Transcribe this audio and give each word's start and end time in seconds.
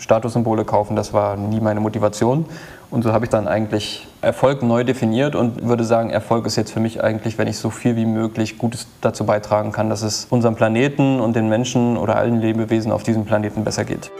Statussymbole 0.00 0.64
kaufen, 0.64 0.96
das 0.96 1.12
war 1.12 1.36
nie 1.36 1.60
meine 1.60 1.78
Motivation. 1.78 2.46
Und 2.90 3.02
so 3.02 3.12
habe 3.12 3.26
ich 3.26 3.30
dann 3.30 3.46
eigentlich 3.46 4.08
Erfolg 4.22 4.62
neu 4.62 4.82
definiert 4.82 5.34
und 5.34 5.68
würde 5.68 5.84
sagen, 5.84 6.08
Erfolg 6.08 6.46
ist 6.46 6.56
jetzt 6.56 6.72
für 6.72 6.80
mich 6.80 7.04
eigentlich, 7.04 7.36
wenn 7.36 7.46
ich 7.46 7.58
so 7.58 7.68
viel 7.68 7.96
wie 7.96 8.06
möglich 8.06 8.56
Gutes 8.56 8.86
dazu 9.02 9.26
beitragen 9.26 9.72
kann, 9.72 9.90
dass 9.90 10.00
es 10.00 10.26
unserem 10.30 10.54
Planeten 10.54 11.20
und 11.20 11.36
den 11.36 11.50
Menschen 11.50 11.98
oder 11.98 12.16
allen 12.16 12.40
Lebewesen 12.40 12.92
auf 12.92 13.02
diesem 13.02 13.26
Planeten 13.26 13.62
besser 13.62 13.84
geht. 13.84 14.10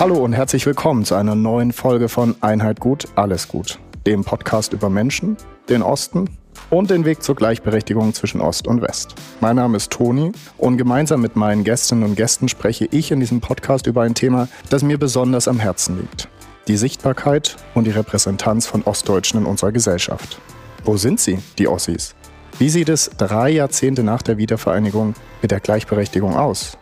Hallo 0.00 0.16
und 0.16 0.32
herzlich 0.32 0.64
willkommen 0.64 1.04
zu 1.04 1.16
einer 1.16 1.34
neuen 1.34 1.72
Folge 1.72 2.08
von 2.08 2.34
Einheit 2.40 2.80
gut, 2.80 3.08
alles 3.14 3.48
gut, 3.48 3.78
dem 4.06 4.24
Podcast 4.24 4.72
über 4.72 4.88
Menschen, 4.88 5.36
den 5.68 5.82
Osten 5.82 6.30
und 6.70 6.90
den 6.90 7.04
Weg 7.04 7.22
zur 7.22 7.34
Gleichberechtigung 7.34 8.14
zwischen 8.14 8.40
Ost 8.40 8.66
und 8.66 8.82
West. 8.82 9.14
Mein 9.40 9.56
Name 9.56 9.76
ist 9.76 9.90
Toni 9.90 10.32
und 10.56 10.76
gemeinsam 10.76 11.20
mit 11.20 11.36
meinen 11.36 11.64
Gästinnen 11.64 12.04
und 12.04 12.16
Gästen 12.16 12.48
spreche 12.48 12.86
ich 12.90 13.10
in 13.10 13.20
diesem 13.20 13.40
Podcast 13.40 13.86
über 13.86 14.02
ein 14.02 14.14
Thema, 14.14 14.48
das 14.70 14.82
mir 14.82 14.98
besonders 14.98 15.48
am 15.48 15.58
Herzen 15.58 15.98
liegt. 15.98 16.28
Die 16.68 16.76
Sichtbarkeit 16.76 17.56
und 17.74 17.84
die 17.84 17.90
Repräsentanz 17.90 18.66
von 18.66 18.82
Ostdeutschen 18.82 19.40
in 19.40 19.46
unserer 19.46 19.72
Gesellschaft. 19.72 20.40
Wo 20.84 20.96
sind 20.96 21.20
sie, 21.20 21.38
die 21.58 21.68
Ossis? 21.68 22.14
Wie 22.58 22.68
sieht 22.68 22.88
es 22.88 23.10
drei 23.16 23.50
Jahrzehnte 23.50 24.02
nach 24.02 24.22
der 24.22 24.36
Wiedervereinigung 24.36 25.14
mit 25.42 25.50
der 25.50 25.60
Gleichberechtigung 25.60 26.36
aus? 26.36 26.76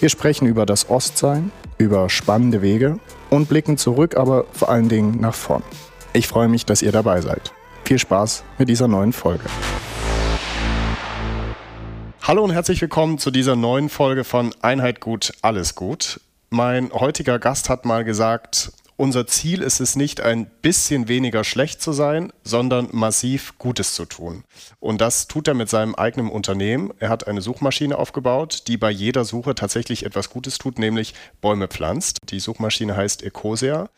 Wir 0.00 0.08
sprechen 0.08 0.46
über 0.46 0.64
das 0.64 0.88
Ostsein, 0.90 1.50
über 1.76 2.08
spannende 2.08 2.62
Wege 2.62 2.98
und 3.30 3.48
blicken 3.48 3.76
zurück, 3.76 4.16
aber 4.16 4.46
vor 4.52 4.70
allen 4.70 4.88
Dingen 4.88 5.20
nach 5.20 5.34
vorn. 5.34 5.62
Ich 6.12 6.28
freue 6.28 6.48
mich, 6.48 6.66
dass 6.66 6.82
ihr 6.82 6.92
dabei 6.92 7.20
seid. 7.20 7.52
Viel 7.88 7.98
Spaß 7.98 8.44
mit 8.58 8.68
dieser 8.68 8.86
neuen 8.86 9.14
Folge. 9.14 9.44
Hallo 12.20 12.44
und 12.44 12.50
herzlich 12.50 12.82
willkommen 12.82 13.16
zu 13.16 13.30
dieser 13.30 13.56
neuen 13.56 13.88
Folge 13.88 14.24
von 14.24 14.54
Einheit 14.60 15.00
gut, 15.00 15.32
alles 15.40 15.74
gut. 15.74 16.20
Mein 16.50 16.92
heutiger 16.92 17.38
Gast 17.38 17.70
hat 17.70 17.86
mal 17.86 18.04
gesagt, 18.04 18.72
unser 18.98 19.26
Ziel 19.26 19.62
ist 19.62 19.80
es 19.80 19.96
nicht, 19.96 20.20
ein 20.20 20.50
bisschen 20.60 21.08
weniger 21.08 21.44
schlecht 21.44 21.80
zu 21.80 21.92
sein, 21.92 22.30
sondern 22.44 22.88
massiv 22.92 23.56
Gutes 23.56 23.94
zu 23.94 24.04
tun. 24.04 24.44
Und 24.80 25.00
das 25.00 25.26
tut 25.26 25.48
er 25.48 25.54
mit 25.54 25.70
seinem 25.70 25.94
eigenen 25.94 26.30
Unternehmen. 26.30 26.92
Er 26.98 27.08
hat 27.08 27.26
eine 27.26 27.40
Suchmaschine 27.40 27.96
aufgebaut, 27.96 28.64
die 28.66 28.76
bei 28.76 28.90
jeder 28.90 29.24
Suche 29.24 29.54
tatsächlich 29.54 30.04
etwas 30.04 30.28
Gutes 30.28 30.58
tut, 30.58 30.78
nämlich 30.78 31.14
Bäume 31.40 31.68
pflanzt. 31.68 32.18
Die 32.24 32.40
Suchmaschine 32.40 32.94
heißt 32.94 33.22
Ecosia. 33.22 33.88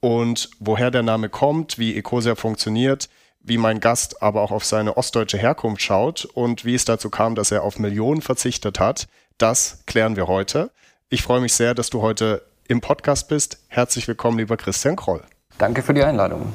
Und 0.00 0.50
woher 0.60 0.90
der 0.90 1.02
Name 1.02 1.30
kommt, 1.30 1.78
wie 1.78 1.96
Ecosia 1.96 2.34
funktioniert, 2.34 3.08
wie 3.40 3.58
mein 3.58 3.80
Gast 3.80 4.22
aber 4.22 4.42
auch 4.42 4.50
auf 4.50 4.64
seine 4.64 4.96
ostdeutsche 4.96 5.38
Herkunft 5.38 5.82
schaut 5.82 6.24
und 6.24 6.64
wie 6.64 6.74
es 6.74 6.84
dazu 6.84 7.10
kam, 7.10 7.34
dass 7.34 7.50
er 7.50 7.62
auf 7.62 7.78
Millionen 7.78 8.22
verzichtet 8.22 8.78
hat, 8.78 9.08
das 9.38 9.82
klären 9.86 10.16
wir 10.16 10.26
heute. 10.26 10.70
Ich 11.08 11.22
freue 11.22 11.40
mich 11.40 11.54
sehr, 11.54 11.74
dass 11.74 11.90
du 11.90 12.02
heute 12.02 12.42
im 12.66 12.80
Podcast 12.80 13.28
bist. 13.28 13.58
Herzlich 13.68 14.06
willkommen, 14.08 14.38
lieber 14.38 14.56
Christian 14.56 14.96
Kroll. 14.96 15.22
Danke 15.56 15.82
für 15.82 15.94
die 15.94 16.04
Einladung. 16.04 16.52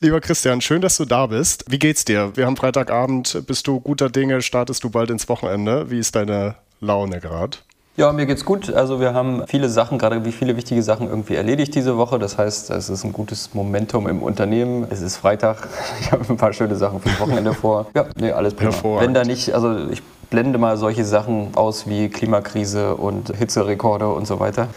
Lieber 0.00 0.20
Christian, 0.20 0.60
schön, 0.60 0.82
dass 0.82 0.96
du 0.98 1.04
da 1.04 1.26
bist. 1.26 1.64
Wie 1.68 1.78
geht's 1.78 2.04
dir? 2.04 2.36
Wir 2.36 2.46
haben 2.46 2.56
Freitagabend. 2.56 3.46
Bist 3.46 3.66
du 3.66 3.80
guter 3.80 4.10
Dinge? 4.10 4.42
Startest 4.42 4.84
du 4.84 4.90
bald 4.90 5.08
ins 5.08 5.28
Wochenende? 5.28 5.90
Wie 5.90 5.98
ist 5.98 6.14
deine 6.14 6.56
Laune 6.80 7.20
gerade? 7.20 7.56
Ja, 7.96 8.12
mir 8.12 8.26
geht's 8.26 8.44
gut. 8.44 8.74
Also 8.74 8.98
wir 8.98 9.14
haben 9.14 9.44
viele 9.46 9.68
Sachen, 9.68 9.98
gerade 9.98 10.24
wie 10.24 10.32
viele 10.32 10.56
wichtige 10.56 10.82
Sachen 10.82 11.08
irgendwie 11.08 11.36
erledigt 11.36 11.74
diese 11.76 11.96
Woche. 11.96 12.18
Das 12.18 12.38
heißt, 12.38 12.70
es 12.70 12.88
ist 12.88 13.04
ein 13.04 13.12
gutes 13.12 13.54
Momentum 13.54 14.08
im 14.08 14.20
Unternehmen. 14.20 14.86
Es 14.90 15.00
ist 15.00 15.16
Freitag. 15.16 15.68
Ich 16.00 16.10
habe 16.10 16.24
ein 16.28 16.36
paar 16.36 16.52
schöne 16.52 16.74
Sachen 16.74 17.00
fürs 17.00 17.20
Wochenende 17.20 17.54
vor. 17.54 17.86
Ja, 17.94 18.06
nee, 18.18 18.32
alles 18.32 18.54
prima. 18.54 18.72
Wenn 19.00 19.14
da 19.14 19.22
nicht, 19.24 19.54
also 19.54 19.88
ich 19.88 20.02
blende 20.28 20.58
mal 20.58 20.76
solche 20.76 21.04
Sachen 21.04 21.54
aus 21.54 21.86
wie 21.86 22.08
Klimakrise 22.08 22.96
und 22.96 23.34
Hitzerekorde 23.36 24.08
und 24.08 24.26
so 24.26 24.40
weiter. 24.40 24.68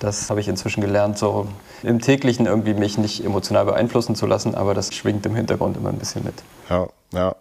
Das 0.00 0.28
habe 0.28 0.40
ich 0.40 0.48
inzwischen 0.48 0.80
gelernt, 0.80 1.16
so 1.16 1.46
im 1.84 2.00
täglichen 2.00 2.46
irgendwie 2.46 2.74
mich 2.74 2.98
nicht 2.98 3.24
emotional 3.24 3.64
beeinflussen 3.64 4.16
zu 4.16 4.26
lassen, 4.26 4.54
aber 4.56 4.74
das 4.74 4.92
schwingt 4.92 5.24
im 5.26 5.36
Hintergrund 5.36 5.76
immer 5.76 5.90
ein 5.90 5.98
bisschen 5.98 6.24
mit. 6.24 6.34
Ja, 6.68 6.88
ja. 7.12 7.36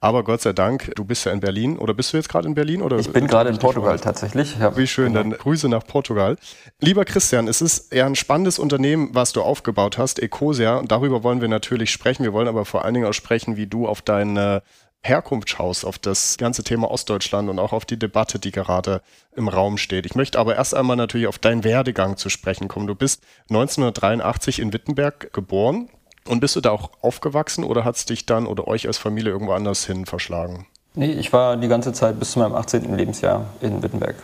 Aber 0.00 0.22
Gott 0.22 0.42
sei 0.42 0.52
Dank, 0.52 0.92
du 0.94 1.04
bist 1.04 1.24
ja 1.24 1.32
in 1.32 1.40
Berlin. 1.40 1.76
Oder 1.76 1.92
bist 1.92 2.12
du 2.12 2.16
jetzt 2.18 2.28
gerade 2.28 2.46
in 2.46 2.54
Berlin? 2.54 2.82
Oder 2.82 2.98
ich 2.98 3.12
bin 3.12 3.26
gerade 3.26 3.50
in 3.50 3.58
Portugal 3.58 3.98
tatsächlich. 3.98 4.56
Ja. 4.58 4.76
Wie 4.76 4.86
schön, 4.86 5.12
genau. 5.12 5.30
dann 5.30 5.38
Grüße 5.38 5.68
nach 5.68 5.84
Portugal. 5.84 6.36
Lieber 6.80 7.04
Christian, 7.04 7.48
es 7.48 7.60
ist 7.60 7.92
eher 7.92 8.06
ein 8.06 8.14
spannendes 8.14 8.60
Unternehmen, 8.60 9.10
was 9.12 9.32
du 9.32 9.42
aufgebaut 9.42 9.98
hast, 9.98 10.20
Ecosia. 10.20 10.76
Und 10.76 10.92
darüber 10.92 11.24
wollen 11.24 11.40
wir 11.40 11.48
natürlich 11.48 11.90
sprechen. 11.90 12.22
Wir 12.22 12.32
wollen 12.32 12.46
aber 12.46 12.64
vor 12.64 12.84
allen 12.84 12.94
Dingen 12.94 13.06
auch 13.06 13.12
sprechen, 13.12 13.56
wie 13.56 13.66
du 13.66 13.88
auf 13.88 14.00
deine 14.00 14.62
Herkunft 15.02 15.50
schaust, 15.50 15.84
auf 15.84 15.98
das 15.98 16.36
ganze 16.38 16.62
Thema 16.62 16.90
Ostdeutschland 16.90 17.48
und 17.48 17.58
auch 17.58 17.72
auf 17.72 17.84
die 17.84 17.98
Debatte, 17.98 18.38
die 18.38 18.52
gerade 18.52 19.02
im 19.34 19.48
Raum 19.48 19.78
steht. 19.78 20.06
Ich 20.06 20.14
möchte 20.14 20.38
aber 20.38 20.56
erst 20.56 20.74
einmal 20.74 20.96
natürlich 20.96 21.26
auf 21.26 21.38
deinen 21.38 21.64
Werdegang 21.64 22.16
zu 22.16 22.28
sprechen 22.28 22.68
kommen. 22.68 22.86
Du 22.86 22.94
bist 22.94 23.22
1983 23.50 24.60
in 24.60 24.72
Wittenberg 24.72 25.32
geboren 25.32 25.88
und 26.28 26.40
bist 26.40 26.56
du 26.56 26.60
da 26.60 26.70
auch 26.70 26.90
aufgewachsen 27.00 27.64
oder 27.64 27.84
hat 27.84 27.96
es 27.96 28.04
dich 28.04 28.26
dann 28.26 28.46
oder 28.46 28.68
euch 28.68 28.86
als 28.86 28.98
Familie 28.98 29.32
irgendwo 29.32 29.52
anders 29.52 29.86
hin 29.86 30.06
verschlagen? 30.06 30.66
Nee, 30.94 31.12
ich 31.12 31.32
war 31.32 31.56
die 31.56 31.68
ganze 31.68 31.92
Zeit 31.92 32.18
bis 32.18 32.32
zu 32.32 32.38
meinem 32.38 32.54
18. 32.54 32.96
Lebensjahr 32.96 33.46
in 33.60 33.82
Wittenberg. 33.82 34.16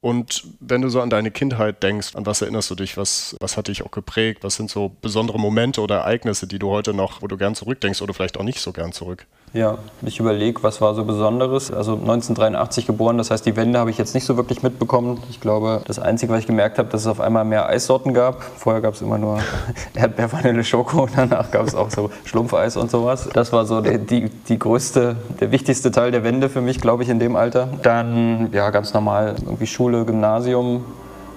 Und 0.00 0.44
wenn 0.60 0.82
du 0.82 0.88
so 0.88 1.00
an 1.00 1.10
deine 1.10 1.30
Kindheit 1.30 1.82
denkst, 1.82 2.14
an 2.14 2.24
was 2.24 2.40
erinnerst 2.40 2.70
du 2.70 2.76
dich? 2.76 2.96
Was, 2.96 3.36
was 3.40 3.56
hat 3.56 3.66
dich 3.66 3.84
auch 3.84 3.90
geprägt? 3.90 4.44
Was 4.44 4.54
sind 4.54 4.70
so 4.70 4.92
besondere 5.00 5.40
Momente 5.40 5.80
oder 5.80 5.96
Ereignisse, 5.96 6.46
die 6.46 6.60
du 6.60 6.70
heute 6.70 6.94
noch, 6.94 7.20
wo 7.20 7.26
du 7.26 7.36
gern 7.36 7.56
zurückdenkst 7.56 8.00
oder 8.00 8.14
vielleicht 8.14 8.38
auch 8.38 8.44
nicht 8.44 8.60
so 8.60 8.72
gern 8.72 8.92
zurück? 8.92 9.26
Ja, 9.54 9.78
ich 10.02 10.20
überlege, 10.20 10.62
was 10.62 10.80
war 10.80 10.94
so 10.94 11.04
Besonderes. 11.04 11.72
Also 11.72 11.92
1983 11.92 12.86
geboren, 12.86 13.18
das 13.18 13.30
heißt, 13.30 13.46
die 13.46 13.56
Wende 13.56 13.78
habe 13.78 13.90
ich 13.90 13.98
jetzt 13.98 14.14
nicht 14.14 14.24
so 14.24 14.36
wirklich 14.36 14.62
mitbekommen. 14.62 15.18
Ich 15.30 15.40
glaube, 15.40 15.80
das 15.86 15.98
Einzige, 15.98 16.32
was 16.32 16.40
ich 16.40 16.46
gemerkt 16.46 16.78
habe, 16.78 16.88
dass 16.90 17.02
es 17.02 17.06
auf 17.06 17.20
einmal 17.20 17.44
mehr 17.44 17.68
Eissorten 17.68 18.12
gab. 18.12 18.42
Vorher 18.42 18.82
gab 18.82 18.94
es 18.94 19.00
immer 19.00 19.18
nur 19.18 19.38
Erdbeer, 19.94 20.32
Vanille, 20.32 20.64
Schoko 20.64 21.04
und 21.04 21.12
danach 21.16 21.50
gab 21.50 21.66
es 21.66 21.74
auch 21.74 21.90
so 21.90 22.10
Schlumpfeis 22.24 22.76
und 22.76 22.90
sowas. 22.90 23.28
Das 23.32 23.52
war 23.52 23.64
so 23.64 23.80
die, 23.80 23.98
die, 23.98 24.28
die 24.28 24.58
größte, 24.58 25.16
der 25.40 25.50
wichtigste 25.50 25.90
Teil 25.90 26.10
der 26.10 26.24
Wende 26.24 26.48
für 26.48 26.60
mich, 26.60 26.80
glaube 26.80 27.02
ich, 27.02 27.08
in 27.08 27.18
dem 27.18 27.36
Alter. 27.36 27.68
Dann, 27.82 28.50
ja, 28.52 28.70
ganz 28.70 28.92
normal 28.92 29.36
irgendwie 29.44 29.66
Schule, 29.66 30.04
Gymnasium, 30.04 30.84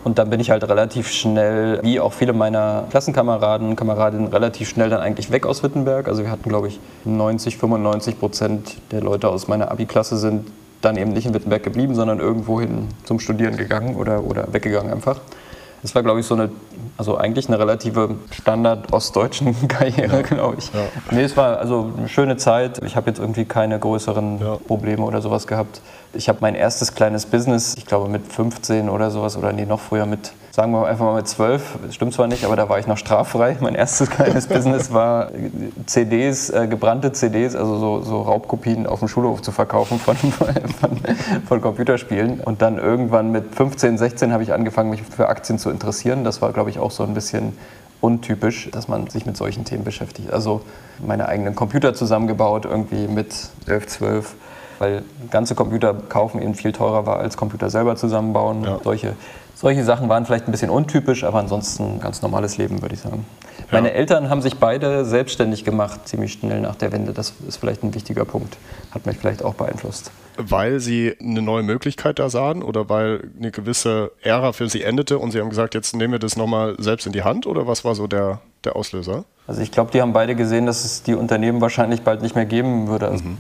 und 0.04 0.18
dann 0.18 0.30
bin 0.30 0.40
ich 0.40 0.50
halt 0.50 0.64
relativ 0.68 1.10
schnell, 1.10 1.80
wie 1.84 2.00
auch 2.00 2.14
viele 2.14 2.34
meiner 2.34 2.86
Klassenkameraden, 2.90 3.76
Kameradinnen, 3.76 4.28
relativ 4.28 4.70
schnell 4.70 4.90
dann 4.90 5.02
eigentlich 5.02 5.32
weg 5.32 5.46
aus 5.46 5.62
Wittenberg. 5.64 6.08
Also 6.08 6.24
wir 6.24 6.32
hatten, 6.32 6.50
glaube 6.50 6.68
ich, 6.68 6.80
90, 7.06 7.58
95 7.58 8.20
Prozent 8.20 8.78
der 8.92 9.02
Leute 9.02 9.30
aus 9.30 9.48
meiner 9.48 9.70
Abi-Klasse 9.70 10.18
sind 10.18 10.48
dann 10.82 10.98
eben 10.98 11.14
nicht 11.14 11.28
in 11.28 11.34
Wittenberg 11.34 11.62
geblieben, 11.62 11.94
sondern 11.94 12.20
irgendwohin 12.20 12.88
zum 13.04 13.20
Studieren 13.20 13.58
gegangen 13.58 13.96
oder, 13.96 14.24
oder 14.24 14.52
weggegangen 14.52 14.92
einfach. 14.92 15.20
Das 15.82 15.96
war, 15.96 16.04
glaube 16.04 16.20
ich, 16.20 16.26
so 16.26 16.36
eine, 16.36 16.52
also 16.98 17.18
eigentlich 17.18 17.48
eine 17.48 17.58
relative 17.58 18.16
Standard-ostdeutschen 18.32 19.68
Karriere, 19.68 20.18
ja. 20.18 20.22
glaube 20.22 20.58
ich. 20.60 20.72
Ja. 20.74 20.82
Nee, 21.10 21.24
es 21.24 21.36
war 21.36 21.58
also 21.58 21.92
eine 21.98 22.08
schöne 22.08 22.38
Zeit. 22.38 22.84
Ich 22.84 22.96
habe 22.96 23.10
jetzt 23.10 23.20
irgendwie 23.20 23.46
keine 23.46 23.80
größeren 23.80 24.40
ja. 24.40 24.58
Probleme 24.68 25.04
oder 25.04 25.22
sowas 25.22 25.48
gehabt. 25.48 25.82
Ich 26.14 26.30
habe 26.30 26.40
mein 26.42 26.56
erstes 26.56 26.94
kleines 26.94 27.26
Business, 27.26 27.76
ich 27.78 27.86
glaube 27.86 28.10
mit 28.10 28.32
15 28.32 28.90
oder 28.90 29.10
sowas, 29.10 29.38
oder 29.38 29.54
nee, 29.54 29.66
noch 29.66 29.80
früher 29.80 30.06
mit, 30.06 30.34
sagen 30.52 30.74
wir 30.74 30.86
einfach 30.86 31.06
mal 31.06 31.16
mit 31.16 31.28
12, 31.28 31.80
das 31.86 31.96
stimmt 31.96 32.14
zwar 32.14 32.28
nicht, 32.28 32.44
aber 32.44 32.58
da 32.58 32.68
war 32.68 32.78
ich 32.78 32.86
noch 32.86 32.98
straffrei. 32.98 33.58
Mein 33.62 33.76
erstes 33.76 34.10
kleines 34.10 34.48
Business 34.48 34.94
war 34.94 35.30
CDs, 35.86 36.50
äh, 36.50 36.68
gebrannte 36.68 37.14
CDs, 37.14 37.56
also 37.56 37.78
so, 37.78 38.02
so, 38.02 38.22
Raubkopien 38.22 38.86
auf 38.86 39.00
dem 39.00 39.08
Schulhof 39.08 39.42
zu 39.42 39.52
verkaufen 39.52 40.00
von, 40.00 40.16
von, 40.80 41.00
von 41.48 41.62
Computerspielen. 41.62 42.42
Und 42.42 42.62
dann 42.62 42.78
irgendwann 42.78 43.32
mit 43.32 43.56
15, 43.56 43.98
16 43.98 44.34
habe 44.34 44.44
ich 44.44 44.52
angefangen, 44.52 44.90
mich 44.90 45.04
für 45.04 45.30
Aktien 45.30 45.58
zu 45.58 45.70
interessieren. 45.70 46.24
Das 46.26 46.42
war, 46.42 46.52
glaube 46.52 46.70
ich, 46.70 46.80
auch 46.80 46.92
so 46.92 47.04
ein 47.04 47.14
bisschen 47.14 47.58
untypisch, 48.02 48.70
dass 48.72 48.88
man 48.88 49.08
sich 49.08 49.26
mit 49.26 49.38
solchen 49.38 49.64
Themen 49.64 49.86
beschäftigt. 49.86 50.34
Also 50.34 50.62
meine 51.06 51.30
eigenen 51.30 51.56
Computer 51.56 51.94
zusammengebaut, 51.94 52.66
irgendwie 52.66 53.08
mit 53.08 53.34
11, 53.68 53.88
12 53.88 54.36
weil 54.82 55.04
ganze 55.30 55.54
Computer 55.54 55.94
kaufen 55.94 56.42
eben 56.42 56.56
viel 56.56 56.72
teurer 56.72 57.06
war 57.06 57.20
als 57.20 57.38
Computer 57.38 57.70
selber 57.70 57.96
zusammenbauen. 57.98 58.64
Ja. 58.64 58.80
Solche, 58.84 59.14
solche 59.62 59.84
Sachen 59.84 60.10
waren 60.10 60.26
vielleicht 60.26 60.48
ein 60.48 60.52
bisschen 60.52 60.72
untypisch, 60.72 61.24
aber 61.24 61.38
ansonsten 61.38 62.00
ganz 62.00 62.24
normales 62.24 62.58
Leben, 62.58 62.82
würde 62.82 62.96
ich 62.96 63.02
sagen. 63.02 63.26
Ja. 63.60 63.66
Meine 63.72 63.94
Eltern 63.94 64.30
haben 64.30 64.42
sich 64.42 64.58
beide 64.58 65.06
selbstständig 65.06 65.64
gemacht, 65.64 66.08
ziemlich 66.08 66.34
schnell 66.34 66.62
nach 66.62 66.76
der 66.76 66.92
Wende. 66.92 67.14
Das 67.14 67.34
ist 67.48 67.58
vielleicht 67.58 67.84
ein 67.84 67.94
wichtiger 67.94 68.26
Punkt. 68.26 68.58
Hat 68.90 69.06
mich 69.06 69.18
vielleicht 69.18 69.44
auch 69.44 69.54
beeinflusst. 69.54 70.12
Weil 70.36 70.80
sie 70.80 71.16
eine 71.22 71.44
neue 71.44 71.62
Möglichkeit 71.62 72.18
da 72.18 72.30
sahen 72.30 72.64
oder 72.64 72.90
weil 72.90 73.30
eine 73.38 73.52
gewisse 73.52 74.12
Ära 74.24 74.52
für 74.52 74.68
sie 74.68 74.82
endete 74.82 75.20
und 75.20 75.30
sie 75.30 75.40
haben 75.40 75.50
gesagt, 75.50 75.76
jetzt 75.76 75.96
nehmen 75.96 76.14
wir 76.14 76.20
das 76.20 76.36
nochmal 76.36 76.76
selbst 76.80 77.06
in 77.06 77.14
die 77.14 77.22
Hand 77.22 77.46
oder 77.46 77.68
was 77.68 77.86
war 77.86 77.94
so 77.94 78.08
der, 78.08 78.40
der 78.64 78.76
Auslöser? 78.76 79.26
Also 79.46 79.62
ich 79.62 79.72
glaube, 79.72 79.92
die 79.92 80.02
haben 80.02 80.14
beide 80.14 80.34
gesehen, 80.34 80.66
dass 80.66 80.86
es 80.86 81.04
die 81.04 81.14
Unternehmen 81.14 81.62
wahrscheinlich 81.62 82.02
bald 82.02 82.24
nicht 82.24 82.36
mehr 82.36 82.46
geben 82.46 82.88
würde. 82.88 83.10
Also 83.10 83.26
mhm. 83.26 83.38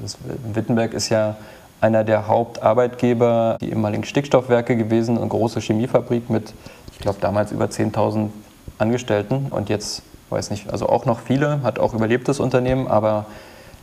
Wittenberg 0.54 0.94
ist 0.94 1.10
ja 1.10 1.38
einer 1.82 2.04
der 2.04 2.28
Hauptarbeitgeber, 2.28 3.58
die 3.60 3.70
ehemaligen 3.70 4.04
Stickstoffwerke 4.04 4.78
gewesen, 4.78 5.18
eine 5.18 5.28
große 5.28 5.60
Chemiefabrik 5.60 6.30
mit, 6.30 6.54
ich 6.94 7.00
glaube, 7.00 7.18
damals 7.20 7.52
über 7.52 7.66
10.000 7.66 8.30
Angestellten 8.78 9.48
und 9.50 9.70
jetzt, 9.70 10.04
weiß 10.30 10.52
nicht, 10.52 10.72
also 10.72 10.88
auch 10.88 11.06
noch 11.06 11.20
viele, 11.20 11.62
hat 11.64 11.80
auch 11.80 11.94
überlebt 11.94 12.28
das 12.28 12.40
Unternehmen, 12.40 12.88
aber 12.88 13.26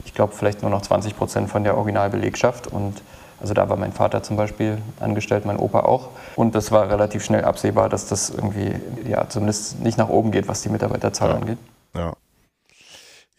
ich 0.05 0.15
glaube 0.15 0.33
vielleicht 0.35 0.63
nur 0.63 0.71
noch 0.71 0.83
20 0.83 1.17
Prozent 1.17 1.51
von 1.51 1.65
der 1.65 1.77
Originalbelegschaft 1.77 2.69
und 2.69 3.03
Also 3.41 3.55
da 3.55 3.69
war 3.69 3.77
mein 3.77 3.93
Vater 3.93 4.23
zum 4.23 4.37
Beispiel 4.37 4.79
angestellt, 4.99 5.47
mein 5.47 5.59
Opa 5.59 5.81
auch. 5.81 6.09
Und 6.35 6.55
das 6.55 6.73
war 6.73 6.91
relativ 6.91 7.25
schnell 7.25 7.45
absehbar, 7.45 7.89
dass 7.89 8.09
das 8.09 8.31
irgendwie 8.31 8.73
ja 9.09 9.29
zumindest 9.29 9.79
nicht 9.81 9.97
nach 9.97 10.09
oben 10.09 10.33
geht, 10.33 10.49
was 10.49 10.63
die 10.63 10.69
Mitarbeiterzahl 10.69 11.31
ja. 11.31 11.37
angeht. 11.37 11.59
Ja. 11.95 12.13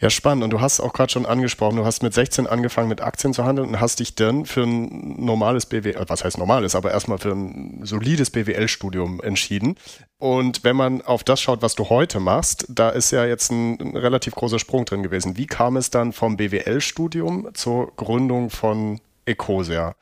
Ja, 0.01 0.09
spannend. 0.09 0.45
Und 0.45 0.51
du 0.51 0.61
hast 0.61 0.79
auch 0.79 0.93
gerade 0.93 1.11
schon 1.11 1.25
angesprochen, 1.25 1.75
du 1.75 1.83
hast 1.83 2.03
mit 2.03 2.13
16 2.13 2.47
angefangen 2.47 2.87
mit 2.87 3.01
Aktien 3.01 3.33
zu 3.33 3.43
handeln 3.43 3.67
und 3.67 3.81
hast 3.81 3.99
dich 3.99 4.15
dann 4.15 4.45
für 4.45 4.63
ein 4.63 5.25
normales 5.25 5.65
BWL, 5.65 5.97
äh, 5.97 6.05
was 6.07 6.23
heißt 6.23 6.37
normales, 6.37 6.73
aber 6.73 6.91
erstmal 6.91 7.17
für 7.17 7.33
ein 7.33 7.81
solides 7.83 8.29
BWL-Studium 8.29 9.19
entschieden. 9.19 9.75
Und 10.17 10.63
wenn 10.63 10.77
man 10.77 11.01
auf 11.01 11.25
das 11.25 11.41
schaut, 11.41 11.61
was 11.61 11.75
du 11.75 11.89
heute 11.89 12.21
machst, 12.21 12.65
da 12.69 12.89
ist 12.89 13.11
ja 13.11 13.25
jetzt 13.25 13.51
ein, 13.51 13.77
ein 13.81 13.97
relativ 13.97 14.35
großer 14.35 14.57
Sprung 14.57 14.85
drin 14.85 15.03
gewesen. 15.03 15.35
Wie 15.35 15.47
kam 15.47 15.75
es 15.75 15.89
dann 15.89 16.13
vom 16.13 16.37
BWL-Studium 16.37 17.49
zur 17.53 17.93
Gründung 17.97 18.49
von 18.49 19.01
Ecosia? 19.25 19.95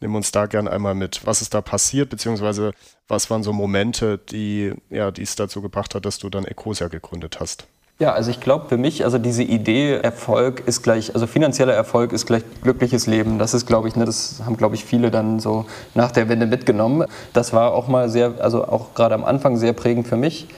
Nimm 0.00 0.14
uns 0.14 0.32
da 0.32 0.46
gern 0.46 0.66
einmal 0.66 0.94
mit. 0.94 1.26
Was 1.26 1.42
ist 1.42 1.52
da 1.52 1.60
passiert, 1.60 2.08
beziehungsweise 2.08 2.72
was 3.06 3.28
waren 3.28 3.42
so 3.42 3.52
Momente, 3.52 4.16
die 4.16 4.72
ja, 4.88 5.10
es 5.10 5.36
dazu 5.36 5.60
gebracht 5.60 5.94
hat, 5.94 6.06
dass 6.06 6.18
du 6.18 6.30
dann 6.30 6.46
Ecosia 6.46 6.88
gegründet 6.88 7.38
hast? 7.38 7.68
Ja, 8.02 8.14
also 8.14 8.32
ich 8.32 8.40
glaube 8.40 8.64
für 8.68 8.78
mich, 8.78 9.04
also 9.04 9.16
diese 9.18 9.44
Idee, 9.44 9.94
Erfolg 9.94 10.64
ist 10.66 10.82
gleich, 10.82 11.14
also 11.14 11.28
finanzieller 11.28 11.72
Erfolg 11.72 12.12
ist 12.12 12.26
gleich 12.26 12.42
glückliches 12.60 13.06
Leben. 13.06 13.38
Das 13.38 13.54
ist, 13.54 13.64
glaube 13.64 13.86
ich, 13.86 13.94
ne, 13.94 14.04
das 14.04 14.42
haben, 14.44 14.56
glaube 14.56 14.74
ich, 14.74 14.84
viele 14.84 15.12
dann 15.12 15.38
so 15.38 15.66
nach 15.94 16.10
der 16.10 16.28
Wende 16.28 16.46
mitgenommen. 16.46 17.06
Das 17.32 17.52
war 17.52 17.72
auch 17.74 17.86
mal 17.86 18.08
sehr, 18.08 18.32
also 18.40 18.64
auch 18.66 18.94
gerade 18.94 19.14
am 19.14 19.24
Anfang 19.24 19.56
sehr 19.56 19.72
prägend 19.72 20.08
für 20.08 20.16
mich. 20.16 20.48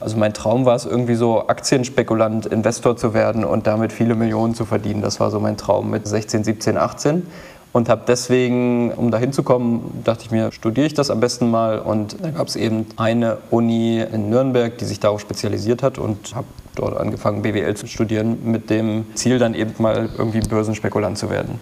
Also 0.00 0.16
mein 0.16 0.34
Traum 0.34 0.64
war 0.64 0.74
es 0.74 0.86
irgendwie 0.86 1.14
so, 1.14 1.46
Aktienspekulant, 1.46 2.46
Investor 2.46 2.96
zu 2.96 3.14
werden 3.14 3.44
und 3.44 3.68
damit 3.68 3.92
viele 3.92 4.16
Millionen 4.16 4.56
zu 4.56 4.64
verdienen. 4.64 5.00
Das 5.00 5.20
war 5.20 5.30
so 5.30 5.38
mein 5.38 5.56
Traum 5.56 5.90
mit 5.90 6.04
16, 6.04 6.42
17, 6.42 6.76
18 6.76 7.28
und 7.72 7.88
habe 7.88 8.02
deswegen, 8.06 8.92
um 8.92 9.10
da 9.10 9.18
hinzukommen, 9.18 10.02
dachte 10.04 10.24
ich 10.24 10.30
mir, 10.30 10.52
studiere 10.52 10.86
ich 10.86 10.94
das 10.94 11.10
am 11.10 11.20
besten 11.20 11.50
mal. 11.50 11.78
Und 11.78 12.16
da 12.22 12.30
gab 12.30 12.46
es 12.46 12.56
eben 12.56 12.86
eine 12.96 13.38
Uni 13.50 14.00
in 14.00 14.30
Nürnberg, 14.30 14.76
die 14.78 14.84
sich 14.84 15.00
darauf 15.00 15.20
spezialisiert 15.20 15.82
hat 15.82 15.98
und 15.98 16.34
habe 16.34 16.46
dort 16.74 16.96
angefangen, 16.96 17.42
BWL 17.42 17.74
zu 17.74 17.86
studieren, 17.86 18.38
mit 18.44 18.70
dem 18.70 19.04
Ziel 19.14 19.38
dann 19.38 19.54
eben 19.54 19.74
mal 19.78 20.08
irgendwie 20.16 20.40
Börsenspekulant 20.40 21.18
zu 21.18 21.30
werden. 21.30 21.60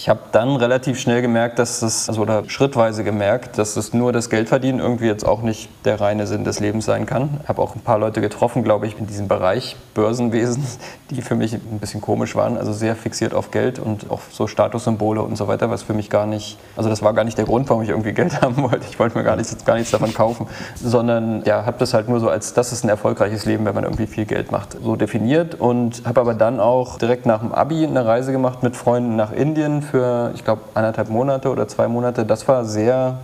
Ich 0.00 0.08
habe 0.08 0.20
dann 0.32 0.56
relativ 0.56 0.98
schnell 0.98 1.20
gemerkt, 1.20 1.58
dass 1.58 1.80
das, 1.80 2.08
also 2.08 2.22
oder 2.22 2.48
schrittweise 2.48 3.04
gemerkt, 3.04 3.58
dass 3.58 3.74
das 3.74 3.92
nur 3.92 4.14
das 4.14 4.30
Geldverdienen 4.30 4.80
irgendwie 4.80 5.04
jetzt 5.04 5.28
auch 5.28 5.42
nicht 5.42 5.68
der 5.84 6.00
reine 6.00 6.26
Sinn 6.26 6.42
des 6.42 6.58
Lebens 6.58 6.86
sein 6.86 7.04
kann. 7.04 7.38
Ich 7.42 7.48
habe 7.50 7.60
auch 7.60 7.74
ein 7.74 7.82
paar 7.82 7.98
Leute 7.98 8.22
getroffen, 8.22 8.64
glaube 8.64 8.86
ich, 8.86 8.98
in 8.98 9.06
diesem 9.06 9.28
Bereich 9.28 9.76
Börsenwesen, 9.92 10.64
die 11.10 11.20
für 11.20 11.34
mich 11.34 11.52
ein 11.52 11.80
bisschen 11.80 12.00
komisch 12.00 12.34
waren, 12.34 12.56
also 12.56 12.72
sehr 12.72 12.96
fixiert 12.96 13.34
auf 13.34 13.50
Geld 13.50 13.78
und 13.78 14.10
auf 14.10 14.28
so 14.30 14.46
Statussymbole 14.46 15.20
und 15.20 15.36
so 15.36 15.48
weiter, 15.48 15.68
was 15.68 15.82
für 15.82 15.92
mich 15.92 16.08
gar 16.08 16.24
nicht, 16.24 16.56
also 16.78 16.88
das 16.88 17.02
war 17.02 17.12
gar 17.12 17.24
nicht 17.24 17.36
der 17.36 17.44
Grund, 17.44 17.68
warum 17.68 17.82
ich 17.82 17.90
irgendwie 17.90 18.12
Geld 18.12 18.40
haben 18.40 18.56
wollte. 18.62 18.86
Ich 18.88 18.98
wollte 18.98 19.18
mir 19.18 19.24
gar 19.24 19.36
nichts, 19.36 19.54
gar 19.66 19.74
nichts 19.74 19.90
davon 19.90 20.14
kaufen, 20.14 20.46
sondern 20.82 21.44
ja, 21.44 21.66
habe 21.66 21.76
das 21.78 21.92
halt 21.92 22.08
nur 22.08 22.20
so 22.20 22.30
als, 22.30 22.54
das 22.54 22.72
ist 22.72 22.84
ein 22.84 22.88
erfolgreiches 22.88 23.44
Leben, 23.44 23.66
wenn 23.66 23.74
man 23.74 23.84
irgendwie 23.84 24.06
viel 24.06 24.24
Geld 24.24 24.50
macht, 24.50 24.78
so 24.82 24.96
definiert 24.96 25.56
und 25.60 26.04
habe 26.06 26.22
aber 26.22 26.32
dann 26.32 26.58
auch 26.58 26.96
direkt 26.96 27.26
nach 27.26 27.40
dem 27.40 27.52
Abi 27.52 27.86
eine 27.86 28.06
Reise 28.06 28.32
gemacht 28.32 28.62
mit 28.62 28.76
Freunden 28.76 29.14
nach 29.14 29.32
Indien 29.32 29.82
für, 29.90 30.32
ich 30.34 30.44
glaube, 30.44 30.62
eineinhalb 30.74 31.08
Monate 31.10 31.50
oder 31.50 31.68
zwei 31.68 31.88
Monate. 31.88 32.24
Das 32.24 32.48
war 32.48 32.64
sehr 32.64 33.18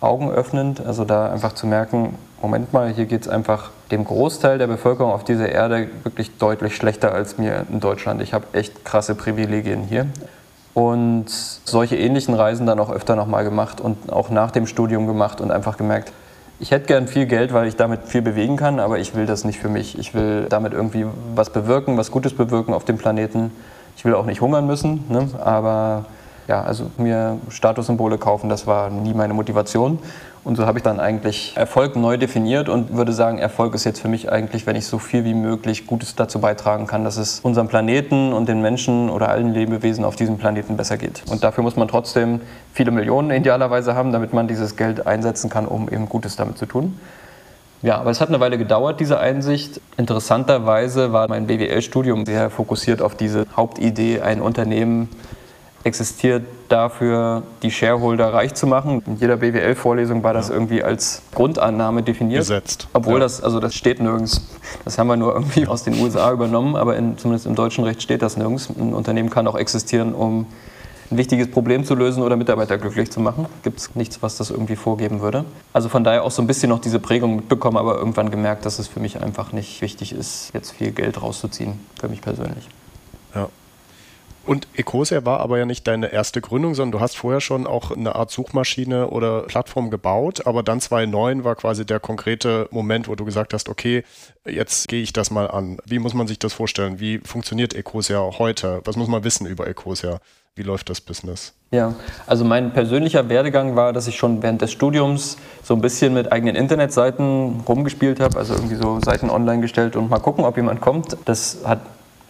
augenöffnend. 0.00 0.84
Also 0.84 1.04
da 1.04 1.30
einfach 1.30 1.54
zu 1.54 1.66
merken, 1.66 2.16
Moment 2.42 2.72
mal, 2.72 2.88
hier 2.88 3.06
geht 3.06 3.22
es 3.22 3.28
einfach 3.28 3.70
dem 3.90 4.04
Großteil 4.04 4.58
der 4.58 4.66
Bevölkerung 4.66 5.12
auf 5.12 5.24
dieser 5.24 5.50
Erde 5.50 5.88
wirklich 6.04 6.38
deutlich 6.38 6.74
schlechter 6.74 7.12
als 7.12 7.38
mir 7.38 7.66
in 7.70 7.80
Deutschland. 7.80 8.22
Ich 8.22 8.32
habe 8.32 8.46
echt 8.52 8.84
krasse 8.84 9.14
Privilegien 9.14 9.82
hier. 9.82 10.06
Und 10.72 11.26
solche 11.28 11.96
ähnlichen 11.96 12.34
Reisen 12.34 12.64
dann 12.64 12.78
auch 12.78 12.90
öfter 12.90 13.16
nochmal 13.16 13.44
gemacht 13.44 13.80
und 13.80 14.12
auch 14.12 14.30
nach 14.30 14.52
dem 14.52 14.66
Studium 14.66 15.06
gemacht 15.06 15.40
und 15.40 15.50
einfach 15.50 15.76
gemerkt, 15.76 16.12
ich 16.60 16.70
hätte 16.70 16.86
gern 16.86 17.08
viel 17.08 17.26
Geld, 17.26 17.54
weil 17.54 17.66
ich 17.66 17.76
damit 17.76 18.04
viel 18.04 18.20
bewegen 18.20 18.56
kann, 18.56 18.80
aber 18.80 18.98
ich 18.98 19.14
will 19.14 19.24
das 19.24 19.44
nicht 19.44 19.58
für 19.58 19.70
mich. 19.70 19.98
Ich 19.98 20.14
will 20.14 20.46
damit 20.48 20.74
irgendwie 20.74 21.06
was 21.34 21.50
bewirken, 21.50 21.96
was 21.96 22.10
Gutes 22.10 22.34
bewirken 22.34 22.74
auf 22.74 22.84
dem 22.84 22.98
Planeten. 22.98 23.50
Ich 24.00 24.04
will 24.06 24.14
auch 24.14 24.24
nicht 24.24 24.40
hungern 24.40 24.66
müssen, 24.66 25.04
ne? 25.10 25.28
aber 25.44 26.06
ja, 26.48 26.62
also 26.62 26.90
mir 26.96 27.36
Statussymbole 27.50 28.16
kaufen, 28.16 28.48
das 28.48 28.66
war 28.66 28.88
nie 28.88 29.12
meine 29.12 29.34
Motivation. 29.34 29.98
Und 30.42 30.56
so 30.56 30.64
habe 30.64 30.78
ich 30.78 30.82
dann 30.82 30.98
eigentlich 30.98 31.54
Erfolg 31.54 31.96
neu 31.96 32.16
definiert 32.16 32.70
und 32.70 32.96
würde 32.96 33.12
sagen, 33.12 33.36
Erfolg 33.36 33.74
ist 33.74 33.84
jetzt 33.84 34.00
für 34.00 34.08
mich 34.08 34.32
eigentlich, 34.32 34.66
wenn 34.66 34.74
ich 34.74 34.86
so 34.86 34.98
viel 34.98 35.26
wie 35.26 35.34
möglich 35.34 35.86
Gutes 35.86 36.16
dazu 36.16 36.40
beitragen 36.40 36.86
kann, 36.86 37.04
dass 37.04 37.18
es 37.18 37.40
unserem 37.40 37.68
Planeten 37.68 38.32
und 38.32 38.48
den 38.48 38.62
Menschen 38.62 39.10
oder 39.10 39.28
allen 39.28 39.52
Lebewesen 39.52 40.06
auf 40.06 40.16
diesem 40.16 40.38
Planeten 40.38 40.78
besser 40.78 40.96
geht. 40.96 41.22
Und 41.28 41.44
dafür 41.44 41.62
muss 41.62 41.76
man 41.76 41.86
trotzdem 41.86 42.40
viele 42.72 42.92
Millionen 42.92 43.30
idealerweise 43.30 43.94
haben, 43.94 44.12
damit 44.12 44.32
man 44.32 44.48
dieses 44.48 44.76
Geld 44.76 45.06
einsetzen 45.06 45.50
kann, 45.50 45.66
um 45.66 45.90
eben 45.90 46.08
Gutes 46.08 46.36
damit 46.36 46.56
zu 46.56 46.64
tun. 46.64 46.98
Ja, 47.82 47.98
aber 47.98 48.10
es 48.10 48.20
hat 48.20 48.28
eine 48.28 48.40
Weile 48.40 48.58
gedauert, 48.58 49.00
diese 49.00 49.18
Einsicht. 49.18 49.80
Interessanterweise 49.96 51.12
war 51.12 51.28
mein 51.28 51.46
BWL-Studium 51.46 52.26
sehr 52.26 52.50
fokussiert 52.50 53.00
auf 53.00 53.14
diese 53.16 53.46
Hauptidee, 53.56 54.20
ein 54.20 54.42
Unternehmen 54.42 55.08
existiert 55.82 56.42
dafür, 56.68 57.42
die 57.62 57.70
Shareholder 57.70 58.32
reich 58.34 58.54
zu 58.54 58.66
machen. 58.66 59.02
In 59.06 59.16
jeder 59.16 59.38
BWL-Vorlesung 59.38 60.22
war 60.22 60.34
das 60.34 60.48
ja. 60.48 60.54
irgendwie 60.54 60.82
als 60.82 61.22
Grundannahme 61.34 62.02
definiert. 62.02 62.40
Gesetzt. 62.40 62.88
Obwohl 62.92 63.14
ja. 63.14 63.20
das, 63.20 63.42
also 63.42 63.60
das 63.60 63.74
steht 63.74 64.00
nirgends. 64.00 64.46
Das 64.84 64.98
haben 64.98 65.06
wir 65.06 65.16
nur 65.16 65.34
irgendwie 65.34 65.66
aus 65.66 65.82
den 65.82 65.98
USA 66.00 66.32
übernommen, 66.32 66.76
aber 66.76 66.96
in, 66.96 67.16
zumindest 67.16 67.46
im 67.46 67.54
deutschen 67.54 67.84
Recht 67.84 68.02
steht 68.02 68.20
das 68.20 68.36
nirgends. 68.36 68.68
Ein 68.68 68.92
Unternehmen 68.92 69.30
kann 69.30 69.46
auch 69.46 69.56
existieren, 69.56 70.14
um 70.14 70.46
ein 71.10 71.18
wichtiges 71.18 71.50
Problem 71.50 71.84
zu 71.84 71.94
lösen 71.94 72.22
oder 72.22 72.36
Mitarbeiter 72.36 72.78
glücklich 72.78 73.10
zu 73.10 73.20
machen. 73.20 73.46
Gibt 73.62 73.80
es 73.80 73.94
nichts, 73.94 74.22
was 74.22 74.36
das 74.36 74.50
irgendwie 74.50 74.76
vorgeben 74.76 75.20
würde. 75.20 75.44
Also 75.72 75.88
von 75.88 76.04
daher 76.04 76.24
auch 76.24 76.30
so 76.30 76.40
ein 76.42 76.46
bisschen 76.46 76.68
noch 76.68 76.80
diese 76.80 77.00
Prägung 77.00 77.36
mitbekommen, 77.36 77.76
aber 77.76 77.96
irgendwann 77.96 78.30
gemerkt, 78.30 78.64
dass 78.64 78.78
es 78.78 78.86
für 78.86 79.00
mich 79.00 79.20
einfach 79.20 79.52
nicht 79.52 79.80
wichtig 79.80 80.12
ist, 80.12 80.50
jetzt 80.54 80.70
viel 80.70 80.92
Geld 80.92 81.20
rauszuziehen, 81.20 81.80
für 81.98 82.08
mich 82.08 82.20
persönlich. 82.20 82.68
Ja. 83.34 83.48
Und 84.46 84.68
Ecosia 84.74 85.24
war 85.26 85.40
aber 85.40 85.58
ja 85.58 85.66
nicht 85.66 85.86
deine 85.86 86.12
erste 86.12 86.40
Gründung, 86.40 86.74
sondern 86.74 86.92
du 86.92 87.00
hast 87.00 87.16
vorher 87.16 87.40
schon 87.40 87.66
auch 87.66 87.90
eine 87.90 88.14
Art 88.14 88.30
Suchmaschine 88.30 89.08
oder 89.08 89.42
Plattform 89.42 89.90
gebaut, 89.90 90.46
aber 90.46 90.62
dann 90.62 90.80
2009 90.80 91.44
war 91.44 91.56
quasi 91.56 91.84
der 91.84 92.00
konkrete 92.00 92.66
Moment, 92.70 93.06
wo 93.08 93.14
du 93.14 93.24
gesagt 93.24 93.52
hast, 93.52 93.68
okay, 93.68 94.02
jetzt 94.46 94.88
gehe 94.88 95.02
ich 95.02 95.12
das 95.12 95.30
mal 95.30 95.50
an. 95.50 95.78
Wie 95.84 95.98
muss 95.98 96.14
man 96.14 96.26
sich 96.26 96.38
das 96.38 96.54
vorstellen? 96.54 97.00
Wie 97.00 97.18
funktioniert 97.18 97.74
Ecosia 97.74 98.38
heute? 98.38 98.80
Was 98.84 98.96
muss 98.96 99.08
man 99.08 99.24
wissen 99.24 99.46
über 99.46 99.66
Ecosia? 99.66 100.20
Wie 100.60 100.66
läuft 100.66 100.90
das 100.90 101.00
Business? 101.00 101.54
Ja, 101.70 101.94
also 102.26 102.44
mein 102.44 102.74
persönlicher 102.74 103.30
Werdegang 103.30 103.76
war, 103.76 103.94
dass 103.94 104.06
ich 104.08 104.16
schon 104.18 104.42
während 104.42 104.60
des 104.60 104.70
Studiums 104.70 105.38
so 105.62 105.72
ein 105.72 105.80
bisschen 105.80 106.12
mit 106.12 106.32
eigenen 106.32 106.54
Internetseiten 106.54 107.62
rumgespielt 107.66 108.20
habe, 108.20 108.36
also 108.36 108.52
irgendwie 108.52 108.74
so 108.74 109.00
Seiten 109.02 109.30
online 109.30 109.62
gestellt 109.62 109.96
und 109.96 110.10
mal 110.10 110.18
gucken, 110.18 110.44
ob 110.44 110.58
jemand 110.58 110.82
kommt. 110.82 111.16
Das 111.24 111.60
hat 111.64 111.80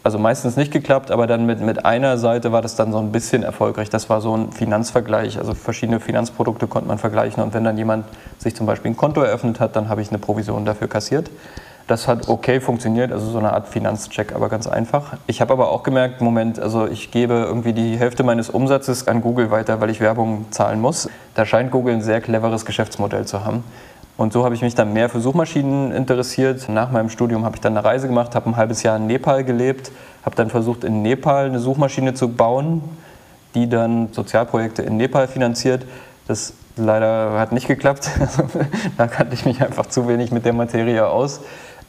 also 0.05 0.21
meistens 0.21 0.57
nicht 0.57 0.71
geklappt, 0.71 1.11
aber 1.11 1.27
dann 1.27 1.45
mit, 1.45 1.61
mit 1.61 1.85
einer 1.85 2.19
Seite 2.19 2.53
war 2.53 2.63
das 2.63 2.77
dann 2.77 2.93
so 2.93 2.99
ein 2.99 3.11
bisschen 3.11 3.43
erfolgreich. 3.43 3.91
Das 3.91 4.09
war 4.09 4.21
so 4.21 4.37
ein 4.37 4.53
Finanzvergleich, 4.53 5.37
also 5.37 5.53
verschiedene 5.55 5.99
Finanzprodukte 5.99 6.69
konnte 6.69 6.87
man 6.87 6.99
vergleichen 6.99 7.43
und 7.43 7.53
wenn 7.53 7.65
dann 7.65 7.77
jemand 7.77 8.05
sich 8.39 8.55
zum 8.55 8.65
Beispiel 8.65 8.93
ein 8.93 8.97
Konto 8.97 9.23
eröffnet 9.23 9.59
hat, 9.59 9.75
dann 9.75 9.89
habe 9.89 10.03
ich 10.03 10.11
eine 10.11 10.19
Provision 10.19 10.65
dafür 10.65 10.87
kassiert. 10.87 11.29
Das 11.91 12.07
hat 12.07 12.29
okay 12.29 12.61
funktioniert, 12.61 13.11
also 13.11 13.29
so 13.29 13.39
eine 13.39 13.53
Art 13.53 13.67
Finanzcheck, 13.67 14.33
aber 14.33 14.49
ganz 14.49 14.69
einfach. 14.69 15.15
Ich 15.27 15.41
habe 15.41 15.53
aber 15.53 15.73
auch 15.73 15.83
gemerkt, 15.83 16.21
Moment, 16.21 16.61
also 16.61 16.87
ich 16.87 17.11
gebe 17.11 17.35
irgendwie 17.35 17.73
die 17.73 17.97
Hälfte 17.97 18.23
meines 18.23 18.49
Umsatzes 18.49 19.09
an 19.09 19.21
Google 19.23 19.51
weiter, 19.51 19.81
weil 19.81 19.91
ich 19.91 20.01
Werbung 20.01 20.45
zahlen 20.53 20.81
muss. 20.81 21.09
Da 21.35 21.45
scheint 21.45 21.73
Google 21.73 21.95
ein 21.95 22.01
sehr 22.01 22.21
cleveres 22.21 22.65
Geschäftsmodell 22.65 23.27
zu 23.27 23.45
haben. 23.45 23.65
Und 24.17 24.33
so 24.33 24.45
habe 24.45 24.55
ich 24.55 24.63
mich 24.63 24.77
dann 24.77 24.93
mehr 24.93 25.09
für 25.09 25.21
Suchmaschinen 25.21 25.91
interessiert. 25.91 26.69
Nach 26.69 26.93
meinem 26.93 27.11
Studium 27.11 27.45
habe 27.45 27.57
ich 27.57 27.61
dann 27.61 27.77
eine 27.77 27.85
Reise 27.85 28.07
gemacht, 28.07 28.37
habe 28.37 28.51
ein 28.51 28.57
halbes 28.57 28.85
Jahr 28.85 28.97
in 28.97 29.09
Nepal 29.09 29.43
gelebt, 29.43 29.91
habe 30.25 30.37
dann 30.37 30.49
versucht, 30.49 30.85
in 30.85 31.03
Nepal 31.03 31.47
eine 31.47 31.59
Suchmaschine 31.59 32.15
zu 32.15 32.29
bauen, 32.29 32.83
die 33.57 33.69
dann 33.69 34.13
Sozialprojekte 34.13 34.83
in 34.83 34.97
Nepal 34.97 35.27
finanziert. 35.27 35.85
Das 36.29 36.53
leider 36.77 37.39
hat 37.39 37.51
nicht 37.51 37.67
geklappt. 37.67 38.11
da 38.97 39.09
kannte 39.09 39.35
ich 39.35 39.45
mich 39.45 39.61
einfach 39.61 39.87
zu 39.87 40.07
wenig 40.07 40.31
mit 40.31 40.45
der 40.45 40.53
Materie 40.53 41.09
aus. 41.09 41.41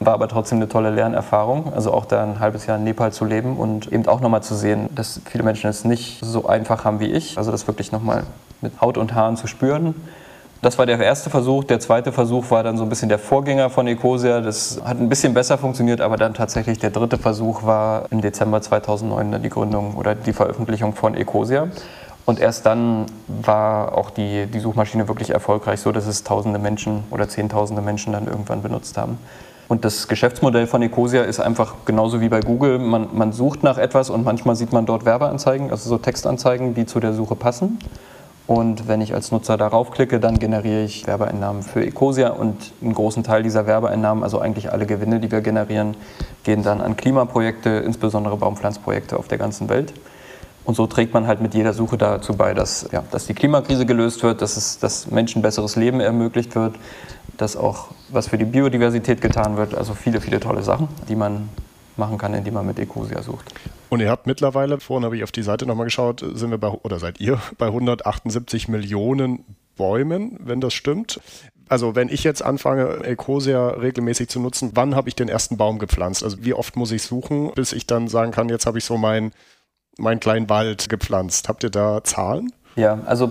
War 0.04 0.14
aber 0.14 0.28
trotzdem 0.28 0.58
eine 0.58 0.68
tolle 0.68 0.90
Lernerfahrung, 0.90 1.72
also 1.74 1.92
auch 1.92 2.04
da 2.04 2.22
ein 2.22 2.40
halbes 2.40 2.66
Jahr 2.66 2.78
in 2.78 2.84
Nepal 2.84 3.12
zu 3.12 3.24
leben 3.24 3.56
und 3.56 3.92
eben 3.92 4.06
auch 4.06 4.20
nochmal 4.20 4.42
zu 4.42 4.54
sehen, 4.54 4.88
dass 4.94 5.20
viele 5.24 5.44
Menschen 5.44 5.68
es 5.70 5.84
nicht 5.84 6.18
so 6.22 6.46
einfach 6.46 6.84
haben 6.84 7.00
wie 7.00 7.12
ich. 7.12 7.38
Also 7.38 7.50
das 7.50 7.66
wirklich 7.66 7.92
nochmal 7.92 8.24
mit 8.60 8.80
Haut 8.80 8.98
und 8.98 9.14
Haaren 9.14 9.36
zu 9.36 9.46
spüren. 9.46 9.94
Das 10.62 10.78
war 10.78 10.86
der 10.86 10.98
erste 11.00 11.28
Versuch. 11.28 11.64
Der 11.64 11.80
zweite 11.80 12.12
Versuch 12.12 12.50
war 12.52 12.62
dann 12.62 12.76
so 12.76 12.84
ein 12.84 12.88
bisschen 12.88 13.08
der 13.08 13.18
Vorgänger 13.18 13.68
von 13.68 13.88
Ecosia. 13.88 14.40
Das 14.40 14.80
hat 14.84 15.00
ein 15.00 15.08
bisschen 15.08 15.34
besser 15.34 15.58
funktioniert, 15.58 16.00
aber 16.00 16.16
dann 16.16 16.34
tatsächlich 16.34 16.78
der 16.78 16.90
dritte 16.90 17.18
Versuch 17.18 17.64
war 17.64 18.04
im 18.10 18.20
Dezember 18.20 18.62
2009 18.62 19.32
dann 19.32 19.42
die 19.42 19.48
Gründung 19.50 19.96
oder 19.96 20.14
die 20.14 20.32
Veröffentlichung 20.32 20.94
von 20.94 21.16
Ecosia. 21.16 21.66
Und 22.24 22.38
erst 22.38 22.64
dann 22.66 23.06
war 23.26 23.98
auch 23.98 24.10
die, 24.10 24.46
die 24.46 24.60
Suchmaschine 24.60 25.08
wirklich 25.08 25.30
erfolgreich, 25.30 25.80
so 25.80 25.90
dass 25.90 26.06
es 26.06 26.22
tausende 26.22 26.60
Menschen 26.60 27.02
oder 27.10 27.28
zehntausende 27.28 27.82
Menschen 27.82 28.12
dann 28.12 28.28
irgendwann 28.28 28.62
benutzt 28.62 28.96
haben. 28.96 29.18
Und 29.72 29.86
das 29.86 30.06
Geschäftsmodell 30.06 30.66
von 30.66 30.82
Ecosia 30.82 31.22
ist 31.22 31.40
einfach 31.40 31.76
genauso 31.86 32.20
wie 32.20 32.28
bei 32.28 32.40
Google. 32.40 32.78
Man, 32.78 33.08
man 33.14 33.32
sucht 33.32 33.62
nach 33.62 33.78
etwas 33.78 34.10
und 34.10 34.22
manchmal 34.22 34.54
sieht 34.54 34.70
man 34.70 34.84
dort 34.84 35.06
Werbeanzeigen, 35.06 35.70
also 35.70 35.88
so 35.88 35.96
Textanzeigen, 35.96 36.74
die 36.74 36.84
zu 36.84 37.00
der 37.00 37.14
Suche 37.14 37.36
passen. 37.36 37.78
Und 38.46 38.86
wenn 38.86 39.00
ich 39.00 39.14
als 39.14 39.32
Nutzer 39.32 39.56
darauf 39.56 39.90
klicke, 39.90 40.20
dann 40.20 40.38
generiere 40.38 40.82
ich 40.82 41.06
Werbeeinnahmen 41.06 41.62
für 41.62 41.82
Ecosia 41.82 42.28
und 42.28 42.70
einen 42.82 42.92
großen 42.92 43.24
Teil 43.24 43.42
dieser 43.42 43.66
Werbeeinnahmen, 43.66 44.22
also 44.22 44.40
eigentlich 44.40 44.70
alle 44.70 44.84
Gewinne, 44.84 45.20
die 45.20 45.30
wir 45.30 45.40
generieren, 45.40 45.96
gehen 46.44 46.62
dann 46.62 46.82
an 46.82 46.94
Klimaprojekte, 46.94 47.70
insbesondere 47.70 48.36
Baumpflanzprojekte 48.36 49.18
auf 49.18 49.26
der 49.28 49.38
ganzen 49.38 49.70
Welt. 49.70 49.94
Und 50.64 50.76
so 50.76 50.86
trägt 50.86 51.12
man 51.12 51.26
halt 51.26 51.40
mit 51.40 51.54
jeder 51.54 51.72
Suche 51.72 51.98
dazu 51.98 52.34
bei, 52.34 52.54
dass, 52.54 52.88
ja, 52.92 53.02
dass 53.10 53.26
die 53.26 53.34
Klimakrise 53.34 53.84
gelöst 53.84 54.22
wird, 54.22 54.42
dass, 54.42 54.56
es, 54.56 54.78
dass 54.78 55.10
Menschen 55.10 55.42
besseres 55.42 55.76
Leben 55.76 56.00
ermöglicht 56.00 56.54
wird, 56.54 56.76
dass 57.36 57.56
auch 57.56 57.88
was 58.10 58.28
für 58.28 58.38
die 58.38 58.44
Biodiversität 58.44 59.20
getan 59.20 59.56
wird. 59.56 59.74
Also 59.74 59.94
viele, 59.94 60.20
viele 60.20 60.38
tolle 60.38 60.62
Sachen, 60.62 60.88
die 61.08 61.16
man 61.16 61.48
machen 61.96 62.18
kann, 62.18 62.34
indem 62.34 62.54
man 62.54 62.66
mit 62.66 62.78
Ecosia 62.78 63.22
sucht. 63.22 63.52
Und 63.88 64.00
ihr 64.00 64.08
habt 64.08 64.26
mittlerweile, 64.26 64.80
vorhin 64.80 65.04
habe 65.04 65.16
ich 65.16 65.24
auf 65.24 65.32
die 65.32 65.42
Seite 65.42 65.66
nochmal 65.66 65.86
geschaut, 65.86 66.24
sind 66.34 66.50
wir 66.50 66.58
bei, 66.58 66.68
oder 66.68 66.98
seid 66.98 67.20
ihr 67.20 67.38
bei 67.58 67.66
178 67.66 68.68
Millionen 68.68 69.44
Bäumen, 69.76 70.38
wenn 70.40 70.60
das 70.60 70.74
stimmt. 70.74 71.20
Also 71.68 71.94
wenn 71.94 72.08
ich 72.08 72.22
jetzt 72.24 72.42
anfange, 72.42 73.04
Ecosia 73.04 73.68
regelmäßig 73.68 74.28
zu 74.28 74.40
nutzen, 74.40 74.72
wann 74.74 74.94
habe 74.94 75.08
ich 75.08 75.14
den 75.14 75.28
ersten 75.28 75.56
Baum 75.56 75.78
gepflanzt? 75.78 76.22
Also 76.22 76.44
wie 76.44 76.52
oft 76.52 76.76
muss 76.76 76.92
ich 76.92 77.02
suchen, 77.02 77.50
bis 77.54 77.72
ich 77.72 77.86
dann 77.86 78.08
sagen 78.08 78.30
kann, 78.30 78.48
jetzt 78.50 78.66
habe 78.66 78.78
ich 78.78 78.84
so 78.84 78.98
meinen 78.98 79.32
meinen 79.98 80.20
kleinen 80.20 80.48
Wald 80.48 80.88
gepflanzt. 80.88 81.48
Habt 81.48 81.64
ihr 81.64 81.70
da 81.70 82.02
Zahlen? 82.04 82.52
Ja, 82.76 82.98
also 83.06 83.30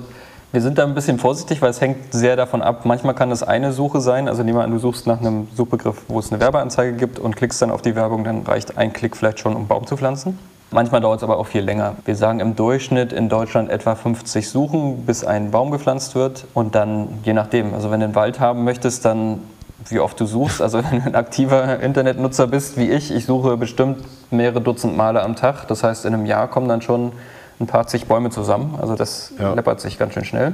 wir 0.51 0.61
sind 0.61 0.77
da 0.77 0.83
ein 0.83 0.93
bisschen 0.93 1.17
vorsichtig, 1.17 1.61
weil 1.61 1.69
es 1.69 1.79
hängt 1.79 2.13
sehr 2.13 2.35
davon 2.35 2.61
ab. 2.61 2.85
Manchmal 2.85 3.15
kann 3.15 3.29
das 3.29 3.41
eine 3.41 3.71
Suche 3.71 4.01
sein. 4.01 4.27
Also 4.27 4.43
nehmen 4.43 4.57
wir 4.57 4.63
an, 4.63 4.71
du 4.71 4.79
suchst 4.79 5.07
nach 5.07 5.19
einem 5.19 5.47
Suchbegriff, 5.55 6.03
wo 6.09 6.19
es 6.19 6.31
eine 6.31 6.41
Werbeanzeige 6.41 6.97
gibt 6.97 7.19
und 7.19 7.35
klickst 7.35 7.61
dann 7.61 7.71
auf 7.71 7.81
die 7.81 7.95
Werbung, 7.95 8.23
dann 8.23 8.43
reicht 8.43 8.77
ein 8.77 8.91
Klick 8.91 9.15
vielleicht 9.15 9.39
schon, 9.39 9.55
um 9.55 9.67
Baum 9.67 9.87
zu 9.87 9.95
pflanzen. 9.95 10.37
Manchmal 10.73 11.01
dauert 11.01 11.19
es 11.19 11.23
aber 11.23 11.37
auch 11.37 11.47
viel 11.47 11.63
länger. 11.63 11.95
Wir 12.05 12.15
sagen 12.15 12.39
im 12.39 12.55
Durchschnitt 12.55 13.11
in 13.11 13.27
Deutschland 13.27 13.69
etwa 13.69 13.95
50 13.95 14.49
Suchen, 14.49 15.05
bis 15.05 15.25
ein 15.25 15.51
Baum 15.51 15.71
gepflanzt 15.71 16.15
wird. 16.15 16.45
Und 16.53 16.75
dann, 16.75 17.19
je 17.23 17.33
nachdem, 17.33 17.73
also 17.73 17.91
wenn 17.91 17.99
du 17.99 18.05
einen 18.05 18.15
Wald 18.15 18.39
haben 18.39 18.63
möchtest, 18.63 19.03
dann 19.03 19.39
wie 19.89 19.99
oft 19.99 20.19
du 20.19 20.25
suchst. 20.25 20.61
Also 20.61 20.83
wenn 20.91 21.01
du 21.01 21.05
ein 21.05 21.15
aktiver 21.15 21.79
Internetnutzer 21.79 22.47
bist 22.47 22.77
wie 22.77 22.89
ich, 22.89 23.11
ich 23.11 23.25
suche 23.25 23.57
bestimmt 23.57 24.03
mehrere 24.31 24.61
Dutzend 24.61 24.95
Male 24.95 25.21
am 25.21 25.35
Tag. 25.35 25.67
Das 25.67 25.83
heißt, 25.83 26.05
in 26.05 26.13
einem 26.13 26.25
Jahr 26.25 26.47
kommen 26.47 26.67
dann 26.67 26.81
schon 26.81 27.11
ein 27.59 27.67
paar 27.67 27.87
zig 27.87 28.05
Bäume 28.05 28.29
zusammen. 28.29 28.77
Also 28.81 28.95
das 28.95 29.33
ja. 29.39 29.53
läppert 29.53 29.81
sich 29.81 29.97
ganz 29.97 30.13
schön 30.13 30.25
schnell. 30.25 30.53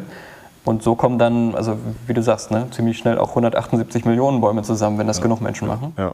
Und 0.65 0.83
so 0.83 0.95
kommen 0.95 1.17
dann, 1.17 1.55
also 1.55 1.77
wie 2.07 2.13
du 2.13 2.21
sagst, 2.21 2.51
ne, 2.51 2.67
ziemlich 2.71 2.97
schnell 2.97 3.17
auch 3.17 3.29
178 3.29 4.03
Millionen 4.03 4.41
Bäume 4.41 4.63
zusammen, 4.63 4.97
wenn 4.97 5.07
das 5.07 5.17
ja. 5.17 5.23
genug 5.23 5.39
Menschen 5.39 5.67
machen. 5.67 5.93
Ja. 5.97 6.11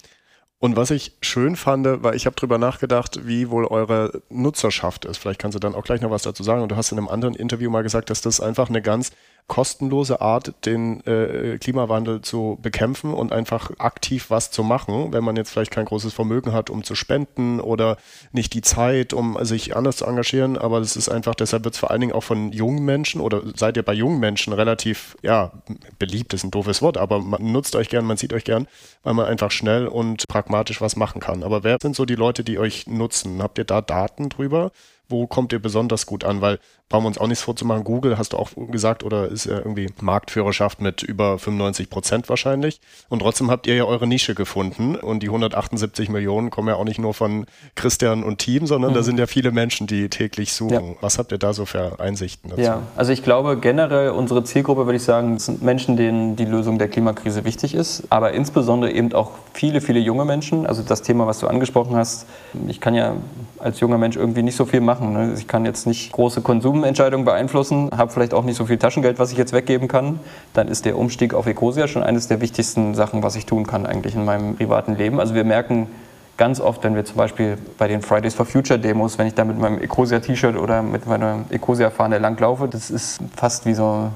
Und 0.60 0.78
was 0.78 0.92
ich 0.92 1.18
schön 1.22 1.58
fand, 1.58 1.86
weil 2.04 2.16
ich 2.16 2.26
habe 2.26 2.38
darüber 2.38 2.58
nachgedacht, 2.58 3.28
wie 3.28 3.50
wohl 3.50 3.66
eure 3.66 4.22
Nutzerschaft 4.30 5.04
ist. 5.04 5.18
Vielleicht 5.18 5.42
kannst 5.42 5.56
du 5.56 5.60
dann 5.60 5.76
auch 5.76 5.84
gleich 5.84 6.00
noch 6.00 6.10
was 6.10 6.22
dazu 6.22 6.42
sagen. 6.42 6.62
Und 6.62 6.72
du 6.72 6.78
hast 6.78 6.92
in 6.92 6.98
einem 6.98 7.10
anderen 7.10 7.36
Interview 7.36 7.70
mal 7.70 7.84
gesagt, 7.84 8.10
dass 8.10 8.22
das 8.22 8.40
einfach 8.40 8.70
eine 8.70 8.82
ganz 8.82 9.12
kostenlose 9.48 10.22
Art, 10.22 10.54
den 10.66 11.06
äh, 11.06 11.58
Klimawandel 11.60 12.22
zu 12.22 12.58
bekämpfen 12.62 13.14
und 13.14 13.32
einfach 13.32 13.72
aktiv 13.78 14.30
was 14.30 14.52
zu 14.52 14.64
machen, 14.64 15.12
wenn 15.12 15.24
man 15.24 15.36
jetzt 15.36 15.52
vielleicht 15.52 15.72
kein 15.72 15.86
großes 15.86 16.14
Vermögen 16.14 16.54
hat, 16.54 16.70
um 16.70 16.84
zu 16.84 16.96
spenden 16.96 17.60
oder 17.60 17.98
nicht 18.32 18.54
die 18.54 18.62
Zeit, 18.62 19.14
um 19.14 19.38
sich 19.44 19.76
anders 19.76 19.98
zu 19.98 20.06
engagieren. 20.06 20.58
Aber 20.58 20.80
das 20.80 20.96
ist 20.96 21.10
einfach, 21.10 21.36
deshalb 21.36 21.66
wird 21.66 21.76
es 21.76 21.80
vor 21.80 21.92
allen 21.92 22.02
Dingen 22.02 22.14
auch 22.14 22.24
von 22.24 22.52
jungen 22.52 22.86
Menschen 22.86 23.22
oder 23.22 23.42
seid 23.56 23.78
ihr 23.78 23.84
bei 23.84 23.94
jungen 23.94 24.20
Menschen 24.20 24.54
relativ, 24.54 25.18
ja, 25.22 25.52
beliebt 26.00 26.34
ist 26.34 26.44
ein 26.44 26.52
doofes 26.52 26.82
Wort, 26.82 26.98
aber 26.98 27.20
man 27.20 27.52
nutzt 27.52 27.76
euch 27.76 27.90
gern, 27.90 28.06
man 28.06 28.18
sieht 28.18 28.34
euch 28.34 28.46
gern, 28.46 28.68
weil 29.04 29.14
man 29.14 29.26
einfach 29.26 29.52
schnell 29.52 29.88
und 29.88 30.28
pragmatisch 30.28 30.82
was 30.82 30.96
machen 30.96 31.20
kann. 31.20 31.44
Aber 31.44 31.64
wer 31.64 31.78
sind 31.82 31.96
so 31.96 32.06
die 32.06 32.16
Leute, 32.16 32.44
die 32.44 32.60
euch 32.60 32.88
nutzen? 32.88 33.42
Habt 33.44 33.58
ihr 33.58 33.66
da 33.66 33.82
Daten 33.82 34.30
drüber? 34.30 34.72
Wo 35.10 35.28
kommt 35.28 35.52
ihr 35.52 35.60
besonders 35.60 36.06
gut 36.06 36.24
an? 36.24 36.42
Weil 36.42 36.60
brauchen 36.94 37.06
wir 37.06 37.08
uns 37.08 37.18
auch 37.18 37.26
nichts 37.26 37.44
vorzumachen. 37.44 37.84
Google 37.84 38.20
hast 38.20 38.34
du 38.34 38.38
auch 38.38 38.52
gesagt 38.70 39.04
oder 39.04 39.28
ist 39.28 39.46
ja 39.46 39.58
irgendwie 39.58 39.90
Marktführerschaft 40.00 40.80
mit 40.80 41.02
über 41.02 41.40
95 41.40 41.90
Prozent 41.90 42.30
wahrscheinlich. 42.30 42.82
Und 43.10 43.24
trotzdem 43.24 43.50
habt 43.50 43.66
ihr 43.66 43.74
ja 43.74 43.86
eure 43.86 44.06
Nische 44.06 44.36
gefunden 44.36 44.96
und 44.96 45.24
die 45.24 45.28
178 45.30 46.10
Millionen 46.10 46.52
kommen 46.52 46.68
ja 46.68 46.76
auch 46.76 46.84
nicht 46.84 47.00
nur 47.00 47.16
von 47.16 47.48
Christian 47.74 48.24
und 48.24 48.38
Team, 48.38 48.68
sondern 48.68 48.92
mhm. 48.92 48.96
da 48.96 49.02
sind 49.02 49.18
ja 49.18 49.26
viele 49.26 49.50
Menschen, 49.50 49.88
die 49.88 50.08
täglich 50.08 50.54
suchen. 50.54 50.90
Ja. 50.90 50.96
Was 51.02 51.18
habt 51.18 51.32
ihr 51.32 51.40
da 51.40 51.54
so 51.54 51.66
für 51.66 52.00
Einsichten 52.00 52.52
dazu? 52.52 52.62
Ja, 52.62 52.84
also 52.96 53.12
ich 53.12 53.24
glaube 53.24 53.58
generell 53.58 54.12
unsere 54.12 54.44
Zielgruppe 54.44 54.86
würde 54.86 54.98
ich 54.98 55.04
sagen, 55.04 55.40
sind 55.40 55.64
Menschen, 55.64 55.98
denen 55.98 56.36
die 56.36 56.46
Lösung 56.46 56.78
der 56.78 56.90
Klimakrise 56.90 57.44
wichtig 57.44 57.74
ist, 57.74 58.04
aber 58.12 58.34
insbesondere 58.34 58.92
eben 58.92 59.12
auch 59.14 59.32
viele, 59.54 59.82
viele 59.82 60.00
junge 60.00 60.26
Menschen. 60.26 60.68
Also 60.68 60.84
das 60.84 61.02
Thema, 61.02 61.26
was 61.26 61.40
du 61.40 61.48
angesprochen 61.48 61.96
hast, 61.96 62.28
ich 62.68 62.80
kann 62.80 62.94
ja 62.94 63.16
als 63.58 63.80
junger 63.80 63.98
Mensch 63.98 64.16
irgendwie 64.16 64.44
nicht 64.44 64.56
so 64.56 64.66
viel 64.66 64.82
machen. 64.82 65.14
Ne? 65.14 65.34
Ich 65.36 65.48
kann 65.48 65.66
jetzt 65.66 65.88
nicht 65.88 66.12
große 66.12 66.42
Konsum 66.42 66.83
Konsumentscheidungen 66.84 67.24
beeinflussen, 67.24 67.92
habe 67.96 68.12
vielleicht 68.12 68.34
auch 68.34 68.44
nicht 68.44 68.58
so 68.58 68.66
viel 68.66 68.78
Taschengeld, 68.78 69.18
was 69.18 69.32
ich 69.32 69.38
jetzt 69.38 69.54
weggeben 69.54 69.88
kann, 69.88 70.20
dann 70.54 70.68
ist 70.68 70.84
der 70.84 70.98
Umstieg 70.98 71.34
auf 71.34 71.48
Ecosia 71.48 71.88
schon 71.88 72.04
eines 72.04 72.28
der 72.28 72.42
wichtigsten 72.42 72.94
Sachen, 72.94 73.24
was 73.24 73.38
ich 73.38 73.46
tun 73.46 73.66
kann 73.66 73.86
eigentlich 73.86 74.16
in 74.16 74.26
meinem 74.26 74.58
privaten 74.58 74.98
Leben. 74.98 75.22
Also 75.22 75.34
wir 75.34 75.46
merken 75.46 75.88
ganz 76.36 76.60
oft, 76.60 76.84
wenn 76.84 76.94
wir 76.94 77.06
zum 77.06 77.16
Beispiel 77.16 77.58
bei 77.78 77.88
den 77.88 78.02
Fridays 78.02 78.34
for 78.34 78.46
Future 78.46 78.78
Demos, 78.78 79.18
wenn 79.18 79.28
ich 79.28 79.34
da 79.34 79.46
mit 79.46 79.58
meinem 79.58 79.80
Ecosia-T-Shirt 79.80 80.58
oder 80.58 80.82
mit 80.82 81.08
meiner 81.08 81.46
Ecosia-Fahne 81.52 82.18
langlaufe, 82.18 82.68
das 82.68 82.92
ist 82.92 83.22
fast 83.34 83.66
wie 83.66 83.76
so 83.76 84.10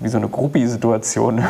wie 0.00 0.08
so 0.08 0.18
eine 0.18 0.28
Groupie-Situation. 0.28 1.36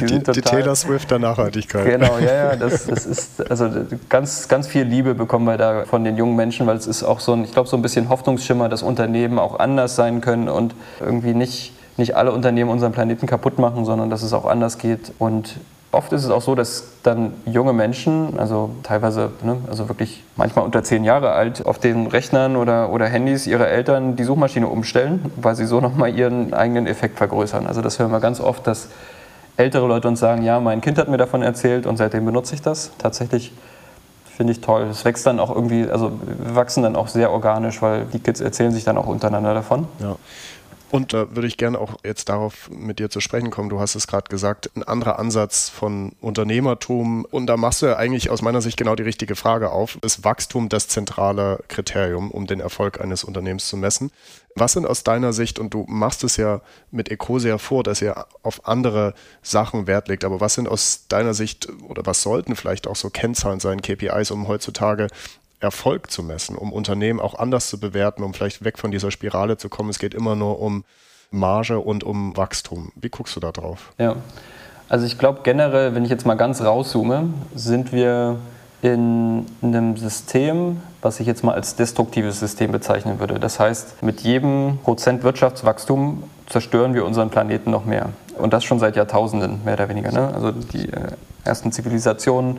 die, 0.00 0.06
die, 0.06 0.32
die, 0.32 0.40
Taylor 0.40 0.74
Swift 0.76 1.10
der 1.10 1.18
Nachhaltigkeit. 1.18 1.84
Genau, 1.84 2.18
ja, 2.18 2.34
ja, 2.34 2.56
das, 2.56 2.86
das 2.86 3.06
ist, 3.06 3.50
also 3.50 3.68
ganz, 4.08 4.48
ganz 4.48 4.66
viel 4.66 4.84
Liebe 4.84 5.14
bekommen 5.14 5.46
wir 5.46 5.56
da 5.56 5.84
von 5.84 6.04
den 6.04 6.16
jungen 6.16 6.36
Menschen, 6.36 6.66
weil 6.66 6.76
es 6.76 6.86
ist 6.86 7.02
auch 7.02 7.20
so 7.20 7.32
ein, 7.32 7.44
ich 7.44 7.52
glaube, 7.52 7.68
so 7.68 7.76
ein 7.76 7.82
bisschen 7.82 8.08
Hoffnungsschimmer, 8.08 8.68
dass 8.68 8.82
Unternehmen 8.82 9.38
auch 9.38 9.58
anders 9.58 9.96
sein 9.96 10.20
können 10.20 10.48
und 10.48 10.74
irgendwie 11.00 11.34
nicht, 11.34 11.72
nicht 11.96 12.16
alle 12.16 12.32
Unternehmen 12.32 12.70
unseren 12.70 12.92
Planeten 12.92 13.26
kaputt 13.26 13.58
machen, 13.58 13.84
sondern 13.84 14.10
dass 14.10 14.22
es 14.22 14.32
auch 14.32 14.46
anders 14.46 14.78
geht 14.78 15.12
und 15.18 15.56
Oft 15.92 16.10
ist 16.14 16.24
es 16.24 16.30
auch 16.30 16.40
so, 16.40 16.54
dass 16.54 16.84
dann 17.02 17.34
junge 17.44 17.74
Menschen, 17.74 18.38
also 18.38 18.70
teilweise, 18.82 19.30
ne, 19.42 19.58
also 19.68 19.90
wirklich 19.90 20.24
manchmal 20.36 20.64
unter 20.64 20.82
zehn 20.82 21.04
Jahre 21.04 21.32
alt, 21.32 21.66
auf 21.66 21.78
den 21.78 22.06
Rechnern 22.06 22.56
oder, 22.56 22.90
oder 22.90 23.06
Handys 23.06 23.46
ihrer 23.46 23.68
Eltern 23.68 24.16
die 24.16 24.24
Suchmaschine 24.24 24.68
umstellen, 24.68 25.30
weil 25.36 25.54
sie 25.54 25.66
so 25.66 25.82
nochmal 25.82 26.16
ihren 26.16 26.54
eigenen 26.54 26.86
Effekt 26.86 27.18
vergrößern. 27.18 27.66
Also 27.66 27.82
das 27.82 27.98
hören 27.98 28.10
wir 28.10 28.20
ganz 28.20 28.40
oft, 28.40 28.66
dass 28.66 28.88
ältere 29.58 29.86
Leute 29.86 30.08
uns 30.08 30.18
sagen, 30.18 30.42
ja, 30.42 30.60
mein 30.60 30.80
Kind 30.80 30.96
hat 30.96 31.08
mir 31.08 31.18
davon 31.18 31.42
erzählt 31.42 31.84
und 31.84 31.98
seitdem 31.98 32.24
benutze 32.24 32.54
ich 32.54 32.62
das. 32.62 32.92
Tatsächlich 32.96 33.52
finde 34.34 34.52
ich 34.54 34.62
toll. 34.62 34.88
Es 34.90 35.04
wächst 35.04 35.26
dann 35.26 35.38
auch 35.38 35.54
irgendwie, 35.54 35.90
also 35.90 36.12
wir 36.42 36.56
wachsen 36.56 36.82
dann 36.82 36.96
auch 36.96 37.08
sehr 37.08 37.30
organisch, 37.30 37.82
weil 37.82 38.06
die 38.06 38.18
Kids 38.18 38.40
erzählen 38.40 38.72
sich 38.72 38.84
dann 38.84 38.96
auch 38.96 39.06
untereinander 39.06 39.52
davon. 39.52 39.86
Ja. 39.98 40.16
Und 40.92 41.14
da 41.14 41.34
würde 41.34 41.48
ich 41.48 41.56
gerne 41.56 41.78
auch 41.78 41.94
jetzt 42.04 42.28
darauf 42.28 42.68
mit 42.70 42.98
dir 42.98 43.08
zu 43.08 43.20
sprechen 43.20 43.50
kommen. 43.50 43.70
Du 43.70 43.80
hast 43.80 43.94
es 43.94 44.06
gerade 44.06 44.28
gesagt, 44.28 44.70
ein 44.76 44.82
anderer 44.82 45.18
Ansatz 45.18 45.70
von 45.70 46.12
Unternehmertum. 46.20 47.24
Und 47.24 47.46
da 47.46 47.56
machst 47.56 47.80
du 47.80 47.86
ja 47.86 47.96
eigentlich 47.96 48.28
aus 48.28 48.42
meiner 48.42 48.60
Sicht 48.60 48.76
genau 48.76 48.94
die 48.94 49.02
richtige 49.02 49.34
Frage 49.34 49.70
auf. 49.70 49.96
Ist 50.02 50.22
Wachstum 50.22 50.68
das 50.68 50.88
zentrale 50.88 51.64
Kriterium, 51.68 52.30
um 52.30 52.46
den 52.46 52.60
Erfolg 52.60 53.00
eines 53.00 53.24
Unternehmens 53.24 53.68
zu 53.68 53.78
messen? 53.78 54.10
Was 54.54 54.74
sind 54.74 54.86
aus 54.86 55.02
deiner 55.02 55.32
Sicht, 55.32 55.58
und 55.58 55.72
du 55.72 55.86
machst 55.88 56.24
es 56.24 56.36
ja 56.36 56.60
mit 56.90 57.10
Ecosia 57.10 57.56
vor, 57.56 57.82
dass 57.84 58.02
ihr 58.02 58.26
auf 58.42 58.68
andere 58.68 59.14
Sachen 59.40 59.86
Wert 59.86 60.08
legt, 60.08 60.26
aber 60.26 60.42
was 60.42 60.52
sind 60.52 60.68
aus 60.68 61.06
deiner 61.08 61.32
Sicht 61.32 61.68
oder 61.88 62.04
was 62.04 62.20
sollten 62.20 62.54
vielleicht 62.54 62.86
auch 62.86 62.96
so 62.96 63.08
Kennzahlen 63.08 63.60
sein, 63.60 63.80
KPIs, 63.80 64.30
um 64.30 64.46
heutzutage 64.46 65.06
Erfolg 65.62 66.10
zu 66.10 66.22
messen, 66.22 66.56
um 66.56 66.72
Unternehmen 66.72 67.20
auch 67.20 67.38
anders 67.38 67.68
zu 67.68 67.78
bewerten, 67.78 68.22
um 68.22 68.34
vielleicht 68.34 68.64
weg 68.64 68.78
von 68.78 68.90
dieser 68.90 69.10
Spirale 69.10 69.56
zu 69.56 69.68
kommen. 69.68 69.90
Es 69.90 69.98
geht 69.98 70.14
immer 70.14 70.34
nur 70.34 70.60
um 70.60 70.84
Marge 71.30 71.78
und 71.78 72.04
um 72.04 72.36
Wachstum. 72.36 72.92
Wie 72.96 73.08
guckst 73.08 73.34
du 73.36 73.40
da 73.40 73.52
drauf? 73.52 73.92
Ja, 73.98 74.16
also 74.88 75.06
ich 75.06 75.18
glaube 75.18 75.40
generell, 75.42 75.94
wenn 75.94 76.04
ich 76.04 76.10
jetzt 76.10 76.26
mal 76.26 76.34
ganz 76.34 76.60
rauszoome, 76.60 77.32
sind 77.54 77.92
wir 77.92 78.36
in 78.82 79.46
einem 79.62 79.96
System, 79.96 80.80
was 81.00 81.20
ich 81.20 81.26
jetzt 81.26 81.44
mal 81.44 81.54
als 81.54 81.76
destruktives 81.76 82.40
System 82.40 82.72
bezeichnen 82.72 83.20
würde. 83.20 83.38
Das 83.38 83.60
heißt, 83.60 84.02
mit 84.02 84.22
jedem 84.22 84.78
Prozent 84.82 85.22
Wirtschaftswachstum 85.22 86.24
zerstören 86.48 86.92
wir 86.92 87.04
unseren 87.04 87.30
Planeten 87.30 87.70
noch 87.70 87.84
mehr. 87.84 88.10
Und 88.36 88.52
das 88.52 88.64
schon 88.64 88.80
seit 88.80 88.96
Jahrtausenden, 88.96 89.64
mehr 89.64 89.74
oder 89.74 89.88
weniger. 89.88 90.10
Ne? 90.10 90.32
Also 90.34 90.50
die 90.50 90.88
äh, 90.88 91.12
ersten 91.44 91.70
Zivilisationen 91.70 92.58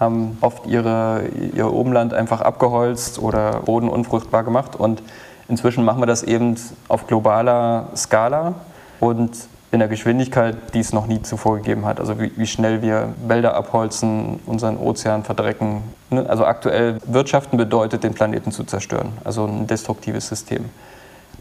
haben 0.00 0.38
oft 0.40 0.66
ihre, 0.66 1.24
ihr 1.54 1.70
Umland 1.72 2.14
einfach 2.14 2.40
abgeholzt 2.40 3.18
oder 3.18 3.60
Boden 3.60 3.88
unfruchtbar 3.88 4.42
gemacht. 4.42 4.74
Und 4.74 5.02
inzwischen 5.48 5.84
machen 5.84 6.00
wir 6.00 6.06
das 6.06 6.22
eben 6.22 6.56
auf 6.88 7.06
globaler 7.06 7.88
Skala 7.94 8.54
und 8.98 9.36
in 9.72 9.78
der 9.78 9.88
Geschwindigkeit, 9.88 10.56
die 10.74 10.80
es 10.80 10.92
noch 10.92 11.06
nie 11.06 11.22
zuvor 11.22 11.58
gegeben 11.58 11.84
hat. 11.84 12.00
Also 12.00 12.18
wie, 12.18 12.32
wie 12.36 12.46
schnell 12.46 12.82
wir 12.82 13.14
Wälder 13.24 13.54
abholzen, 13.54 14.40
unseren 14.46 14.76
Ozean 14.76 15.22
verdrecken. 15.22 15.82
Ne? 16.10 16.28
Also 16.28 16.44
aktuell 16.44 16.98
Wirtschaften 17.06 17.56
bedeutet, 17.56 18.02
den 18.02 18.14
Planeten 18.14 18.50
zu 18.50 18.64
zerstören. 18.64 19.12
Also 19.22 19.44
ein 19.44 19.68
destruktives 19.68 20.26
System. 20.26 20.64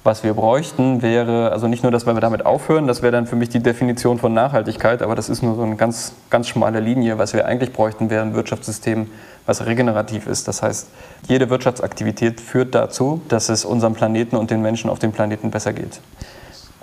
Was 0.04 0.24
wir 0.24 0.34
bräuchten, 0.34 1.02
wäre, 1.02 1.52
also 1.52 1.68
nicht 1.68 1.84
nur, 1.84 1.92
dass 1.92 2.06
wir 2.06 2.14
damit 2.14 2.46
aufhören, 2.46 2.88
das 2.88 3.02
wäre 3.02 3.12
dann 3.12 3.28
für 3.28 3.36
mich 3.36 3.50
die 3.50 3.60
Definition 3.60 4.18
von 4.18 4.34
Nachhaltigkeit, 4.34 5.02
aber 5.02 5.14
das 5.14 5.28
ist 5.28 5.44
nur 5.44 5.56
so 5.56 5.64
eine 5.64 5.76
ganz, 5.76 6.14
ganz 6.30 6.48
schmale 6.48 6.80
Linie. 6.80 7.18
Was 7.18 7.34
wir 7.34 7.46
eigentlich 7.46 7.74
bräuchten, 7.74 8.10
wäre 8.10 8.22
ein 8.22 8.34
Wirtschaftssystem, 8.34 9.08
was 9.46 9.66
regenerativ 9.66 10.26
ist. 10.26 10.48
Das 10.48 10.64
heißt, 10.64 10.88
jede 11.28 11.50
Wirtschaftsaktivität 11.50 12.40
führt 12.40 12.76
dazu, 12.76 13.22
dass 13.28 13.50
es 13.50 13.66
unserem 13.66 13.94
Planeten 13.94 14.38
und 14.38 14.52
den 14.52 14.62
Menschen 14.62 14.90
auf 14.90 15.00
dem 15.00 15.12
Planeten 15.12 15.52
besser 15.52 15.74
geht. 15.74 16.00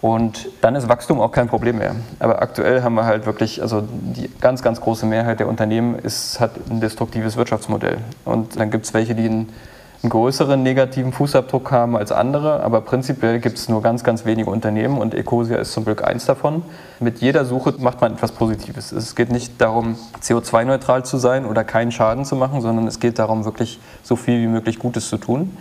Und 0.03 0.49
dann 0.61 0.77
ist 0.77 0.89
Wachstum 0.89 1.21
auch 1.21 1.33
kein 1.33 1.49
Problem 1.49 1.79
mehr. 1.79 1.97
Aber 2.19 2.43
aktuell 2.43 2.83
haben 2.83 2.95
wir 2.95 3.07
halt 3.07 3.25
wirklich, 3.25 3.63
also 3.63 3.83
die 3.91 4.31
ganz, 4.41 4.63
ganz 4.63 4.81
große 4.81 5.07
Mehrheit 5.07 5.41
der 5.41 5.49
Unternehmen 5.49 5.99
ist, 5.99 6.39
hat 6.39 6.53
ein 6.69 6.81
destruktives 6.81 7.37
Wirtschaftsmodell. 7.37 7.99
Und 8.25 8.61
dann 8.61 8.71
gibt 8.71 8.85
es 8.85 8.93
welche, 8.93 9.15
die 9.15 9.25
einen, 9.25 9.49
einen, 10.07 10.11
größeren 10.11 10.63
negativen 10.63 11.13
Fußabdruck 11.13 11.73
haben 11.73 11.97
als 11.97 12.13
andere. 12.13 12.63
Aber 12.63 12.81
prinzipiell 12.81 13.41
gibt 13.41 13.59
es 13.59 13.69
nur 13.69 13.83
ganz, 13.83 14.05
ganz 14.05 14.25
wenige 14.25 14.51
Unternehmen 14.51 14.99
und 14.99 15.15
Ecosia 15.15 15.59
ist 15.59 15.73
zum 15.73 15.85
Glück 15.85 16.05
eins 16.05 16.27
davon. 16.27 16.63
Mit 17.01 17.19
jeder 17.19 17.45
Suche 17.45 17.75
macht 17.79 18.01
man 18.01 18.15
etwas 18.15 18.33
Positives. 18.33 18.93
Es 18.93 19.15
geht 19.17 19.33
nicht 19.33 19.61
darum, 19.61 19.97
CO2-neutral 20.23 21.05
zu 21.05 21.19
sein 21.19 21.45
oder 21.45 21.65
keinen 21.65 21.91
Schaden 21.91 22.25
zu 22.25 22.37
machen, 22.37 22.61
sondern 22.61 22.87
es 22.87 23.01
geht 23.01 23.19
darum, 23.19 23.45
wirklich 23.45 23.81
so 24.03 24.17
viel 24.17 24.41
wie 24.41 24.47
möglich 24.47 24.79
Gutes 24.79 25.09
zu 25.09 25.19
tun. 25.19 25.57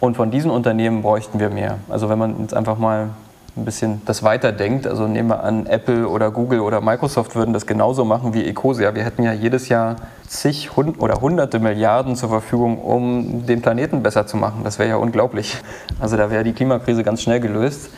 Und 0.00 0.16
von 0.16 0.30
diesen 0.30 0.50
Unternehmen 0.50 1.02
bräuchten 1.02 1.38
wir 1.38 1.50
mehr. 1.50 1.78
Also 1.88 2.08
wenn 2.08 2.18
man 2.18 2.40
jetzt 2.40 2.54
einfach 2.54 2.78
mal 2.78 3.10
ein 3.56 3.64
bisschen 3.64 4.02
das 4.04 4.22
weiterdenkt, 4.24 4.86
also 4.86 5.06
nehmen 5.06 5.28
wir 5.28 5.44
an, 5.44 5.66
Apple 5.66 6.08
oder 6.08 6.32
Google 6.32 6.60
oder 6.60 6.80
Microsoft 6.80 7.36
würden 7.36 7.52
das 7.52 7.66
genauso 7.66 8.04
machen 8.04 8.34
wie 8.34 8.44
Ecosia. 8.44 8.94
Wir 8.94 9.04
hätten 9.04 9.22
ja 9.22 9.32
jedes 9.32 9.68
Jahr 9.68 9.96
zig 10.26 10.70
oder 10.76 11.20
hunderte 11.20 11.60
Milliarden 11.60 12.16
zur 12.16 12.30
Verfügung, 12.30 12.78
um 12.78 13.46
den 13.46 13.62
Planeten 13.62 14.02
besser 14.02 14.26
zu 14.26 14.36
machen. 14.36 14.62
Das 14.64 14.80
wäre 14.80 14.88
ja 14.88 14.96
unglaublich. 14.96 15.56
Also 16.00 16.16
da 16.16 16.30
wäre 16.30 16.42
die 16.42 16.52
Klimakrise 16.52 17.04
ganz 17.04 17.22
schnell 17.22 17.38
gelöst. 17.38 17.90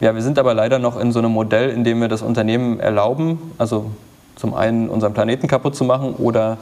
Ja, 0.00 0.14
wir 0.14 0.22
sind 0.22 0.38
aber 0.38 0.54
leider 0.54 0.78
noch 0.78 0.98
in 0.98 1.12
so 1.12 1.18
einem 1.18 1.32
Modell, 1.32 1.68
in 1.68 1.84
dem 1.84 2.00
wir 2.00 2.08
das 2.08 2.22
Unternehmen 2.22 2.80
erlauben, 2.80 3.52
also 3.58 3.90
zum 4.36 4.54
einen 4.54 4.88
unseren 4.88 5.12
Planeten 5.12 5.46
kaputt 5.48 5.76
zu 5.76 5.84
machen 5.84 6.14
oder 6.14 6.56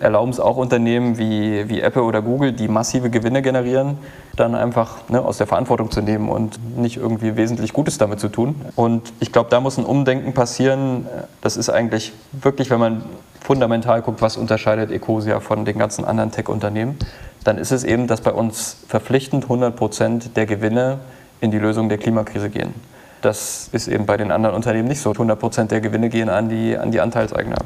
erlauben 0.00 0.30
es 0.30 0.40
auch 0.40 0.56
Unternehmen 0.56 1.18
wie, 1.18 1.68
wie 1.68 1.80
Apple 1.80 2.02
oder 2.02 2.22
Google, 2.22 2.52
die 2.52 2.68
massive 2.68 3.10
Gewinne 3.10 3.42
generieren, 3.42 3.98
dann 4.36 4.54
einfach 4.54 5.08
ne, 5.08 5.20
aus 5.22 5.38
der 5.38 5.46
Verantwortung 5.46 5.90
zu 5.90 6.00
nehmen 6.00 6.28
und 6.28 6.58
nicht 6.78 6.96
irgendwie 6.96 7.36
wesentlich 7.36 7.72
Gutes 7.72 7.98
damit 7.98 8.20
zu 8.20 8.28
tun. 8.28 8.54
Und 8.76 9.12
ich 9.20 9.32
glaube, 9.32 9.50
da 9.50 9.60
muss 9.60 9.78
ein 9.78 9.84
Umdenken 9.84 10.32
passieren. 10.32 11.06
Das 11.40 11.56
ist 11.56 11.68
eigentlich 11.68 12.12
wirklich, 12.32 12.70
wenn 12.70 12.80
man 12.80 13.02
fundamental 13.42 14.00
guckt, 14.00 14.22
was 14.22 14.36
unterscheidet 14.36 14.90
Ecosia 14.90 15.40
von 15.40 15.64
den 15.64 15.78
ganzen 15.78 16.04
anderen 16.04 16.30
Tech-Unternehmen, 16.30 16.98
dann 17.44 17.58
ist 17.58 17.72
es 17.72 17.84
eben, 17.84 18.06
dass 18.06 18.22
bei 18.22 18.32
uns 18.32 18.78
verpflichtend 18.88 19.44
100 19.44 19.76
Prozent 19.76 20.36
der 20.36 20.46
Gewinne 20.46 20.98
in 21.42 21.50
die 21.50 21.58
Lösung 21.58 21.90
der 21.90 21.98
Klimakrise 21.98 22.48
gehen. 22.48 22.74
Das 23.20 23.68
ist 23.72 23.88
eben 23.88 24.06
bei 24.06 24.16
den 24.16 24.30
anderen 24.30 24.54
Unternehmen 24.54 24.88
nicht 24.88 25.00
so. 25.00 25.10
100 25.10 25.38
Prozent 25.38 25.70
der 25.70 25.80
Gewinne 25.80 26.08
gehen 26.08 26.30
an 26.30 26.48
die, 26.48 26.76
an 26.76 26.90
die 26.90 27.00
Anteilseigner. 27.00 27.56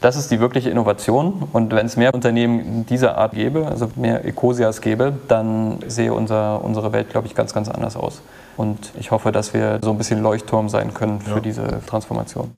Das 0.00 0.16
ist 0.16 0.30
die 0.30 0.38
wirkliche 0.38 0.70
Innovation. 0.70 1.48
Und 1.52 1.72
wenn 1.72 1.86
es 1.86 1.96
mehr 1.96 2.14
Unternehmen 2.14 2.86
dieser 2.86 3.18
Art 3.18 3.32
gäbe, 3.32 3.66
also 3.66 3.90
mehr 3.96 4.24
Ecosias 4.24 4.80
gäbe, 4.80 5.12
dann 5.26 5.78
sehe 5.86 6.12
unser, 6.12 6.64
unsere 6.64 6.92
Welt, 6.92 7.10
glaube 7.10 7.26
ich, 7.26 7.34
ganz, 7.34 7.52
ganz 7.52 7.68
anders 7.68 7.96
aus. 7.96 8.22
Und 8.56 8.92
ich 8.98 9.10
hoffe, 9.10 9.32
dass 9.32 9.54
wir 9.54 9.80
so 9.82 9.90
ein 9.90 9.98
bisschen 9.98 10.22
Leuchtturm 10.22 10.68
sein 10.68 10.94
können 10.94 11.20
für 11.20 11.36
ja. 11.36 11.40
diese 11.40 11.80
Transformation. 11.86 12.56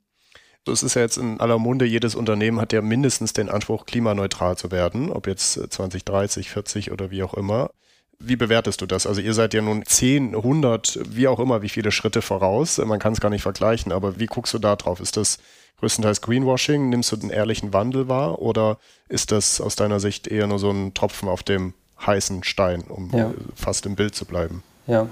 Es 0.67 0.83
ist 0.83 0.93
ja 0.93 1.01
jetzt 1.01 1.17
in 1.17 1.39
aller 1.39 1.57
Munde, 1.57 1.85
jedes 1.85 2.13
Unternehmen 2.13 2.61
hat 2.61 2.71
ja 2.71 2.83
mindestens 2.83 3.33
den 3.33 3.49
Anspruch, 3.49 3.87
klimaneutral 3.87 4.57
zu 4.57 4.69
werden, 4.69 5.11
ob 5.11 5.25
jetzt 5.25 5.53
2030, 5.53 6.51
40 6.51 6.91
oder 6.91 7.09
wie 7.09 7.23
auch 7.23 7.33
immer. 7.33 7.71
Wie 8.19 8.35
bewertest 8.35 8.81
du 8.81 8.85
das? 8.85 9.07
Also 9.07 9.21
ihr 9.21 9.33
seid 9.33 9.55
ja 9.55 9.63
nun 9.63 9.83
10, 9.83 10.35
100, 10.35 10.99
wie 11.09 11.27
auch 11.27 11.39
immer, 11.39 11.63
wie 11.63 11.69
viele 11.69 11.91
Schritte 11.91 12.21
voraus. 12.21 12.77
Man 12.77 12.99
kann 12.99 13.13
es 13.13 13.19
gar 13.19 13.31
nicht 13.31 13.41
vergleichen, 13.41 13.91
aber 13.91 14.19
wie 14.19 14.27
guckst 14.27 14.53
du 14.53 14.59
da 14.59 14.75
drauf? 14.75 14.99
Ist 14.99 15.17
das 15.17 15.39
größtenteils 15.81 16.21
Greenwashing? 16.21 16.89
Nimmst 16.89 17.11
du 17.11 17.17
den 17.17 17.29
ehrlichen 17.29 17.73
Wandel 17.73 18.07
wahr 18.07 18.41
oder 18.41 18.77
ist 19.09 19.31
das 19.31 19.59
aus 19.59 19.75
deiner 19.75 19.99
Sicht 19.99 20.27
eher 20.27 20.47
nur 20.47 20.59
so 20.59 20.71
ein 20.71 20.93
Tropfen 20.93 21.27
auf 21.27 21.43
dem 21.43 21.73
heißen 22.05 22.43
Stein, 22.43 22.83
um 22.87 23.11
ja. 23.13 23.31
fast 23.55 23.85
im 23.85 23.95
Bild 23.95 24.15
zu 24.15 24.25
bleiben? 24.25 24.63
Ja, 24.87 25.07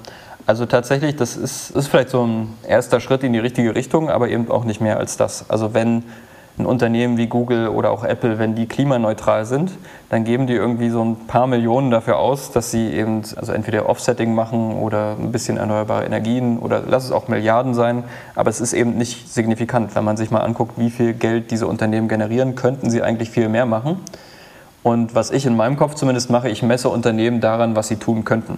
also 0.46 0.66
tatsächlich, 0.66 1.16
das 1.16 1.38
ist, 1.38 1.72
ist 1.72 1.88
vielleicht 1.88 2.10
so 2.10 2.26
ein 2.26 2.54
erster 2.68 3.00
Schritt 3.00 3.24
in 3.24 3.34
die 3.34 3.40
richtige 3.40 3.76
Richtung, 3.76 4.10
aber 4.10 4.30
eben 4.30 4.50
auch 4.50 4.64
nicht 4.64 4.82
mehr 4.82 4.98
als 4.98 5.18
das. 5.18 5.50
Also 5.50 5.74
wenn 5.74 6.04
ein 6.60 6.66
Unternehmen 6.66 7.18
wie 7.18 7.28
Google 7.28 7.70
oder 7.70 7.90
auch 7.90 8.04
Apple, 8.04 8.38
wenn 8.38 8.54
die 8.54 8.68
klimaneutral 8.68 9.46
sind, 9.46 9.72
dann 10.10 10.26
geben 10.26 10.46
die 10.46 10.54
irgendwie 10.54 10.90
so 10.90 11.02
ein 11.04 11.16
paar 11.26 11.48
Millionen 11.48 11.90
dafür 11.90 12.20
aus, 12.20 12.52
dass 12.52 12.70
sie 12.70 12.90
eben 12.90 13.22
also 13.38 13.54
entweder 13.54 13.88
Offsetting 13.88 14.36
machen 14.36 14.74
oder 14.74 15.16
ein 15.18 15.32
bisschen 15.32 15.56
erneuerbare 15.56 16.04
Energien 16.04 16.60
oder 16.60 16.84
lass 16.86 17.06
es 17.06 17.12
auch 17.14 17.30
Milliarden 17.30 17.74
sein, 17.74 18.04
aber 18.36 18.50
es 18.50 18.60
ist 18.60 18.74
eben 18.74 18.98
nicht 18.98 19.34
signifikant. 19.34 19.96
Wenn 19.96 20.04
man 20.04 20.18
sich 20.18 20.32
mal 20.32 20.42
anguckt, 20.42 20.74
wie 20.78 20.90
viel 20.90 21.14
Geld 21.14 21.50
diese 21.50 21.66
Unternehmen 21.66 22.10
generieren, 22.10 22.56
könnten 22.56 22.90
sie 22.90 23.02
eigentlich 23.02 23.30
viel 23.30 23.48
mehr 23.48 23.66
machen. 23.66 23.98
Und 24.84 25.16
was 25.16 25.32
ich 25.32 25.46
in 25.46 25.56
meinem 25.56 25.78
Kopf 25.78 25.96
zumindest 25.96 26.30
mache, 26.30 26.50
ich 26.50 26.62
messe 26.62 26.90
Unternehmen 26.90 27.40
daran, 27.40 27.76
was 27.76 27.88
sie 27.88 27.98
tun 27.98 28.26
könnten. 28.26 28.58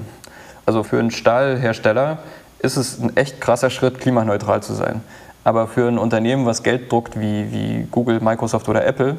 Also 0.65 0.83
für 0.83 0.97
einen 0.97 1.11
Stahlhersteller 1.11 2.19
ist 2.59 2.77
es 2.77 2.99
ein 2.99 3.15
echt 3.17 3.41
krasser 3.41 3.69
Schritt, 3.69 3.99
klimaneutral 3.99 4.61
zu 4.61 4.73
sein. 4.73 5.01
Aber 5.43 5.67
für 5.67 5.87
ein 5.87 5.97
Unternehmen, 5.97 6.45
was 6.45 6.63
Geld 6.63 6.91
druckt 6.91 7.19
wie, 7.19 7.51
wie 7.51 7.87
Google, 7.89 8.19
Microsoft 8.19 8.69
oder 8.69 8.85
Apple, 8.85 9.17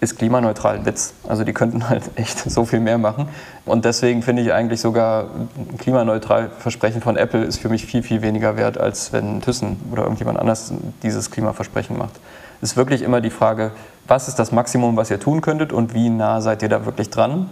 ist 0.00 0.18
klimaneutral 0.18 0.76
ein 0.76 0.86
Witz. 0.86 1.14
Also 1.26 1.44
die 1.44 1.52
könnten 1.52 1.88
halt 1.88 2.02
echt 2.16 2.38
so 2.38 2.64
viel 2.64 2.80
mehr 2.80 2.98
machen. 2.98 3.28
Und 3.64 3.84
deswegen 3.84 4.22
finde 4.22 4.42
ich 4.42 4.52
eigentlich 4.52 4.80
sogar 4.80 5.26
ein 5.56 5.78
klimaneutral 5.78 6.50
Versprechen 6.58 7.00
von 7.00 7.16
Apple 7.16 7.42
ist 7.42 7.58
für 7.58 7.68
mich 7.68 7.86
viel, 7.86 8.02
viel 8.02 8.22
weniger 8.22 8.56
wert, 8.56 8.78
als 8.78 9.12
wenn 9.12 9.40
Thyssen 9.40 9.80
oder 9.90 10.02
irgendjemand 10.02 10.38
anders 10.38 10.72
dieses 11.02 11.30
Klimaversprechen 11.30 11.98
macht. 11.98 12.20
Es 12.60 12.72
ist 12.72 12.76
wirklich 12.76 13.02
immer 13.02 13.20
die 13.20 13.30
Frage, 13.30 13.72
was 14.06 14.28
ist 14.28 14.38
das 14.38 14.52
Maximum, 14.52 14.96
was 14.96 15.10
ihr 15.10 15.18
tun 15.18 15.40
könntet 15.40 15.72
und 15.72 15.94
wie 15.94 16.10
nah 16.10 16.40
seid 16.40 16.62
ihr 16.62 16.68
da 16.68 16.84
wirklich 16.84 17.10
dran? 17.10 17.50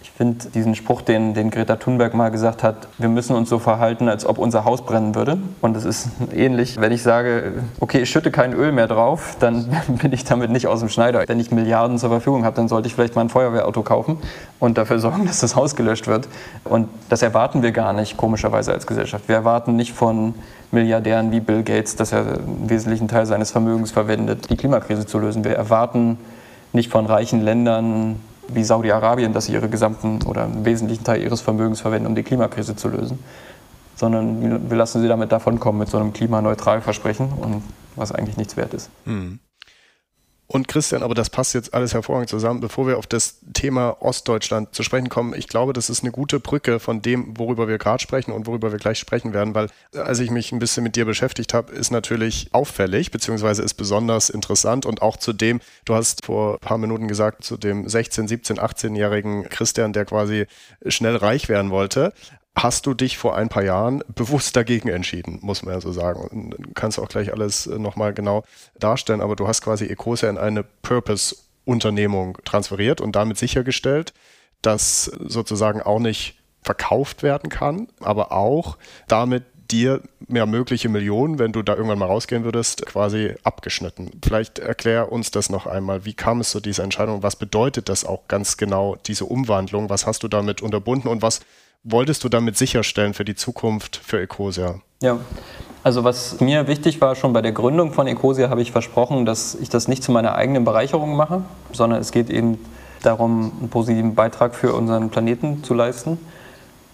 Ich 0.00 0.12
finde 0.12 0.48
diesen 0.50 0.74
Spruch, 0.74 1.02
den, 1.02 1.34
den 1.34 1.50
Greta 1.50 1.76
Thunberg 1.76 2.14
mal 2.14 2.30
gesagt 2.30 2.62
hat, 2.62 2.88
wir 2.98 3.08
müssen 3.08 3.34
uns 3.34 3.48
so 3.48 3.58
verhalten, 3.58 4.08
als 4.08 4.24
ob 4.24 4.38
unser 4.38 4.64
Haus 4.64 4.82
brennen 4.82 5.14
würde. 5.14 5.38
Und 5.60 5.76
es 5.76 5.84
ist 5.84 6.08
ähnlich, 6.32 6.80
wenn 6.80 6.92
ich 6.92 7.02
sage, 7.02 7.64
okay, 7.80 8.02
ich 8.02 8.10
schütte 8.10 8.30
kein 8.30 8.52
Öl 8.52 8.70
mehr 8.70 8.86
drauf, 8.86 9.36
dann 9.40 9.68
bin 9.88 10.12
ich 10.12 10.24
damit 10.24 10.50
nicht 10.50 10.66
aus 10.68 10.80
dem 10.80 10.88
Schneider. 10.88 11.24
Wenn 11.26 11.40
ich 11.40 11.50
Milliarden 11.50 11.98
zur 11.98 12.10
Verfügung 12.10 12.44
habe, 12.44 12.54
dann 12.54 12.68
sollte 12.68 12.86
ich 12.86 12.94
vielleicht 12.94 13.16
mal 13.16 13.22
ein 13.22 13.28
Feuerwehrauto 13.28 13.82
kaufen 13.82 14.18
und 14.60 14.78
dafür 14.78 14.98
sorgen, 15.00 15.26
dass 15.26 15.40
das 15.40 15.56
Haus 15.56 15.74
gelöscht 15.74 16.06
wird. 16.06 16.28
Und 16.64 16.88
das 17.08 17.22
erwarten 17.22 17.62
wir 17.62 17.72
gar 17.72 17.92
nicht, 17.92 18.16
komischerweise 18.16 18.72
als 18.72 18.86
Gesellschaft. 18.86 19.28
Wir 19.28 19.36
erwarten 19.36 19.74
nicht 19.74 19.92
von 19.92 20.34
Milliardären 20.70 21.32
wie 21.32 21.40
Bill 21.40 21.62
Gates, 21.62 21.96
dass 21.96 22.12
er 22.12 22.20
einen 22.20 22.68
wesentlichen 22.68 23.08
Teil 23.08 23.26
seines 23.26 23.50
Vermögens 23.50 23.90
verwendet, 23.90 24.50
die 24.50 24.56
Klimakrise 24.56 25.06
zu 25.06 25.18
lösen. 25.18 25.44
Wir 25.44 25.56
erwarten 25.56 26.18
nicht 26.72 26.90
von 26.90 27.06
reichen 27.06 27.40
Ländern, 27.40 28.20
wie 28.48 28.64
Saudi-Arabien, 28.64 29.32
dass 29.32 29.46
sie 29.46 29.52
ihre 29.52 29.68
gesamten 29.68 30.22
oder 30.24 30.44
einen 30.44 30.64
wesentlichen 30.64 31.04
Teil 31.04 31.22
ihres 31.22 31.40
Vermögens 31.40 31.80
verwenden, 31.80 32.06
um 32.06 32.14
die 32.14 32.22
Klimakrise 32.22 32.76
zu 32.76 32.88
lösen, 32.88 33.18
sondern 33.96 34.70
wir 34.70 34.76
lassen 34.76 35.02
sie 35.02 35.08
damit 35.08 35.32
davonkommen 35.32 35.80
mit 35.80 35.88
so 35.88 35.98
einem 35.98 36.12
Klimaneutral-Versprechen 36.12 37.32
und 37.32 37.62
was 37.96 38.12
eigentlich 38.12 38.36
nichts 38.36 38.56
wert 38.56 38.74
ist. 38.74 38.90
Mhm. 39.04 39.38
Und 40.50 40.66
Christian, 40.66 41.02
aber 41.02 41.14
das 41.14 41.28
passt 41.28 41.52
jetzt 41.52 41.74
alles 41.74 41.92
hervorragend 41.92 42.30
zusammen. 42.30 42.60
Bevor 42.60 42.86
wir 42.86 42.96
auf 42.96 43.06
das 43.06 43.40
Thema 43.52 43.98
Ostdeutschland 44.00 44.74
zu 44.74 44.82
sprechen 44.82 45.10
kommen, 45.10 45.34
ich 45.34 45.46
glaube, 45.46 45.74
das 45.74 45.90
ist 45.90 46.02
eine 46.02 46.10
gute 46.10 46.40
Brücke 46.40 46.80
von 46.80 47.02
dem, 47.02 47.38
worüber 47.38 47.68
wir 47.68 47.76
gerade 47.76 48.02
sprechen 48.02 48.32
und 48.32 48.46
worüber 48.46 48.72
wir 48.72 48.78
gleich 48.78 48.98
sprechen 48.98 49.34
werden, 49.34 49.54
weil 49.54 49.68
als 49.94 50.20
ich 50.20 50.30
mich 50.30 50.50
ein 50.50 50.58
bisschen 50.58 50.84
mit 50.84 50.96
dir 50.96 51.04
beschäftigt 51.04 51.52
habe, 51.52 51.74
ist 51.74 51.90
natürlich 51.90 52.48
auffällig, 52.52 53.10
beziehungsweise 53.10 53.62
ist 53.62 53.74
besonders 53.74 54.30
interessant 54.30 54.86
und 54.86 55.02
auch 55.02 55.18
zu 55.18 55.34
dem, 55.34 55.60
du 55.84 55.94
hast 55.94 56.24
vor 56.24 56.54
ein 56.54 56.60
paar 56.60 56.78
Minuten 56.78 57.08
gesagt, 57.08 57.44
zu 57.44 57.58
dem 57.58 57.86
16, 57.86 58.26
17, 58.26 58.58
18-jährigen 58.58 59.50
Christian, 59.50 59.92
der 59.92 60.06
quasi 60.06 60.46
schnell 60.86 61.16
reich 61.16 61.50
werden 61.50 61.70
wollte 61.70 62.14
hast 62.62 62.86
du 62.86 62.94
dich 62.94 63.18
vor 63.18 63.36
ein 63.36 63.48
paar 63.48 63.62
Jahren 63.62 64.02
bewusst 64.14 64.56
dagegen 64.56 64.88
entschieden, 64.88 65.38
muss 65.42 65.62
man 65.62 65.74
ja 65.74 65.80
so 65.80 65.92
sagen. 65.92 66.20
Und 66.20 66.50
du 66.50 66.72
kannst 66.74 66.98
auch 66.98 67.08
gleich 67.08 67.32
alles 67.32 67.66
äh, 67.66 67.78
nochmal 67.78 68.12
genau 68.12 68.44
darstellen, 68.78 69.20
aber 69.20 69.36
du 69.36 69.46
hast 69.48 69.62
quasi 69.62 69.86
Ecosia 69.86 70.28
in 70.28 70.38
eine 70.38 70.62
Purpose-Unternehmung 70.62 72.38
transferiert 72.44 73.00
und 73.00 73.16
damit 73.16 73.38
sichergestellt, 73.38 74.12
dass 74.62 75.04
sozusagen 75.04 75.82
auch 75.82 76.00
nicht 76.00 76.38
verkauft 76.62 77.22
werden 77.22 77.48
kann, 77.48 77.88
aber 78.00 78.32
auch 78.32 78.76
damit 79.06 79.44
dir 79.70 80.02
mehr 80.26 80.46
mögliche 80.46 80.88
Millionen, 80.88 81.38
wenn 81.38 81.52
du 81.52 81.62
da 81.62 81.74
irgendwann 81.74 81.98
mal 81.98 82.06
rausgehen 82.06 82.44
würdest, 82.44 82.86
quasi 82.86 83.34
abgeschnitten. 83.44 84.10
Vielleicht 84.24 84.58
erklär 84.58 85.12
uns 85.12 85.30
das 85.30 85.50
noch 85.50 85.66
einmal. 85.66 86.04
Wie 86.04 86.14
kam 86.14 86.40
es 86.40 86.50
zu 86.50 86.60
dieser 86.60 86.84
Entscheidung? 86.84 87.22
Was 87.22 87.36
bedeutet 87.36 87.88
das 87.88 88.04
auch 88.04 88.28
ganz 88.28 88.56
genau, 88.56 88.96
diese 89.06 89.26
Umwandlung? 89.26 89.90
Was 89.90 90.06
hast 90.06 90.22
du 90.22 90.28
damit 90.28 90.62
unterbunden 90.62 91.08
und 91.08 91.20
was 91.20 91.40
wolltest 91.90 92.24
du 92.24 92.28
damit 92.28 92.56
sicherstellen 92.56 93.14
für 93.14 93.24
die 93.24 93.34
Zukunft 93.34 93.96
für 93.96 94.20
Ecosia? 94.20 94.80
Ja, 95.02 95.18
also 95.82 96.04
was 96.04 96.40
mir 96.40 96.66
wichtig 96.66 97.00
war, 97.00 97.14
schon 97.14 97.32
bei 97.32 97.42
der 97.42 97.52
Gründung 97.52 97.92
von 97.92 98.06
Ecosia 98.06 98.50
habe 98.50 98.62
ich 98.62 98.72
versprochen, 98.72 99.24
dass 99.24 99.54
ich 99.54 99.68
das 99.68 99.88
nicht 99.88 100.02
zu 100.02 100.12
meiner 100.12 100.34
eigenen 100.34 100.64
Bereicherung 100.64 101.16
mache, 101.16 101.42
sondern 101.72 102.00
es 102.00 102.12
geht 102.12 102.30
eben 102.30 102.58
darum, 103.02 103.52
einen 103.60 103.70
positiven 103.70 104.14
Beitrag 104.14 104.54
für 104.54 104.74
unseren 104.74 105.10
Planeten 105.10 105.62
zu 105.62 105.74
leisten. 105.74 106.18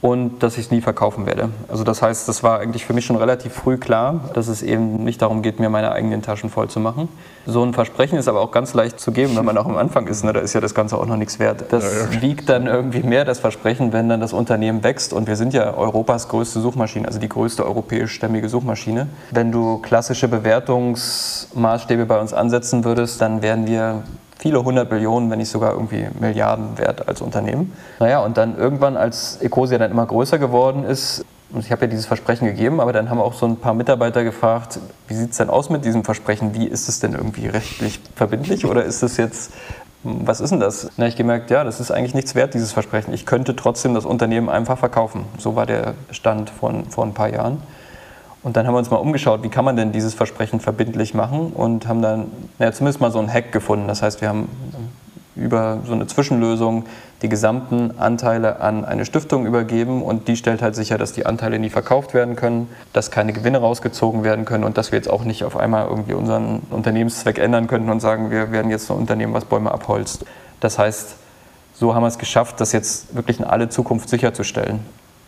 Und 0.04 0.42
dass 0.42 0.58
ich 0.58 0.66
es 0.66 0.70
nie 0.70 0.82
verkaufen 0.82 1.24
werde. 1.24 1.48
Also 1.66 1.82
das 1.82 2.02
heißt, 2.02 2.28
das 2.28 2.42
war 2.42 2.58
eigentlich 2.58 2.84
für 2.84 2.92
mich 2.92 3.06
schon 3.06 3.16
relativ 3.16 3.54
früh 3.54 3.78
klar, 3.78 4.28
dass 4.34 4.48
es 4.48 4.62
eben 4.62 5.02
nicht 5.02 5.22
darum 5.22 5.40
geht, 5.40 5.60
mir 5.60 5.70
meine 5.70 5.92
eigenen 5.92 6.20
Taschen 6.20 6.50
voll 6.50 6.68
zu 6.68 6.78
machen. 6.78 7.08
So 7.46 7.64
ein 7.64 7.72
Versprechen 7.72 8.18
ist 8.18 8.28
aber 8.28 8.42
auch 8.42 8.50
ganz 8.50 8.74
leicht 8.74 9.00
zu 9.00 9.12
geben, 9.12 9.34
wenn 9.34 9.46
man 9.46 9.56
auch 9.56 9.64
am 9.64 9.78
Anfang 9.78 10.06
ist. 10.06 10.22
Ne? 10.22 10.34
Da 10.34 10.40
ist 10.40 10.52
ja 10.52 10.60
das 10.60 10.74
Ganze 10.74 10.98
auch 10.98 11.06
noch 11.06 11.16
nichts 11.16 11.38
wert. 11.38 11.64
Das 11.70 11.84
ja, 11.84 12.16
ja. 12.16 12.20
wiegt 12.20 12.50
dann 12.50 12.66
irgendwie 12.66 13.02
mehr, 13.02 13.24
das 13.24 13.38
Versprechen, 13.38 13.94
wenn 13.94 14.10
dann 14.10 14.20
das 14.20 14.34
Unternehmen 14.34 14.84
wächst. 14.84 15.14
Und 15.14 15.26
wir 15.26 15.36
sind 15.36 15.54
ja 15.54 15.72
Europas 15.72 16.28
größte 16.28 16.60
Suchmaschine, 16.60 17.06
also 17.06 17.18
die 17.18 17.30
größte 17.30 17.64
europäisch-stämmige 17.64 18.50
Suchmaschine. 18.50 19.06
Wenn 19.30 19.52
du 19.52 19.78
klassische 19.78 20.28
Bewertungsmaßstäbe 20.28 22.04
bei 22.04 22.20
uns 22.20 22.34
ansetzen 22.34 22.84
würdest, 22.84 23.22
dann 23.22 23.40
wären 23.40 23.66
wir 23.66 24.02
viele 24.38 24.62
hundert 24.64 24.90
Millionen, 24.90 25.30
wenn 25.30 25.38
nicht 25.38 25.50
sogar 25.50 25.72
irgendwie 25.72 26.08
Milliarden 26.18 26.78
wert 26.78 27.08
als 27.08 27.20
Unternehmen. 27.20 27.72
Naja, 28.00 28.20
und 28.20 28.36
dann 28.36 28.58
irgendwann, 28.58 28.96
als 28.96 29.38
Ecosia 29.40 29.78
dann 29.78 29.90
immer 29.90 30.06
größer 30.06 30.38
geworden 30.38 30.84
ist, 30.84 31.24
und 31.52 31.64
ich 31.64 31.70
habe 31.70 31.82
ja 31.82 31.86
dieses 31.86 32.06
Versprechen 32.06 32.46
gegeben, 32.46 32.80
aber 32.80 32.92
dann 32.92 33.10
haben 33.10 33.20
auch 33.20 33.34
so 33.34 33.46
ein 33.46 33.56
paar 33.56 33.74
Mitarbeiter 33.74 34.24
gefragt, 34.24 34.80
wie 35.06 35.14
sieht 35.14 35.30
es 35.30 35.36
denn 35.36 35.50
aus 35.50 35.70
mit 35.70 35.84
diesem 35.84 36.02
Versprechen? 36.02 36.52
Wie 36.54 36.66
ist 36.66 36.88
es 36.88 36.98
denn 36.98 37.12
irgendwie 37.12 37.46
rechtlich 37.46 38.00
verbindlich 38.16 38.66
oder 38.66 38.84
ist 38.84 39.04
es 39.04 39.16
jetzt, 39.18 39.52
was 40.02 40.40
ist 40.40 40.50
denn 40.50 40.58
das? 40.58 40.90
Na, 40.96 41.06
ich 41.06 41.14
gemerkt, 41.14 41.50
ja, 41.50 41.62
das 41.62 41.78
ist 41.78 41.92
eigentlich 41.92 42.14
nichts 42.14 42.34
wert, 42.34 42.54
dieses 42.54 42.72
Versprechen. 42.72 43.14
Ich 43.14 43.24
könnte 43.24 43.54
trotzdem 43.54 43.94
das 43.94 44.04
Unternehmen 44.04 44.48
einfach 44.48 44.78
verkaufen. 44.78 45.26
So 45.38 45.54
war 45.54 45.64
der 45.64 45.94
Stand 46.10 46.50
von 46.50 46.86
vor 46.86 47.04
ein 47.04 47.14
paar 47.14 47.28
Jahren. 47.28 47.62
Und 48.44 48.56
dann 48.56 48.66
haben 48.66 48.74
wir 48.74 48.78
uns 48.78 48.90
mal 48.90 48.98
umgeschaut, 48.98 49.42
wie 49.42 49.48
kann 49.48 49.64
man 49.64 49.74
denn 49.74 49.90
dieses 49.90 50.12
Versprechen 50.12 50.60
verbindlich 50.60 51.14
machen 51.14 51.50
und 51.54 51.88
haben 51.88 52.02
dann 52.02 52.26
ja, 52.58 52.70
zumindest 52.72 53.00
mal 53.00 53.10
so 53.10 53.18
einen 53.18 53.32
Hack 53.32 53.52
gefunden. 53.52 53.88
Das 53.88 54.02
heißt, 54.02 54.20
wir 54.20 54.28
haben 54.28 54.48
über 55.34 55.78
so 55.86 55.94
eine 55.94 56.06
Zwischenlösung 56.06 56.84
die 57.22 57.30
gesamten 57.30 57.98
Anteile 57.98 58.60
an 58.60 58.84
eine 58.84 59.06
Stiftung 59.06 59.46
übergeben 59.46 60.02
und 60.02 60.28
die 60.28 60.36
stellt 60.36 60.60
halt 60.60 60.74
sicher, 60.74 60.98
dass 60.98 61.12
die 61.12 61.24
Anteile 61.24 61.58
nie 61.58 61.70
verkauft 61.70 62.12
werden 62.12 62.36
können, 62.36 62.68
dass 62.92 63.10
keine 63.10 63.32
Gewinne 63.32 63.58
rausgezogen 63.58 64.24
werden 64.24 64.44
können 64.44 64.62
und 64.62 64.76
dass 64.76 64.92
wir 64.92 64.98
jetzt 64.98 65.08
auch 65.08 65.24
nicht 65.24 65.42
auf 65.42 65.56
einmal 65.56 65.88
irgendwie 65.88 66.12
unseren 66.12 66.60
Unternehmenszweck 66.70 67.38
ändern 67.38 67.66
könnten 67.66 67.88
und 67.88 68.00
sagen, 68.00 68.30
wir 68.30 68.52
werden 68.52 68.70
jetzt 68.70 68.90
ein 68.90 68.98
Unternehmen, 68.98 69.32
was 69.32 69.46
Bäume 69.46 69.72
abholzt. 69.72 70.26
Das 70.60 70.78
heißt, 70.78 71.16
so 71.72 71.94
haben 71.94 72.02
wir 72.02 72.08
es 72.08 72.18
geschafft, 72.18 72.60
das 72.60 72.72
jetzt 72.72 73.16
wirklich 73.16 73.38
in 73.40 73.46
alle 73.46 73.70
Zukunft 73.70 74.10
sicherzustellen 74.10 74.80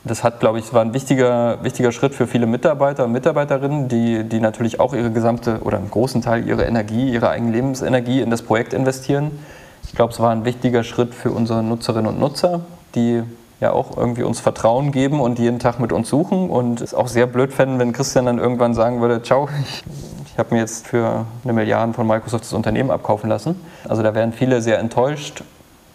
das 0.06 0.22
hat, 0.22 0.40
glaube 0.40 0.58
ich, 0.58 0.72
war 0.72 0.82
ein 0.82 0.94
wichtiger, 0.94 1.62
wichtiger 1.62 1.92
Schritt 1.92 2.14
für 2.14 2.26
viele 2.26 2.46
Mitarbeiter 2.46 3.04
und 3.04 3.12
Mitarbeiterinnen, 3.12 3.88
die, 3.88 4.24
die 4.24 4.40
natürlich 4.40 4.80
auch 4.80 4.94
ihre 4.94 5.10
gesamte 5.10 5.60
oder 5.62 5.78
einen 5.78 5.90
großen 5.90 6.22
Teil 6.22 6.46
ihrer 6.46 6.66
Energie, 6.66 7.10
ihre 7.10 7.28
eigene 7.28 7.52
Lebensenergie 7.52 8.20
in 8.20 8.30
das 8.30 8.42
Projekt 8.42 8.72
investieren. 8.72 9.38
Ich 9.84 9.94
glaube, 9.94 10.12
es 10.12 10.20
war 10.20 10.30
ein 10.30 10.44
wichtiger 10.44 10.84
Schritt 10.84 11.14
für 11.14 11.30
unsere 11.30 11.62
Nutzerinnen 11.62 12.06
und 12.06 12.20
Nutzer, 12.20 12.60
die 12.94 13.22
ja 13.60 13.72
auch 13.72 13.96
irgendwie 13.96 14.22
uns 14.22 14.40
Vertrauen 14.40 14.92
geben 14.92 15.20
und 15.20 15.38
jeden 15.38 15.58
Tag 15.58 15.80
mit 15.80 15.92
uns 15.92 16.08
suchen 16.08 16.50
und 16.50 16.80
es 16.80 16.94
auch 16.94 17.08
sehr 17.08 17.26
blöd 17.26 17.52
fänden, 17.52 17.78
wenn 17.78 17.92
Christian 17.92 18.26
dann 18.26 18.38
irgendwann 18.38 18.74
sagen 18.74 19.00
würde, 19.00 19.22
ciao, 19.22 19.48
ich, 19.62 19.82
ich 20.26 20.38
habe 20.38 20.54
mir 20.54 20.60
jetzt 20.60 20.86
für 20.86 21.24
eine 21.42 21.52
Milliarde 21.52 21.94
von 21.94 22.06
Microsoft 22.06 22.44
das 22.44 22.52
Unternehmen 22.52 22.90
abkaufen 22.90 23.30
lassen. 23.30 23.56
Also 23.88 24.02
da 24.02 24.14
wären 24.14 24.32
viele 24.32 24.60
sehr 24.60 24.78
enttäuscht 24.78 25.42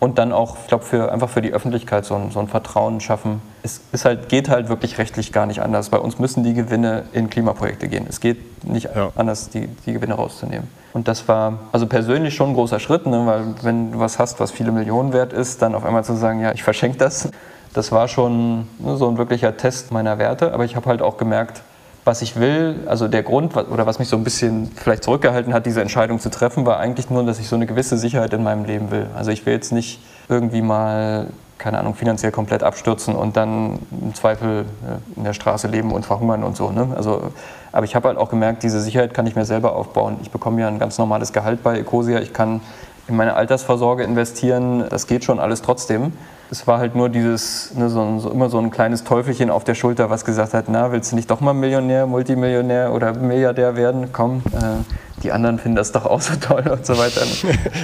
und 0.02 0.18
dann 0.18 0.34
auch, 0.34 0.58
ich 0.64 0.68
glaube, 0.68 0.84
für, 0.84 1.12
einfach 1.12 1.30
für 1.30 1.44
die 1.44 1.54
Öffentlichkeit 1.54 2.06
so 2.06 2.16
ein, 2.16 2.32
so 2.32 2.40
ein 2.40 2.48
Vertrauen 2.48 3.02
schaffen. 3.02 3.40
Es 3.62 3.82
ist 3.92 4.04
halt, 4.04 4.30
geht 4.30 4.50
halt 4.50 4.68
wirklich 4.68 4.98
rechtlich 4.98 5.32
gar 5.32 5.46
nicht 5.46 5.62
anders. 5.62 5.90
Bei 5.90 6.00
uns 6.00 6.18
müssen 6.18 6.44
die 6.44 6.56
Gewinne 6.56 7.04
in 7.14 7.30
Klimaprojekte 7.30 7.88
gehen. 7.88 8.08
Es 8.10 8.20
geht 8.20 8.66
nicht 8.68 8.90
ja. 8.96 9.12
anders, 9.16 9.50
die, 9.50 9.68
die 9.68 9.94
Gewinne 9.94 10.16
rauszunehmen. 10.16 10.68
Und 10.94 11.08
das 11.08 11.28
war 11.28 11.60
also 11.72 11.86
persönlich 11.86 12.34
schon 12.34 12.50
ein 12.50 12.54
großer 12.56 12.80
Schritt, 12.80 13.06
ne? 13.06 13.28
weil 13.28 13.44
wenn 13.62 13.92
du 13.92 14.00
was 14.00 14.18
hast, 14.18 14.40
was 14.40 14.50
viele 14.50 14.72
Millionen 14.72 15.14
wert 15.14 15.34
ist, 15.34 15.62
dann 15.62 15.76
auf 15.76 15.86
einmal 15.86 16.04
zu 16.04 16.16
sagen, 16.16 16.42
ja, 16.42 16.52
ich 16.52 16.64
verschenke 16.64 16.98
das, 16.98 17.30
das 17.76 17.92
war 17.92 18.08
schon 18.08 18.68
ne, 18.80 18.98
so 18.98 19.08
ein 19.08 19.20
wirklicher 19.20 19.56
Test 19.56 19.92
meiner 19.92 20.18
Werte. 20.18 20.52
Aber 20.52 20.66
ich 20.66 20.76
habe 20.76 20.88
halt 20.88 21.04
auch 21.04 21.18
gemerkt, 21.18 21.62
was 22.04 22.22
ich 22.22 22.40
will, 22.40 22.80
also 22.88 23.08
der 23.08 23.24
Grund 23.24 23.56
oder 23.56 23.86
was 23.86 24.00
mich 24.00 24.08
so 24.08 24.18
ein 24.18 24.24
bisschen 24.24 24.72
vielleicht 24.76 25.04
zurückgehalten 25.04 25.54
hat, 25.54 25.66
diese 25.66 25.82
Entscheidung 25.82 26.20
zu 26.20 26.30
treffen, 26.30 26.66
war 26.66 26.80
eigentlich 26.80 27.10
nur, 27.10 27.24
dass 27.24 27.40
ich 27.40 27.48
so 27.48 27.56
eine 27.56 27.68
gewisse 27.68 27.98
Sicherheit 27.98 28.34
in 28.34 28.44
meinem 28.44 28.66
Leben 28.66 28.90
will. 28.90 29.08
Also 29.16 29.32
ich 29.32 29.46
will 29.46 29.54
jetzt 29.54 29.72
nicht 29.72 30.00
irgendwie 30.28 30.62
mal, 30.62 31.28
keine 31.60 31.78
Ahnung, 31.78 31.94
finanziell 31.94 32.32
komplett 32.32 32.64
abstürzen 32.64 33.16
und 33.16 33.38
dann 33.38 33.80
im 33.92 34.16
Zweifel 34.16 34.62
äh, 34.62 35.18
in 35.18 35.24
der 35.26 35.34
Straße 35.34 35.68
leben 35.68 35.92
und 35.92 36.06
verhungern 36.06 36.44
und 36.44 36.58
so. 36.58 36.72
Ne? 36.72 36.88
Also, 36.96 37.32
aber 37.72 37.86
ich 37.86 37.96
habe 37.96 38.08
halt 38.08 38.18
auch 38.18 38.30
gemerkt, 38.30 38.64
diese 38.64 38.82
Sicherheit 38.82 39.14
kann 39.14 39.28
ich 39.28 39.36
mir 39.36 39.46
selber 39.46 39.76
aufbauen. 39.76 40.18
Ich 40.24 40.32
bekomme 40.32 40.62
ja 40.62 40.68
ein 40.68 40.80
ganz 40.80 40.98
normales 40.98 41.34
Gehalt 41.34 41.62
bei 41.62 41.78
Ecosia. 41.78 42.20
Ich 42.20 42.34
kann 42.34 42.62
in 43.08 43.16
meine 43.16 43.36
Altersvorsorge 43.36 44.04
investieren. 44.04 44.86
Das 44.90 45.08
geht 45.08 45.24
schon 45.24 45.40
alles 45.40 45.62
trotzdem. 45.62 46.14
Es 46.50 46.68
war 46.68 46.80
halt 46.80 46.96
nur 46.96 47.08
dieses, 47.08 47.74
ne, 47.76 47.90
so, 47.90 48.20
so, 48.20 48.30
immer 48.30 48.50
so 48.50 48.58
ein 48.60 48.72
kleines 48.72 49.06
Teufelchen 49.06 49.50
auf 49.50 49.64
der 49.64 49.74
Schulter, 49.74 50.10
was 50.10 50.26
gesagt 50.26 50.54
hat, 50.54 50.66
na, 50.68 50.92
willst 50.92 51.12
du 51.12 51.16
nicht 51.16 51.32
doch 51.32 51.40
mal 51.40 51.54
Millionär, 51.54 52.06
Multimillionär 52.06 52.92
oder 52.94 53.14
Milliardär 53.14 53.78
werden? 53.78 54.10
Komm, 54.12 54.44
äh, 54.54 54.84
die 55.24 55.32
anderen 55.32 55.60
finden 55.60 55.78
das 55.78 55.94
doch 55.94 56.06
auch 56.06 56.20
so 56.20 56.36
toll 56.36 56.68
und 56.70 56.86
so 56.86 56.98
weiter. 56.98 57.22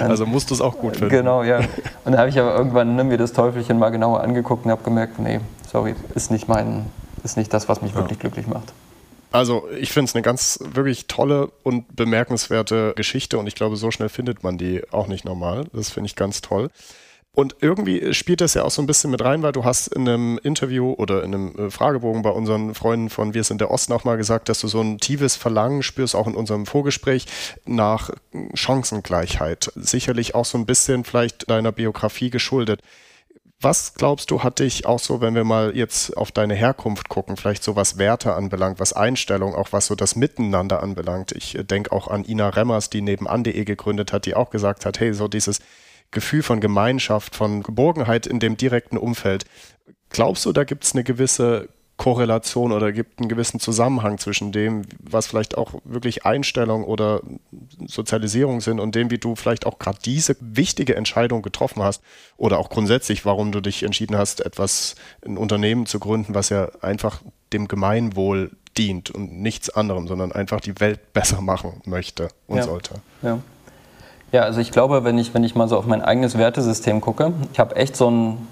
also 0.06 0.26
musst 0.26 0.50
du 0.50 0.54
es 0.54 0.60
auch 0.60 0.76
gut 0.76 0.96
finden. 0.96 1.10
Genau, 1.10 1.42
ja. 1.42 1.58
Und 2.04 2.12
dann 2.12 2.18
habe 2.18 2.28
ich 2.28 2.38
aber 2.38 2.54
irgendwann 2.54 2.94
ne, 2.96 3.04
mir 3.04 3.16
das 3.16 3.32
Teufelchen 3.32 3.78
mal 3.78 3.90
genauer 3.90 4.20
angeguckt 4.20 4.64
und 4.64 4.70
habe 4.70 4.82
gemerkt, 4.82 5.18
nee, 5.18 5.40
sorry, 5.70 5.94
ist 6.14 6.30
nicht 6.30 6.48
mein, 6.48 6.86
ist 7.22 7.36
nicht 7.36 7.52
das, 7.52 7.68
was 7.68 7.82
mich 7.82 7.92
ja. 7.92 7.98
wirklich 7.98 8.18
glücklich 8.18 8.46
macht. 8.46 8.72
Also 9.30 9.68
ich 9.78 9.92
finde 9.92 10.08
es 10.08 10.14
eine 10.14 10.22
ganz 10.22 10.58
wirklich 10.62 11.06
tolle 11.06 11.50
und 11.62 11.94
bemerkenswerte 11.94 12.94
Geschichte 12.96 13.38
und 13.38 13.46
ich 13.46 13.54
glaube, 13.54 13.76
so 13.76 13.90
schnell 13.90 14.08
findet 14.08 14.42
man 14.42 14.56
die 14.56 14.82
auch 14.90 15.06
nicht 15.06 15.24
normal. 15.24 15.66
Das 15.72 15.90
finde 15.90 16.06
ich 16.06 16.16
ganz 16.16 16.40
toll. 16.40 16.70
Und 17.38 17.54
irgendwie 17.60 18.14
spielt 18.14 18.40
das 18.40 18.54
ja 18.54 18.64
auch 18.64 18.70
so 18.72 18.82
ein 18.82 18.86
bisschen 18.86 19.12
mit 19.12 19.22
rein, 19.22 19.44
weil 19.44 19.52
du 19.52 19.64
hast 19.64 19.86
in 19.88 20.08
einem 20.08 20.40
Interview 20.42 20.94
oder 20.94 21.22
in 21.22 21.32
einem 21.32 21.54
äh, 21.56 21.70
Fragebogen 21.70 22.22
bei 22.22 22.30
unseren 22.30 22.74
Freunden 22.74 23.10
von 23.10 23.32
Wir 23.32 23.44
sind 23.44 23.60
der 23.60 23.70
Osten 23.70 23.92
auch 23.92 24.02
mal 24.02 24.16
gesagt, 24.16 24.48
dass 24.48 24.60
du 24.60 24.66
so 24.66 24.80
ein 24.80 24.98
tiefes 24.98 25.36
Verlangen 25.36 25.84
spürst, 25.84 26.16
auch 26.16 26.26
in 26.26 26.34
unserem 26.34 26.66
Vorgespräch, 26.66 27.26
nach 27.64 28.10
Chancengleichheit. 28.54 29.70
Sicherlich 29.76 30.34
auch 30.34 30.46
so 30.46 30.58
ein 30.58 30.66
bisschen 30.66 31.04
vielleicht 31.04 31.48
deiner 31.48 31.70
Biografie 31.70 32.30
geschuldet. 32.30 32.80
Was 33.60 33.94
glaubst 33.94 34.30
du, 34.30 34.44
hat 34.44 34.60
dich 34.60 34.86
auch 34.86 35.00
so, 35.00 35.20
wenn 35.20 35.34
wir 35.34 35.42
mal 35.42 35.76
jetzt 35.76 36.16
auf 36.16 36.30
deine 36.30 36.54
Herkunft 36.54 37.08
gucken, 37.08 37.36
vielleicht 37.36 37.64
so 37.64 37.74
was 37.74 37.98
Werte 37.98 38.34
anbelangt, 38.34 38.78
was 38.78 38.92
Einstellung, 38.92 39.56
auch 39.56 39.72
was 39.72 39.86
so 39.86 39.96
das 39.96 40.14
Miteinander 40.14 40.80
anbelangt? 40.80 41.32
Ich 41.32 41.58
äh, 41.58 41.64
denke 41.64 41.90
auch 41.90 42.06
an 42.06 42.24
Ina 42.24 42.50
Remmers, 42.50 42.88
die 42.88 43.00
nebenan.de 43.00 43.64
gegründet 43.64 44.12
hat, 44.12 44.26
die 44.26 44.36
auch 44.36 44.50
gesagt 44.50 44.86
hat, 44.86 45.00
hey, 45.00 45.12
so 45.12 45.26
dieses 45.26 45.58
Gefühl 46.12 46.44
von 46.44 46.60
Gemeinschaft, 46.60 47.34
von 47.34 47.64
Geborgenheit 47.64 48.28
in 48.28 48.38
dem 48.38 48.56
direkten 48.56 48.96
Umfeld. 48.96 49.44
Glaubst 50.10 50.46
du, 50.46 50.52
da 50.52 50.62
gibt 50.62 50.84
es 50.84 50.94
eine 50.94 51.02
gewisse 51.02 51.68
Korrelation 51.98 52.72
oder 52.72 52.92
gibt 52.92 53.18
einen 53.18 53.28
gewissen 53.28 53.60
Zusammenhang 53.60 54.18
zwischen 54.18 54.52
dem, 54.52 54.82
was 54.98 55.26
vielleicht 55.26 55.58
auch 55.58 55.74
wirklich 55.84 56.24
Einstellung 56.24 56.84
oder 56.84 57.20
Sozialisierung 57.86 58.60
sind 58.62 58.80
und 58.80 58.94
dem, 58.94 59.10
wie 59.10 59.18
du 59.18 59.34
vielleicht 59.34 59.66
auch 59.66 59.78
gerade 59.78 59.98
diese 60.02 60.36
wichtige 60.40 60.96
Entscheidung 60.96 61.42
getroffen 61.42 61.82
hast 61.82 62.02
oder 62.36 62.58
auch 62.58 62.70
grundsätzlich, 62.70 63.26
warum 63.26 63.52
du 63.52 63.60
dich 63.60 63.82
entschieden 63.82 64.16
hast, 64.16 64.40
etwas, 64.40 64.94
ein 65.26 65.36
Unternehmen 65.36 65.86
zu 65.86 65.98
gründen, 65.98 66.34
was 66.34 66.48
ja 66.48 66.70
einfach 66.80 67.20
dem 67.52 67.68
Gemeinwohl 67.68 68.52
dient 68.78 69.10
und 69.10 69.40
nichts 69.40 69.68
anderem, 69.68 70.06
sondern 70.06 70.32
einfach 70.32 70.60
die 70.60 70.78
Welt 70.80 71.12
besser 71.12 71.40
machen 71.40 71.82
möchte 71.84 72.28
und 72.46 72.58
ja. 72.58 72.62
sollte. 72.62 72.94
Ja. 73.22 73.40
Ja, 74.30 74.42
also 74.42 74.60
ich 74.60 74.70
glaube, 74.70 75.04
wenn 75.04 75.16
ich, 75.16 75.32
wenn 75.32 75.42
ich 75.42 75.54
mal 75.54 75.68
so 75.68 75.78
auf 75.78 75.86
mein 75.86 76.02
eigenes 76.02 76.36
Wertesystem 76.36 77.00
gucke, 77.00 77.32
ich 77.52 77.58
habe 77.58 77.76
echt 77.76 77.96
so 77.96 78.08
einen, 78.08 78.48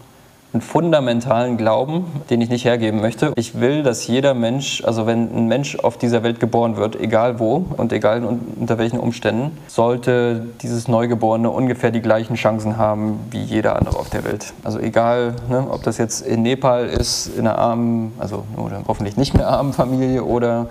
einen 0.52 0.62
fundamentalen 0.62 1.56
Glauben, 1.56 2.06
den 2.30 2.40
ich 2.40 2.48
nicht 2.48 2.64
hergeben 2.64 3.00
möchte. 3.00 3.32
Ich 3.36 3.60
will, 3.60 3.82
dass 3.82 4.06
jeder 4.06 4.34
Mensch, 4.34 4.82
also 4.84 5.06
wenn 5.06 5.34
ein 5.36 5.48
Mensch 5.48 5.76
auf 5.76 5.98
dieser 5.98 6.22
Welt 6.22 6.40
geboren 6.40 6.76
wird, 6.76 6.98
egal 6.98 7.38
wo 7.38 7.64
und 7.76 7.92
egal 7.92 8.22
unter 8.24 8.78
welchen 8.78 8.98
Umständen, 8.98 9.56
sollte 9.66 10.46
dieses 10.62 10.88
Neugeborene 10.88 11.50
ungefähr 11.50 11.90
die 11.90 12.00
gleichen 12.00 12.36
Chancen 12.36 12.78
haben 12.78 13.20
wie 13.30 13.42
jeder 13.42 13.76
andere 13.76 13.98
auf 13.98 14.08
der 14.08 14.24
Welt. 14.24 14.54
Also 14.64 14.78
egal, 14.78 15.34
ne, 15.50 15.66
ob 15.70 15.82
das 15.82 15.98
jetzt 15.98 16.26
in 16.26 16.42
Nepal 16.42 16.86
ist, 16.86 17.26
in 17.36 17.46
einer 17.46 17.58
armen, 17.58 18.12
also 18.18 18.44
oder 18.56 18.82
hoffentlich 18.88 19.16
nicht 19.16 19.34
mehr 19.34 19.48
armen 19.48 19.72
Familie 19.72 20.24
oder 20.24 20.68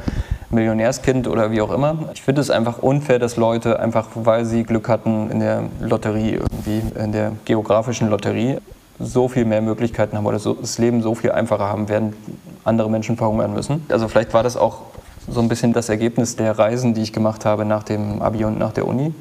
Millionärskind 0.49 1.27
oder 1.27 1.51
wie 1.51 1.61
auch 1.61 1.71
immer. 1.71 1.97
Ich 2.13 2.21
finde 2.21 2.41
es 2.41 2.49
einfach 2.49 2.79
unfair, 2.79 3.19
dass 3.19 3.35
Leute 3.35 3.79
einfach, 3.79 4.07
weil 4.15 4.45
sie 4.45 4.63
Glück 4.63 4.89
hatten 4.89 5.29
in 5.29 5.39
der 5.39 5.63
Lotterie 5.79 6.39
irgendwie, 6.39 6.81
in 6.97 7.11
der 7.11 7.33
geografischen 7.45 8.09
Lotterie, 8.09 8.57
so 8.99 9.27
viel 9.27 9.45
mehr 9.45 9.61
Möglichkeiten 9.61 10.17
haben 10.17 10.25
oder 10.25 10.39
so, 10.39 10.53
das 10.53 10.77
Leben 10.77 11.01
so 11.01 11.15
viel 11.15 11.31
einfacher 11.31 11.67
haben, 11.67 11.89
während 11.89 12.15
andere 12.63 12.89
Menschen 12.89 13.17
verhungern 13.17 13.53
müssen. 13.53 13.85
Also 13.89 14.07
vielleicht 14.07 14.33
war 14.33 14.43
das 14.43 14.57
auch 14.57 14.81
so 15.27 15.41
ein 15.41 15.49
bisschen 15.49 15.73
das 15.73 15.89
Ergebnis 15.89 16.35
der 16.35 16.57
Reisen, 16.57 16.93
die 16.93 17.01
ich 17.01 17.13
gemacht 17.13 17.45
habe 17.45 17.65
nach 17.65 17.83
dem 17.83 18.21
Abi 18.21 18.45
und 18.45 18.57
nach 18.57 18.71
der 18.71 18.87
Uni. 18.87 19.13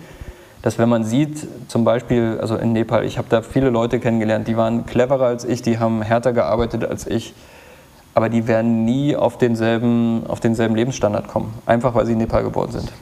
Dass 0.63 0.79
wenn 0.79 0.89
man 0.89 1.05
sieht, 1.05 1.47
zum 1.69 1.85
Beispiel, 1.85 2.39
also 2.41 2.57
in 2.57 2.73
Nepal, 2.73 3.05
ich 3.05 3.19
habe 3.19 3.29
da 3.29 3.43
viele 3.43 3.71
Leute 3.71 4.01
kennengelernt, 4.01 4.49
die 4.49 4.57
waren 4.57 4.87
cleverer 4.87 5.27
als 5.27 5.45
ich, 5.45 5.61
die 5.61 5.79
haben 5.79 6.03
härter 6.03 6.33
gearbeitet 6.33 6.85
als 6.85 7.07
ich, 7.07 7.35
aber 8.15 8.29
die 8.29 8.47
werden 8.47 8.85
nie 8.85 9.17
auf 9.17 9.37
denselben, 9.39 10.23
auf 10.29 10.41
denselben 10.41 10.75
Lebensstandard 10.75 11.29
kommen, 11.29 11.53
einfach 11.67 11.95
weil 11.95 12.07
sie 12.07 12.13
in 12.13 12.19
Nepal 12.19 12.45
geboren 12.45 12.71
sind. 12.71 12.93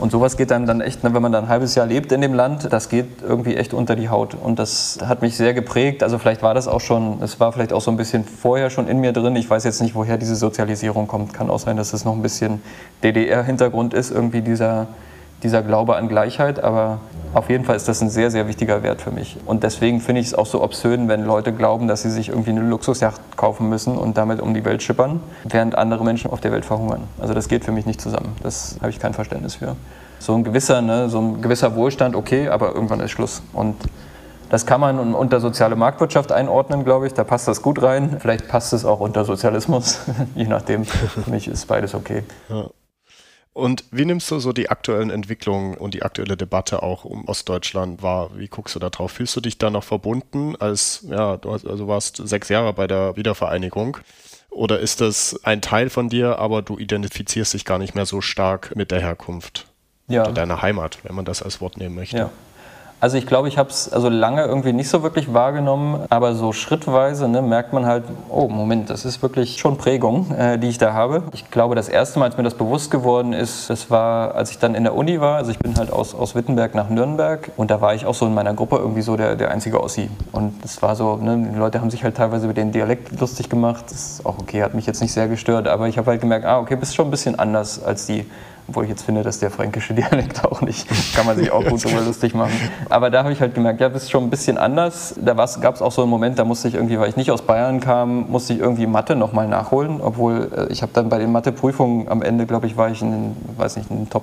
Und 0.00 0.10
sowas 0.10 0.38
geht 0.38 0.50
einem 0.50 0.64
dann 0.64 0.80
echt, 0.80 1.04
ne, 1.04 1.12
wenn 1.12 1.20
man 1.20 1.30
dann 1.30 1.44
ein 1.44 1.50
halbes 1.50 1.74
Jahr 1.74 1.86
lebt 1.86 2.10
in 2.10 2.22
dem 2.22 2.32
Land, 2.32 2.72
das 2.72 2.88
geht 2.88 3.22
irgendwie 3.22 3.56
echt 3.56 3.74
unter 3.74 3.96
die 3.96 4.08
Haut. 4.08 4.34
Und 4.34 4.58
das 4.58 4.98
hat 5.04 5.20
mich 5.20 5.36
sehr 5.36 5.52
geprägt. 5.52 6.02
Also 6.02 6.18
vielleicht 6.18 6.42
war 6.42 6.54
das 6.54 6.68
auch 6.68 6.80
schon, 6.80 7.22
es 7.22 7.38
war 7.38 7.52
vielleicht 7.52 7.74
auch 7.74 7.82
so 7.82 7.90
ein 7.90 7.98
bisschen 7.98 8.24
vorher 8.24 8.70
schon 8.70 8.88
in 8.88 8.98
mir 8.98 9.12
drin. 9.12 9.36
Ich 9.36 9.48
weiß 9.48 9.62
jetzt 9.64 9.82
nicht, 9.82 9.94
woher 9.94 10.16
diese 10.16 10.36
Sozialisierung 10.36 11.06
kommt. 11.06 11.34
Kann 11.34 11.50
auch 11.50 11.58
sein, 11.58 11.76
dass 11.76 11.92
es 11.92 12.06
noch 12.06 12.14
ein 12.14 12.22
bisschen 12.22 12.62
DDR-Hintergrund 13.04 13.92
ist, 13.92 14.10
irgendwie 14.10 14.40
dieser, 14.40 14.88
dieser 15.42 15.62
Glaube 15.62 15.96
an 15.96 16.08
Gleichheit. 16.08 16.62
Aber 16.62 17.00
auf 17.32 17.48
jeden 17.48 17.64
Fall 17.64 17.76
ist 17.76 17.86
das 17.86 18.00
ein 18.00 18.10
sehr, 18.10 18.30
sehr 18.30 18.48
wichtiger 18.48 18.82
Wert 18.82 19.00
für 19.00 19.10
mich. 19.10 19.36
Und 19.46 19.62
deswegen 19.62 20.00
finde 20.00 20.20
ich 20.20 20.28
es 20.28 20.34
auch 20.34 20.46
so 20.46 20.62
obszön, 20.62 21.08
wenn 21.08 21.24
Leute 21.24 21.52
glauben, 21.52 21.86
dass 21.86 22.02
sie 22.02 22.10
sich 22.10 22.30
irgendwie 22.30 22.50
eine 22.50 22.62
Luxusjacht 22.62 23.20
kaufen 23.36 23.68
müssen 23.68 23.96
und 23.96 24.16
damit 24.16 24.40
um 24.40 24.52
die 24.52 24.64
Welt 24.64 24.82
schippern, 24.82 25.20
während 25.44 25.76
andere 25.76 26.04
Menschen 26.04 26.30
auf 26.30 26.40
der 26.40 26.50
Welt 26.52 26.64
verhungern. 26.64 27.02
Also 27.20 27.32
das 27.34 27.48
geht 27.48 27.64
für 27.64 27.72
mich 27.72 27.86
nicht 27.86 28.00
zusammen. 28.00 28.34
Das 28.42 28.76
habe 28.80 28.90
ich 28.90 28.98
kein 28.98 29.14
Verständnis 29.14 29.56
für. 29.56 29.76
So 30.18 30.34
ein 30.34 30.44
gewisser, 30.44 30.82
ne, 30.82 31.08
so 31.08 31.20
ein 31.20 31.40
gewisser 31.40 31.76
Wohlstand, 31.76 32.16
okay, 32.16 32.48
aber 32.48 32.74
irgendwann 32.74 33.00
ist 33.00 33.12
Schluss. 33.12 33.42
Und 33.52 33.76
das 34.50 34.66
kann 34.66 34.80
man 34.80 35.14
unter 35.14 35.38
soziale 35.38 35.76
Marktwirtschaft 35.76 36.32
einordnen, 36.32 36.84
glaube 36.84 37.06
ich. 37.06 37.14
Da 37.14 37.22
passt 37.22 37.46
das 37.46 37.62
gut 37.62 37.80
rein. 37.80 38.16
Vielleicht 38.18 38.48
passt 38.48 38.72
es 38.72 38.84
auch 38.84 38.98
unter 38.98 39.24
Sozialismus, 39.24 40.00
je 40.34 40.48
nachdem. 40.48 40.84
Für 40.84 41.30
mich 41.30 41.46
ist 41.46 41.68
beides 41.68 41.94
okay. 41.94 42.24
Ja. 42.48 42.64
Und 43.60 43.84
wie 43.90 44.06
nimmst 44.06 44.30
du 44.30 44.38
so 44.38 44.54
die 44.54 44.70
aktuellen 44.70 45.10
Entwicklungen 45.10 45.76
und 45.76 45.92
die 45.92 46.02
aktuelle 46.02 46.36
Debatte 46.36 46.82
auch 46.82 47.04
um 47.04 47.28
Ostdeutschland 47.28 48.02
wahr? 48.02 48.30
Wie 48.34 48.48
guckst 48.48 48.74
du 48.74 48.78
da 48.78 48.88
drauf? 48.88 49.12
Fühlst 49.12 49.36
du 49.36 49.42
dich 49.42 49.58
da 49.58 49.68
noch 49.68 49.84
verbunden 49.84 50.56
als, 50.56 51.04
ja, 51.08 51.36
du 51.36 51.52
hast, 51.52 51.66
also 51.66 51.86
warst 51.86 52.16
sechs 52.26 52.48
Jahre 52.48 52.72
bei 52.72 52.86
der 52.86 53.16
Wiedervereinigung? 53.16 53.98
Oder 54.48 54.80
ist 54.80 55.02
das 55.02 55.38
ein 55.44 55.60
Teil 55.60 55.90
von 55.90 56.08
dir, 56.08 56.38
aber 56.38 56.62
du 56.62 56.78
identifizierst 56.78 57.52
dich 57.52 57.66
gar 57.66 57.78
nicht 57.78 57.94
mehr 57.94 58.06
so 58.06 58.22
stark 58.22 58.74
mit 58.76 58.90
der 58.90 59.00
Herkunft 59.00 59.66
ja. 60.08 60.22
oder 60.22 60.32
deiner 60.32 60.62
Heimat, 60.62 60.98
wenn 61.02 61.14
man 61.14 61.26
das 61.26 61.42
als 61.42 61.60
Wort 61.60 61.76
nehmen 61.76 61.94
möchte? 61.94 62.16
Ja. 62.16 62.30
Also 63.00 63.16
ich 63.16 63.26
glaube, 63.26 63.48
ich 63.48 63.56
habe 63.56 63.70
es 63.70 63.90
also 63.90 64.10
lange 64.10 64.44
irgendwie 64.44 64.74
nicht 64.74 64.90
so 64.90 65.02
wirklich 65.02 65.32
wahrgenommen, 65.32 66.04
aber 66.10 66.34
so 66.34 66.52
schrittweise 66.52 67.28
ne, 67.28 67.40
merkt 67.40 67.72
man 67.72 67.86
halt, 67.86 68.04
oh 68.28 68.48
Moment, 68.48 68.90
das 68.90 69.06
ist 69.06 69.22
wirklich 69.22 69.56
schon 69.56 69.78
Prägung, 69.78 70.30
äh, 70.32 70.58
die 70.58 70.68
ich 70.68 70.76
da 70.76 70.92
habe. 70.92 71.22
Ich 71.32 71.50
glaube, 71.50 71.74
das 71.74 71.88
erste 71.88 72.18
Mal, 72.18 72.26
als 72.26 72.36
mir 72.36 72.42
das 72.42 72.54
bewusst 72.54 72.90
geworden 72.90 73.32
ist, 73.32 73.70
das 73.70 73.90
war, 73.90 74.34
als 74.34 74.50
ich 74.50 74.58
dann 74.58 74.74
in 74.74 74.84
der 74.84 74.94
Uni 74.94 75.18
war. 75.18 75.36
Also 75.36 75.50
ich 75.50 75.58
bin 75.58 75.78
halt 75.78 75.90
aus, 75.90 76.14
aus 76.14 76.34
Wittenberg 76.34 76.74
nach 76.74 76.90
Nürnberg 76.90 77.50
und 77.56 77.70
da 77.70 77.80
war 77.80 77.94
ich 77.94 78.04
auch 78.04 78.14
so 78.14 78.26
in 78.26 78.34
meiner 78.34 78.52
Gruppe 78.52 78.76
irgendwie 78.76 79.02
so 79.02 79.16
der, 79.16 79.34
der 79.34 79.50
einzige 79.50 79.82
Ossi. 79.82 80.10
Und 80.32 80.62
es 80.62 80.82
war 80.82 80.94
so, 80.94 81.16
ne, 81.16 81.48
die 81.54 81.58
Leute 81.58 81.80
haben 81.80 81.90
sich 81.90 82.04
halt 82.04 82.18
teilweise 82.18 82.44
über 82.44 82.54
den 82.54 82.70
Dialekt 82.70 83.18
lustig 83.18 83.48
gemacht. 83.48 83.86
Das 83.88 84.18
ist 84.18 84.26
auch 84.26 84.38
okay, 84.38 84.62
hat 84.62 84.74
mich 84.74 84.84
jetzt 84.84 85.00
nicht 85.00 85.12
sehr 85.12 85.26
gestört, 85.26 85.68
aber 85.68 85.88
ich 85.88 85.96
habe 85.96 86.10
halt 86.10 86.20
gemerkt, 86.20 86.44
ah 86.44 86.58
okay, 86.58 86.76
bist 86.76 86.94
schon 86.94 87.08
ein 87.08 87.10
bisschen 87.10 87.38
anders 87.38 87.82
als 87.82 88.04
die 88.04 88.26
obwohl 88.70 88.84
ich 88.84 88.90
jetzt 88.90 89.02
finde, 89.02 89.24
dass 89.24 89.40
der 89.40 89.50
fränkische 89.50 89.94
Dialekt 89.94 90.44
auch 90.50 90.60
nicht, 90.60 90.86
kann 91.14 91.26
man 91.26 91.36
sich 91.36 91.50
auch 91.50 91.64
gut 91.64 91.84
darüber 91.84 92.00
lustig 92.06 92.34
machen. 92.34 92.52
Aber 92.88 93.10
da 93.10 93.24
habe 93.24 93.32
ich 93.32 93.40
halt 93.40 93.54
gemerkt, 93.54 93.80
ja, 93.80 93.88
das 93.88 94.04
ist 94.04 94.10
schon 94.10 94.24
ein 94.24 94.30
bisschen 94.30 94.58
anders. 94.58 95.14
Da 95.20 95.34
gab 95.34 95.74
es 95.74 95.82
auch 95.82 95.92
so 95.92 96.02
einen 96.02 96.10
Moment, 96.10 96.38
da 96.38 96.44
musste 96.44 96.68
ich 96.68 96.74
irgendwie, 96.74 96.98
weil 96.98 97.08
ich 97.08 97.16
nicht 97.16 97.30
aus 97.30 97.42
Bayern 97.42 97.80
kam, 97.80 98.30
musste 98.30 98.52
ich 98.52 98.60
irgendwie 98.60 98.86
Mathe 98.86 99.16
nochmal 99.16 99.48
nachholen, 99.48 100.00
obwohl 100.00 100.50
äh, 100.56 100.72
ich 100.72 100.82
habe 100.82 100.92
dann 100.94 101.08
bei 101.08 101.18
den 101.18 101.32
Matheprüfungen 101.32 102.08
am 102.08 102.22
Ende, 102.22 102.46
glaube 102.46 102.66
ich, 102.66 102.76
war 102.76 102.90
ich 102.90 103.02
in 103.02 103.10
den, 103.10 103.36
weiß 103.56 103.76
nicht, 103.76 103.90
in 103.90 103.98
den 103.98 104.10
Top 104.10 104.22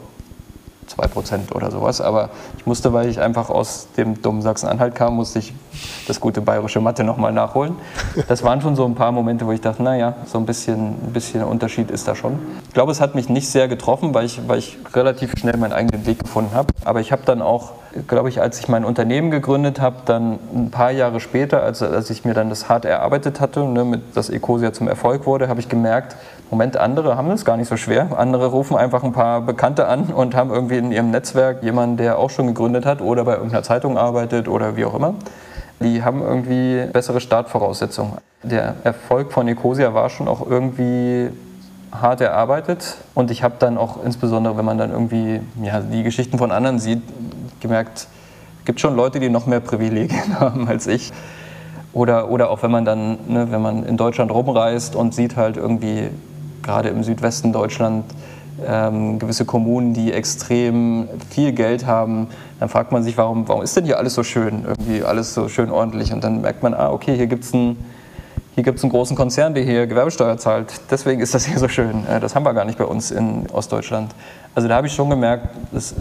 2% 0.88 1.54
oder 1.54 1.72
sowas. 1.72 2.02
Aber 2.02 2.30
ich 2.58 2.66
musste, 2.66 2.94
weil 2.94 3.10
ich 3.10 3.20
einfach 3.20 3.50
aus 3.50 3.88
dem 3.98 4.22
dummen 4.22 4.42
Sachsen-Anhalt 4.42 4.96
kam, 4.96 5.16
musste 5.16 5.40
ich 5.40 5.54
das 6.08 6.20
gute 6.20 6.42
bayerische 6.42 6.80
Mathe 6.80 7.04
nochmal 7.04 7.32
nachholen. 7.32 7.76
Das 8.28 8.44
waren 8.44 8.62
schon 8.62 8.76
so 8.76 8.86
ein 8.86 8.96
paar 8.96 9.12
Momente, 9.12 9.46
wo 9.46 9.52
ich 9.52 9.62
dachte, 9.62 9.84
naja, 9.84 10.16
so 10.26 10.38
ein 10.38 10.46
bisschen, 10.46 10.90
ein 10.90 11.14
bisschen 11.14 11.44
Unterschied 11.44 11.92
ist 11.92 12.08
da 12.08 12.16
schon. 12.16 12.40
Ich 12.68 12.74
glaube, 12.74 12.92
es 12.92 13.02
hat 13.02 13.16
mich 13.16 13.30
nicht 13.30 13.50
sehr 13.50 13.68
getroffen, 13.68 14.14
weil 14.14 14.26
ich, 14.26 14.42
weil 14.48 14.60
ich 14.60 14.78
relativ 14.94 15.34
schnell 15.38 15.58
meinen 15.58 15.74
eigenen 15.74 16.06
Weg 16.06 16.20
gefunden 16.20 16.52
habe. 16.54 16.70
Aber 16.86 17.02
ich 17.02 17.12
habe 17.12 17.24
dann 17.26 17.42
auch, 17.42 17.74
glaube 18.08 18.30
ich, 18.30 18.42
als 18.42 18.60
ich 18.60 18.68
mein 18.68 18.86
Unternehmen 18.86 19.32
gegründet 19.32 19.82
habe, 19.82 19.98
dann 20.06 20.40
ein 20.54 20.72
paar 20.72 20.92
Jahre 20.92 21.20
später, 21.20 21.64
als, 21.64 21.82
als 21.82 22.10
ich 22.10 22.26
mir 22.26 22.34
dann 22.34 22.50
das 22.50 22.70
hart 22.70 22.86
erarbeitet 22.86 23.40
hatte, 23.40 23.64
ne, 23.66 23.84
mit, 23.84 24.16
dass 24.16 24.30
Ecosia 24.30 24.74
zum 24.74 24.88
Erfolg 24.88 25.26
wurde, 25.26 25.48
habe 25.48 25.60
ich 25.60 25.70
gemerkt, 25.70 26.16
Moment, 26.50 26.78
andere 26.78 27.18
haben 27.18 27.30
es 27.32 27.44
gar 27.44 27.58
nicht 27.58 27.68
so 27.68 27.76
schwer. 27.76 28.18
Andere 28.18 28.48
rufen 28.48 28.78
einfach 28.78 29.04
ein 29.04 29.12
paar 29.12 29.42
Bekannte 29.42 29.88
an 29.88 30.06
und 30.06 30.34
haben 30.34 30.50
irgendwie 30.50 30.78
in 30.78 30.92
ihrem 30.92 31.12
Netzwerk 31.12 31.62
jemanden, 31.62 31.98
der 31.98 32.18
auch 32.18 32.30
schon 32.30 32.48
gegründet 32.48 32.86
hat 32.86 33.02
oder 33.02 33.26
bei 33.26 33.34
irgendeiner 33.34 33.64
Zeitung 33.64 33.98
arbeitet 33.98 34.48
oder 34.48 34.78
wie 34.78 34.86
auch 34.86 34.94
immer. 34.94 35.16
Die 35.82 36.04
haben 36.04 36.22
irgendwie 36.22 36.86
bessere 36.92 37.20
Startvoraussetzungen. 37.20 38.14
Der 38.44 38.76
Erfolg 38.84 39.34
von 39.34 39.48
Ecosia 39.48 39.94
war 39.94 40.10
schon 40.10 40.28
auch 40.28 40.50
irgendwie 40.50 41.30
hart 41.92 42.22
erarbeitet 42.22 42.98
und 43.14 43.30
ich 43.30 43.44
habe 43.44 43.56
dann 43.60 43.78
auch 43.78 44.04
insbesondere, 44.04 44.58
wenn 44.58 44.66
man 44.66 44.78
dann 44.78 44.92
irgendwie 44.92 45.42
ja, 45.62 45.82
die 45.82 46.04
Geschichten 46.04 46.38
von 46.38 46.52
anderen 46.52 46.80
sieht, 46.80 47.02
gemerkt, 47.60 48.08
es 48.60 48.66
gibt 48.66 48.80
schon 48.80 48.96
Leute, 48.96 49.20
die 49.20 49.30
noch 49.30 49.48
mehr 49.48 49.60
Privilegien 49.60 50.40
haben 50.40 50.68
als 50.68 50.88
ich. 50.88 51.12
Oder, 51.94 52.30
oder 52.30 52.52
auch 52.52 52.62
wenn 52.64 52.72
man 52.72 52.86
dann, 52.86 53.18
ne, 53.28 53.48
wenn 53.50 53.62
man 53.62 53.84
in 53.84 53.98
Deutschland 53.98 54.32
rumreist 54.32 54.96
und 54.96 55.16
sieht 55.16 55.36
halt 55.36 55.58
irgendwie 55.58 56.10
gerade 56.68 56.90
im 56.90 57.04
Südwesten 57.04 57.54
Deutschland 57.54 58.04
ähm, 58.66 59.20
gewisse 59.20 59.46
Kommunen, 59.46 59.94
die 59.94 60.12
extrem 60.12 61.08
viel 61.30 61.54
Geld 61.54 61.86
haben, 61.86 62.28
dann 62.60 62.70
fragt 62.70 62.92
man 62.92 63.04
sich, 63.04 63.18
warum, 63.18 63.48
warum 63.48 63.62
ist 63.64 63.78
denn 63.78 63.86
hier 63.86 63.98
alles 63.98 64.14
so 64.14 64.24
schön, 64.24 64.66
irgendwie 64.66 65.02
alles 65.04 65.34
so 65.34 65.48
schön 65.48 65.72
ordentlich? 65.72 66.12
Und 66.12 66.24
dann 66.24 66.42
merkt 66.42 66.64
man, 66.64 66.74
ah, 66.74 66.92
okay, 66.92 67.16
hier 67.16 67.28
gibt 67.28 67.46
es 67.46 67.54
einen, 67.54 67.78
einen 68.58 68.90
großen 68.90 69.16
Konzern, 69.16 69.54
der 69.54 69.64
hier 69.64 69.88
Gewerbesteuer 69.88 70.38
zahlt. 70.38 70.74
Deswegen 70.92 71.22
ist 71.22 71.34
das 71.34 71.46
hier 71.46 71.58
so 71.58 71.68
schön. 71.70 72.06
Äh, 72.08 72.20
das 72.20 72.36
haben 72.36 72.44
wir 72.44 72.54
gar 72.54 72.66
nicht 72.66 72.78
bei 72.78 72.86
uns 72.86 73.12
in 73.12 73.50
Ostdeutschland. 73.52 74.14
Also 74.56 74.68
da 74.68 74.76
habe 74.76 74.88
ich 74.88 74.94
schon 74.94 75.10
gemerkt, 75.10 75.48
es 75.72 75.96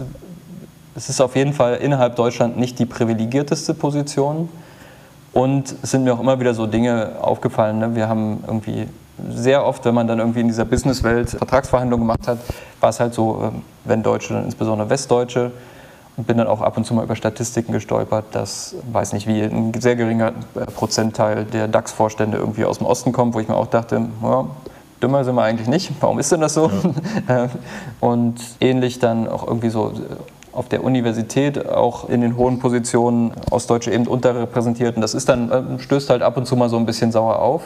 ist 0.95 1.21
auf 1.21 1.35
jeden 1.35 1.53
Fall 1.53 1.75
innerhalb 1.75 2.15
Deutschland 2.15 2.57
nicht 2.57 2.79
die 2.79 2.85
privilegierteste 2.85 3.73
Position. 3.73 4.49
Und 5.31 5.75
es 5.83 5.91
sind 5.91 6.03
mir 6.03 6.13
auch 6.15 6.19
immer 6.19 6.39
wieder 6.39 6.55
so 6.55 6.65
Dinge 6.65 7.11
aufgefallen. 7.21 7.77
Ne? 7.77 7.95
Wir 7.95 8.09
haben 8.09 8.43
irgendwie 8.47 8.87
sehr 9.29 9.65
oft, 9.65 9.83
wenn 9.85 9.95
man 9.95 10.07
dann 10.07 10.19
irgendwie 10.19 10.41
in 10.41 10.47
dieser 10.47 10.65
Businesswelt 10.65 11.29
Vertragsverhandlungen 11.29 12.07
gemacht 12.07 12.27
hat, 12.27 12.39
war 12.79 12.89
es 12.89 12.99
halt 12.99 13.13
so, 13.13 13.41
ähm, 13.43 13.61
wenn 13.85 14.03
Deutsche, 14.03 14.33
dann 14.33 14.45
insbesondere 14.45 14.89
Westdeutsche, 14.89 15.51
und 16.17 16.25
bin 16.25 16.37
dann 16.37 16.47
auch 16.47 16.61
ab 16.61 16.75
und 16.77 16.83
zu 16.83 16.95
mal 16.95 17.03
über 17.03 17.15
Statistiken 17.15 17.71
gestolpert, 17.71 18.25
dass, 18.31 18.75
weiß 18.91 19.13
nicht 19.13 19.27
wie, 19.27 19.41
ein 19.41 19.71
sehr 19.79 19.95
geringer 19.95 20.33
äh, 20.55 20.65
Prozentteil 20.65 21.45
der 21.45 21.67
DAX-Vorstände 21.67 22.37
irgendwie 22.37 22.65
aus 22.65 22.79
dem 22.79 22.87
Osten 22.87 23.11
kommt, 23.11 23.35
wo 23.35 23.39
ich 23.39 23.47
mir 23.47 23.55
auch 23.55 23.67
dachte, 23.67 24.01
ja, 24.23 24.45
dümmer 25.01 25.23
sind 25.23 25.35
wir 25.35 25.43
eigentlich 25.43 25.67
nicht, 25.67 25.91
warum 25.99 26.17
ist 26.17 26.31
denn 26.31 26.41
das 26.41 26.55
so? 26.55 26.71
Ja. 27.29 27.49
und 27.99 28.35
ähnlich 28.59 28.97
dann 28.97 29.27
auch 29.27 29.45
irgendwie 29.45 29.69
so 29.69 29.93
auf 30.53 30.67
der 30.69 30.83
Universität 30.83 31.69
auch 31.69 32.09
in 32.09 32.21
den 32.21 32.35
hohen 32.35 32.57
Positionen 32.57 33.31
Ostdeutsche 33.51 33.91
eben 33.91 34.07
unterrepräsentiert. 34.07 34.95
Und 34.95 35.03
das 35.03 35.13
ist 35.13 35.29
dann, 35.29 35.51
äh, 35.51 35.79
stößt 35.79 36.09
halt 36.09 36.23
ab 36.23 36.35
und 36.35 36.47
zu 36.47 36.55
mal 36.55 36.67
so 36.67 36.77
ein 36.77 36.87
bisschen 36.87 37.11
sauer 37.11 37.39
auf. 37.39 37.61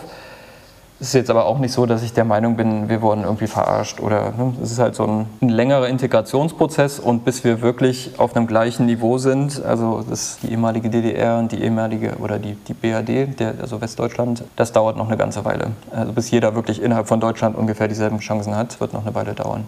Es 1.02 1.08
ist 1.08 1.14
jetzt 1.16 1.32
aber 1.32 1.46
auch 1.46 1.58
nicht 1.58 1.74
so, 1.74 1.88
dass 1.88 2.04
ich 2.04 2.14
der 2.14 2.26
Meinung 2.26 2.56
bin, 2.56 2.88
wir 2.88 3.02
wurden 3.02 3.24
irgendwie 3.24 3.48
verarscht 3.48 4.00
oder 4.00 4.34
ne? 4.38 4.54
es 4.62 4.72
ist 4.72 4.78
halt 4.78 4.94
so 4.94 5.04
ein, 5.04 5.26
ein, 5.42 5.50
längerer 5.50 5.88
Integrationsprozess 5.88 7.00
und 7.00 7.26
bis 7.26 7.44
wir 7.44 7.62
wirklich 7.62 8.12
auf 8.20 8.36
einem 8.36 8.46
gleichen 8.46 8.86
Niveau 8.86 9.18
sind, 9.18 9.66
also 9.66 10.06
das 10.08 10.38
die 10.44 10.52
ehemalige 10.52 10.92
DDR 10.92 11.40
und 11.40 11.52
die 11.52 11.64
ehemalige 11.64 12.18
oder 12.20 12.38
die, 12.38 12.54
die 12.54 12.76
BRD, 12.76 13.40
der, 13.40 13.56
also 13.60 13.82
Westdeutschland, 13.82 14.44
das 14.56 14.74
dauert 14.74 14.96
noch 14.96 15.08
eine 15.08 15.18
ganze 15.18 15.44
Weile. 15.44 15.72
Also 15.90 16.14
bis 16.14 16.30
jeder 16.30 16.54
wirklich 16.54 16.80
innerhalb 16.80 17.08
von 17.08 17.20
Deutschland 17.20 17.58
ungefähr 17.58 17.88
dieselben 17.88 18.20
Chancen 18.20 18.56
hat, 18.56 18.80
wird 18.80 18.94
noch 18.94 19.04
eine 19.04 19.16
Weile 19.16 19.34
dauern. 19.34 19.68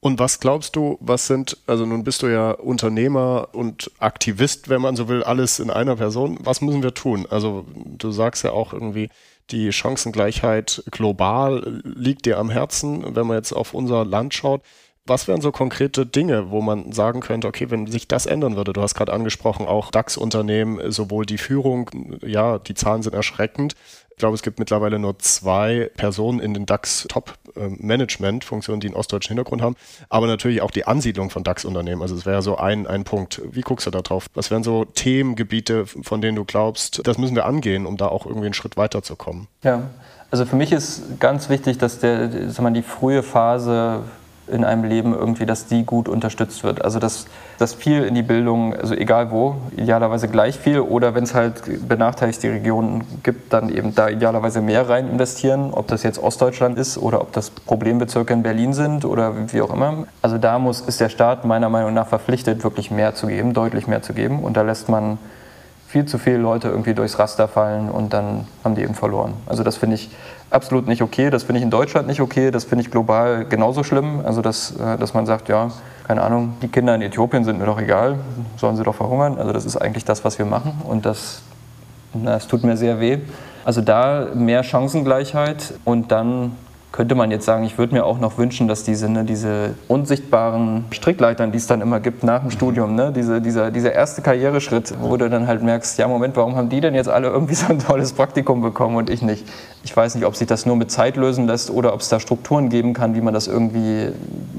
Und 0.00 0.18
was 0.18 0.40
glaubst 0.40 0.74
du, 0.74 0.98
was 1.00 1.28
sind, 1.28 1.58
also 1.68 1.86
nun 1.86 2.02
bist 2.02 2.22
du 2.22 2.26
ja 2.26 2.50
Unternehmer 2.50 3.50
und 3.52 3.92
Aktivist, 4.00 4.68
wenn 4.68 4.80
man 4.80 4.96
so 4.96 5.06
will, 5.06 5.22
alles 5.22 5.60
in 5.60 5.70
einer 5.70 5.94
Person. 5.94 6.38
Was 6.42 6.60
müssen 6.60 6.82
wir 6.82 6.94
tun? 6.94 7.28
Also 7.30 7.66
du 7.98 8.10
sagst 8.10 8.42
ja 8.42 8.50
auch 8.50 8.72
irgendwie, 8.72 9.10
die 9.50 9.72
Chancengleichheit 9.72 10.82
global 10.90 11.82
liegt 11.84 12.26
dir 12.26 12.38
am 12.38 12.50
Herzen, 12.50 13.14
wenn 13.14 13.26
man 13.26 13.36
jetzt 13.36 13.52
auf 13.52 13.74
unser 13.74 14.04
Land 14.04 14.34
schaut. 14.34 14.62
Was 15.06 15.26
wären 15.26 15.40
so 15.40 15.50
konkrete 15.50 16.06
Dinge, 16.06 16.50
wo 16.50 16.60
man 16.60 16.92
sagen 16.92 17.20
könnte, 17.20 17.48
okay, 17.48 17.70
wenn 17.70 17.86
sich 17.86 18.06
das 18.06 18.26
ändern 18.26 18.56
würde, 18.56 18.72
du 18.72 18.82
hast 18.82 18.94
gerade 18.94 19.12
angesprochen, 19.12 19.66
auch 19.66 19.90
DAX-Unternehmen, 19.90 20.92
sowohl 20.92 21.26
die 21.26 21.38
Führung, 21.38 21.90
ja, 22.24 22.58
die 22.58 22.74
Zahlen 22.74 23.02
sind 23.02 23.14
erschreckend, 23.14 23.74
glaube, 24.20 24.36
es 24.36 24.42
gibt 24.42 24.58
mittlerweile 24.58 24.98
nur 24.98 25.18
zwei 25.18 25.90
Personen 25.96 26.40
in 26.40 26.54
den 26.54 26.64
DAX-Top-Management-Funktionen, 26.66 28.80
die 28.80 28.88
einen 28.88 28.96
ostdeutschen 28.96 29.34
Hintergrund 29.34 29.62
haben, 29.62 29.76
aber 30.08 30.26
natürlich 30.26 30.62
auch 30.62 30.70
die 30.70 30.86
Ansiedlung 30.86 31.30
von 31.30 31.42
DAX-Unternehmen. 31.42 32.02
Also 32.02 32.14
es 32.14 32.26
wäre 32.26 32.42
so 32.42 32.56
ein, 32.56 32.86
ein 32.86 33.04
Punkt. 33.04 33.40
Wie 33.50 33.62
guckst 33.62 33.86
du 33.86 33.90
da 33.90 34.02
drauf? 34.02 34.26
Was 34.34 34.50
wären 34.50 34.62
so 34.62 34.84
Themengebiete, 34.84 35.86
von 35.86 36.20
denen 36.20 36.36
du 36.36 36.44
glaubst, 36.44 37.06
das 37.06 37.18
müssen 37.18 37.34
wir 37.34 37.46
angehen, 37.46 37.86
um 37.86 37.96
da 37.96 38.06
auch 38.06 38.26
irgendwie 38.26 38.46
einen 38.46 38.54
Schritt 38.54 38.76
weiterzukommen? 38.76 39.48
Ja, 39.64 39.90
also 40.30 40.46
für 40.46 40.56
mich 40.56 40.70
ist 40.70 41.18
ganz 41.18 41.48
wichtig, 41.48 41.78
dass 41.78 41.98
der, 41.98 42.50
sag 42.50 42.62
mal, 42.62 42.72
die 42.72 42.82
frühe 42.82 43.22
Phase 43.22 44.04
in 44.50 44.64
einem 44.64 44.84
Leben 44.84 45.14
irgendwie, 45.14 45.46
dass 45.46 45.66
die 45.66 45.84
gut 45.84 46.08
unterstützt 46.08 46.64
wird. 46.64 46.84
Also 46.84 46.98
dass, 46.98 47.26
dass 47.58 47.74
viel 47.74 48.04
in 48.04 48.14
die 48.14 48.22
Bildung, 48.22 48.74
also 48.74 48.94
egal 48.94 49.30
wo, 49.30 49.56
idealerweise 49.76 50.28
gleich 50.28 50.58
viel 50.58 50.80
oder 50.80 51.14
wenn 51.14 51.24
es 51.24 51.34
halt 51.34 51.88
benachteiligte 51.88 52.50
Regionen 52.50 53.04
gibt, 53.22 53.52
dann 53.52 53.68
eben 53.68 53.94
da 53.94 54.08
idealerweise 54.08 54.60
mehr 54.60 54.88
rein 54.88 55.08
investieren, 55.08 55.70
ob 55.72 55.88
das 55.88 56.02
jetzt 56.02 56.22
Ostdeutschland 56.22 56.78
ist 56.78 56.98
oder 56.98 57.20
ob 57.20 57.32
das 57.32 57.50
Problembezirke 57.50 58.32
in 58.32 58.42
Berlin 58.42 58.72
sind 58.72 59.04
oder 59.04 59.52
wie 59.52 59.62
auch 59.62 59.72
immer. 59.72 60.06
Also 60.22 60.38
da 60.38 60.58
muss, 60.58 60.80
ist 60.80 61.00
der 61.00 61.08
Staat 61.08 61.44
meiner 61.44 61.68
Meinung 61.68 61.94
nach 61.94 62.06
verpflichtet, 62.06 62.64
wirklich 62.64 62.90
mehr 62.90 63.14
zu 63.14 63.26
geben, 63.26 63.54
deutlich 63.54 63.86
mehr 63.86 64.02
zu 64.02 64.12
geben 64.12 64.40
und 64.40 64.56
da 64.56 64.62
lässt 64.62 64.88
man 64.88 65.18
viel 65.90 66.04
zu 66.04 66.18
viele 66.18 66.36
Leute 66.36 66.68
irgendwie 66.68 66.94
durchs 66.94 67.18
Raster 67.18 67.48
fallen 67.48 67.90
und 67.90 68.12
dann 68.12 68.46
haben 68.62 68.76
die 68.76 68.82
eben 68.82 68.94
verloren. 68.94 69.34
Also 69.46 69.64
das 69.64 69.76
finde 69.76 69.96
ich 69.96 70.10
absolut 70.50 70.86
nicht 70.86 71.02
okay. 71.02 71.30
Das 71.30 71.44
finde 71.44 71.58
ich 71.58 71.64
in 71.64 71.70
Deutschland 71.70 72.06
nicht 72.06 72.20
okay. 72.20 72.50
Das 72.50 72.64
finde 72.64 72.84
ich 72.84 72.90
global 72.90 73.44
genauso 73.44 73.84
schlimm. 73.84 74.20
Also 74.24 74.42
dass, 74.42 74.76
äh, 74.76 74.98
dass 74.98 75.14
man 75.14 75.26
sagt, 75.26 75.48
ja, 75.48 75.70
keine 76.06 76.22
Ahnung, 76.22 76.56
die 76.60 76.68
Kinder 76.68 76.94
in 76.94 77.02
Äthiopien 77.02 77.44
sind 77.44 77.58
mir 77.58 77.66
doch 77.66 77.80
egal, 77.80 78.18
sollen 78.56 78.76
sie 78.76 78.82
doch 78.82 78.94
verhungern. 78.94 79.38
Also 79.38 79.52
das 79.52 79.64
ist 79.64 79.76
eigentlich 79.76 80.04
das, 80.04 80.24
was 80.24 80.38
wir 80.38 80.46
machen 80.46 80.82
und 80.84 81.06
das, 81.06 81.42
das 82.12 82.48
tut 82.48 82.64
mir 82.64 82.76
sehr 82.76 83.00
weh. 83.00 83.18
Also 83.64 83.80
da 83.80 84.28
mehr 84.34 84.64
Chancengleichheit 84.64 85.74
und 85.84 86.10
dann 86.10 86.56
könnte 86.92 87.14
man 87.14 87.30
jetzt 87.30 87.44
sagen, 87.44 87.64
ich 87.64 87.78
würde 87.78 87.94
mir 87.94 88.04
auch 88.04 88.18
noch 88.18 88.36
wünschen, 88.36 88.66
dass 88.66 88.82
diese, 88.82 89.08
ne, 89.08 89.24
diese 89.24 89.74
unsichtbaren 89.86 90.86
Strickleitern, 90.90 91.52
die 91.52 91.58
es 91.58 91.66
dann 91.68 91.80
immer 91.80 92.00
gibt 92.00 92.24
nach 92.24 92.40
dem 92.40 92.50
Studium, 92.50 92.96
ne, 92.96 93.12
diese, 93.12 93.40
dieser, 93.40 93.70
dieser 93.70 93.92
erste 93.92 94.22
Karriereschritt, 94.22 94.94
wo 95.00 95.16
du 95.16 95.30
dann 95.30 95.46
halt 95.46 95.62
merkst, 95.62 95.98
ja 95.98 96.08
Moment, 96.08 96.36
warum 96.36 96.56
haben 96.56 96.68
die 96.68 96.80
denn 96.80 96.94
jetzt 96.94 97.08
alle 97.08 97.28
irgendwie 97.28 97.54
so 97.56 97.66
ein 97.66 97.78
tolles 97.78 98.12
Praktikum 98.12 98.60
bekommen 98.60 98.96
und 98.96 99.08
ich 99.08 99.22
nicht? 99.22 99.46
Ich 99.84 99.96
weiß 99.96 100.16
nicht, 100.16 100.24
ob 100.24 100.34
sich 100.34 100.48
das 100.48 100.66
nur 100.66 100.76
mit 100.76 100.90
Zeit 100.90 101.16
lösen 101.16 101.46
lässt 101.46 101.70
oder 101.70 101.94
ob 101.94 102.00
es 102.00 102.08
da 102.08 102.18
Strukturen 102.18 102.70
geben 102.70 102.92
kann, 102.92 103.14
wie 103.14 103.20
man 103.20 103.34
das 103.34 103.46
irgendwie 103.46 104.08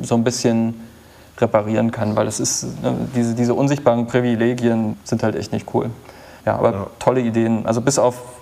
so 0.02 0.16
ein 0.16 0.24
bisschen 0.24 0.80
reparieren 1.38 1.92
kann, 1.92 2.16
weil 2.16 2.28
es 2.28 2.40
ist, 2.40 2.82
ne, 2.82 2.94
diese, 3.14 3.36
diese 3.36 3.54
unsichtbaren 3.54 4.08
Privilegien 4.08 4.96
sind 5.04 5.24
halt 5.24 5.36
echt 5.36 5.52
nicht 5.52 5.68
cool. 5.74 5.90
Ja, 6.46 6.56
aber 6.56 6.72
ja. 6.72 6.88
tolle 6.98 7.22
Ideen. 7.22 7.66
Also 7.66 7.82
bis 7.82 8.00
auf 8.00 8.41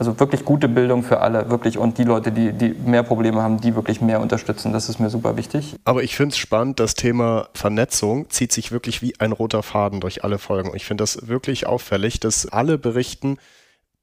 also 0.00 0.18
wirklich 0.18 0.46
gute 0.46 0.66
Bildung 0.66 1.02
für 1.02 1.20
alle, 1.20 1.50
wirklich 1.50 1.76
und 1.76 1.98
die 1.98 2.04
Leute, 2.04 2.32
die, 2.32 2.54
die 2.54 2.70
mehr 2.70 3.02
Probleme 3.02 3.42
haben, 3.42 3.60
die 3.60 3.74
wirklich 3.74 4.00
mehr 4.00 4.22
unterstützen. 4.22 4.72
Das 4.72 4.88
ist 4.88 4.98
mir 4.98 5.10
super 5.10 5.36
wichtig. 5.36 5.76
Aber 5.84 6.02
ich 6.02 6.16
finde 6.16 6.32
es 6.32 6.38
spannend, 6.38 6.80
das 6.80 6.94
Thema 6.94 7.50
Vernetzung 7.52 8.30
zieht 8.30 8.50
sich 8.50 8.72
wirklich 8.72 9.02
wie 9.02 9.20
ein 9.20 9.32
roter 9.32 9.62
Faden 9.62 10.00
durch 10.00 10.24
alle 10.24 10.38
Folgen. 10.38 10.74
Ich 10.74 10.86
finde 10.86 11.02
das 11.02 11.28
wirklich 11.28 11.66
auffällig, 11.66 12.18
dass 12.18 12.46
alle 12.46 12.78
berichten, 12.78 13.36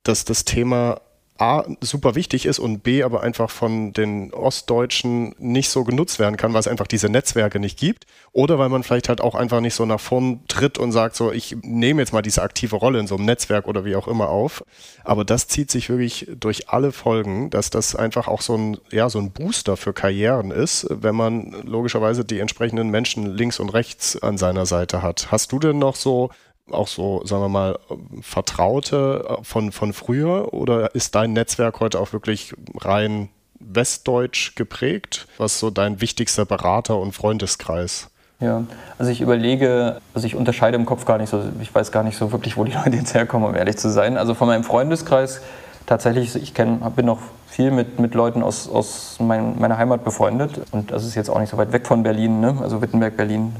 dass 0.03 0.23
das 0.23 0.45
Thema 0.45 1.01
A 1.39 1.63
super 1.81 2.15
wichtig 2.15 2.45
ist 2.45 2.59
und 2.59 2.83
B 2.83 3.03
aber 3.03 3.21
einfach 3.21 3.49
von 3.49 3.93
den 3.93 4.33
Ostdeutschen 4.33 5.35
nicht 5.37 5.69
so 5.69 5.83
genutzt 5.83 6.19
werden 6.19 6.37
kann, 6.37 6.53
weil 6.53 6.59
es 6.59 6.67
einfach 6.67 6.87
diese 6.87 7.09
Netzwerke 7.09 7.59
nicht 7.59 7.79
gibt. 7.79 8.05
Oder 8.31 8.59
weil 8.59 8.69
man 8.69 8.83
vielleicht 8.83 9.09
halt 9.09 9.21
auch 9.21 9.35
einfach 9.35 9.61
nicht 9.61 9.73
so 9.73 9.85
nach 9.85 9.99
vorn 9.99 10.41
tritt 10.47 10.77
und 10.77 10.91
sagt, 10.91 11.15
so 11.15 11.31
ich 11.31 11.57
nehme 11.61 12.01
jetzt 12.01 12.13
mal 12.13 12.21
diese 12.21 12.41
aktive 12.41 12.75
Rolle 12.75 12.99
in 12.99 13.07
so 13.07 13.15
einem 13.15 13.25
Netzwerk 13.25 13.67
oder 13.67 13.85
wie 13.85 13.95
auch 13.95 14.07
immer 14.07 14.29
auf. 14.29 14.63
Aber 15.03 15.25
das 15.25 15.47
zieht 15.47 15.71
sich 15.71 15.89
wirklich 15.89 16.27
durch 16.39 16.69
alle 16.69 16.91
Folgen, 16.91 17.49
dass 17.49 17.69
das 17.69 17.95
einfach 17.95 18.27
auch 18.27 18.41
so 18.41 18.55
ein, 18.55 18.77
ja, 18.91 19.09
so 19.09 19.19
ein 19.19 19.31
Booster 19.31 19.77
für 19.77 19.93
Karrieren 19.93 20.51
ist, 20.51 20.87
wenn 20.89 21.15
man 21.15 21.51
logischerweise 21.63 22.25
die 22.25 22.39
entsprechenden 22.39 22.89
Menschen 22.89 23.25
links 23.25 23.59
und 23.59 23.69
rechts 23.69 24.21
an 24.21 24.37
seiner 24.37 24.65
Seite 24.65 25.01
hat. 25.01 25.31
Hast 25.31 25.51
du 25.51 25.59
denn 25.59 25.79
noch 25.79 25.95
so 25.95 26.29
auch 26.71 26.87
so, 26.87 27.25
sagen 27.25 27.43
wir 27.43 27.49
mal, 27.49 27.79
Vertraute 28.21 29.25
äh, 29.27 29.43
von, 29.43 29.71
von 29.71 29.93
früher 29.93 30.53
oder 30.53 30.93
ist 30.95 31.15
dein 31.15 31.33
Netzwerk 31.33 31.79
heute 31.79 31.99
auch 31.99 32.13
wirklich 32.13 32.53
rein 32.75 33.29
westdeutsch 33.59 34.55
geprägt? 34.55 35.27
Was 35.37 35.59
so 35.59 35.69
dein 35.69 36.01
wichtigster 36.01 36.45
Berater 36.45 36.97
und 36.97 37.13
Freundeskreis? 37.13 38.09
Ja, 38.39 38.63
also 38.99 39.11
ich 39.11 39.21
überlege, 39.21 39.99
also 40.13 40.27
ich 40.27 40.35
unterscheide 40.35 40.77
im 40.77 40.85
Kopf 40.85 41.05
gar 41.05 41.17
nicht 41.17 41.29
so, 41.29 41.41
ich 41.59 41.73
weiß 41.73 41.91
gar 41.91 42.03
nicht 42.03 42.17
so 42.17 42.31
wirklich, 42.31 42.55
wo 42.55 42.63
die 42.63 42.73
Leute 42.73 42.95
jetzt 42.95 43.13
herkommen, 43.13 43.49
um 43.49 43.55
ehrlich 43.55 43.77
zu 43.77 43.89
sein. 43.89 44.17
Also 44.17 44.35
von 44.35 44.47
meinem 44.47 44.63
Freundeskreis 44.63 45.41
tatsächlich, 45.87 46.35
ich 46.35 46.53
kenn, 46.53 46.79
bin 46.95 47.07
noch 47.07 47.19
viel 47.47 47.71
mit, 47.71 47.99
mit 47.99 48.13
Leuten 48.13 48.43
aus, 48.43 48.69
aus 48.69 49.17
mein, 49.19 49.57
meiner 49.57 49.77
Heimat 49.77 50.03
befreundet. 50.03 50.61
Und 50.71 50.91
das 50.91 51.03
ist 51.05 51.15
jetzt 51.15 51.29
auch 51.29 51.39
nicht 51.39 51.49
so 51.49 51.57
weit 51.57 51.71
weg 51.71 51.87
von 51.87 52.03
Berlin, 52.03 52.39
ne? 52.39 52.57
also 52.61 52.81
Wittenberg, 52.81 53.17
Berlin, 53.17 53.55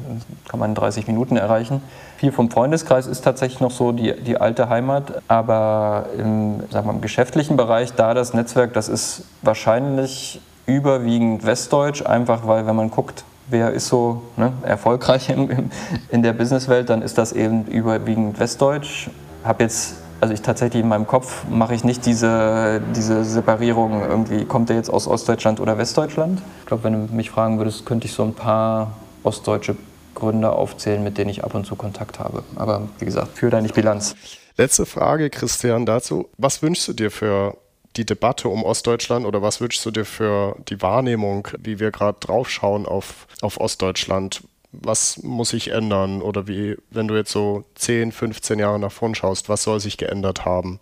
kann 0.47 0.59
man 0.59 0.71
in 0.71 0.75
30 0.75 1.07
Minuten 1.07 1.37
erreichen. 1.37 1.81
Viel 2.17 2.31
vom 2.31 2.49
Freundeskreis 2.49 3.05
ist 3.05 3.21
tatsächlich 3.21 3.59
noch 3.59 3.69
so 3.69 3.91
die, 3.91 4.13
die 4.19 4.41
alte 4.41 4.69
Heimat. 4.69 5.21
Aber 5.27 6.07
im, 6.17 6.61
sagen 6.71 6.87
wir, 6.87 6.93
im 6.93 7.01
geschäftlichen 7.01 7.57
Bereich, 7.57 7.93
da 7.93 8.15
das 8.15 8.33
Netzwerk, 8.33 8.73
das 8.73 8.89
ist 8.89 9.25
wahrscheinlich 9.43 10.41
überwiegend 10.65 11.45
westdeutsch, 11.45 12.03
einfach 12.03 12.47
weil, 12.47 12.65
wenn 12.65 12.75
man 12.75 12.89
guckt, 12.89 13.23
wer 13.49 13.71
ist 13.71 13.87
so 13.87 14.23
ne, 14.35 14.51
erfolgreich 14.63 15.29
in, 15.29 15.69
in 16.09 16.23
der 16.23 16.33
Businesswelt, 16.33 16.89
dann 16.89 17.03
ist 17.03 17.19
das 17.19 17.33
eben 17.33 17.65
überwiegend 17.65 18.39
westdeutsch. 18.39 19.09
Habe 19.43 19.63
jetzt 19.63 19.97
also 20.19 20.33
ich 20.33 20.41
tatsächlich 20.41 20.81
in 20.81 20.89
meinem 20.89 21.05
Kopf 21.05 21.45
mache 21.47 21.75
ich 21.75 21.83
nicht 21.83 22.03
diese, 22.07 22.81
diese 22.95 23.23
Separierung 23.23 24.01
irgendwie, 24.01 24.45
kommt 24.45 24.69
der 24.69 24.75
jetzt 24.75 24.89
aus 24.89 25.07
Ostdeutschland 25.07 25.59
oder 25.59 25.77
Westdeutschland? 25.77 26.41
Ich 26.61 26.65
glaube, 26.65 26.83
wenn 26.83 27.07
du 27.07 27.13
mich 27.13 27.29
fragen 27.29 27.59
würdest, 27.59 27.85
könnte 27.85 28.07
ich 28.07 28.13
so 28.13 28.23
ein 28.23 28.33
paar 28.33 28.93
ostdeutsche 29.21 29.75
Gründer 30.17 30.55
aufzählen, 30.55 31.03
mit 31.03 31.17
denen 31.17 31.29
ich 31.29 31.43
ab 31.43 31.53
und 31.53 31.65
zu 31.65 31.75
Kontakt 31.75 32.19
habe. 32.19 32.43
Aber 32.55 32.87
wie 32.99 33.05
gesagt, 33.05 33.41
da 33.41 33.61
nicht 33.61 33.75
Bilanz. 33.75 34.15
Letzte 34.57 34.85
Frage, 34.85 35.29
Christian, 35.29 35.85
dazu. 35.85 36.27
Was 36.37 36.61
wünschst 36.61 36.87
du 36.87 36.93
dir 36.93 37.11
für 37.11 37.57
die 37.95 38.05
Debatte 38.05 38.49
um 38.49 38.63
Ostdeutschland 38.63 39.25
oder 39.25 39.41
was 39.41 39.61
wünschst 39.61 39.85
du 39.85 39.91
dir 39.91 40.05
für 40.05 40.55
die 40.67 40.81
Wahrnehmung, 40.81 41.47
wie 41.59 41.79
wir 41.79 41.91
gerade 41.91 42.17
draufschauen 42.19 42.85
auf, 42.85 43.27
auf 43.41 43.59
Ostdeutschland? 43.59 44.43
was 44.71 45.23
muss 45.23 45.49
sich 45.49 45.71
ändern? 45.71 46.21
Oder 46.21 46.47
wie, 46.47 46.77
wenn 46.91 47.07
du 47.07 47.15
jetzt 47.15 47.31
so 47.31 47.63
10, 47.75 48.11
15 48.11 48.59
Jahre 48.59 48.77
nach 48.77 48.91
vorn 48.91 49.15
schaust, 49.15 49.49
was 49.49 49.63
soll 49.63 49.79
sich 49.79 49.97
geändert 49.97 50.45
haben 50.45 50.79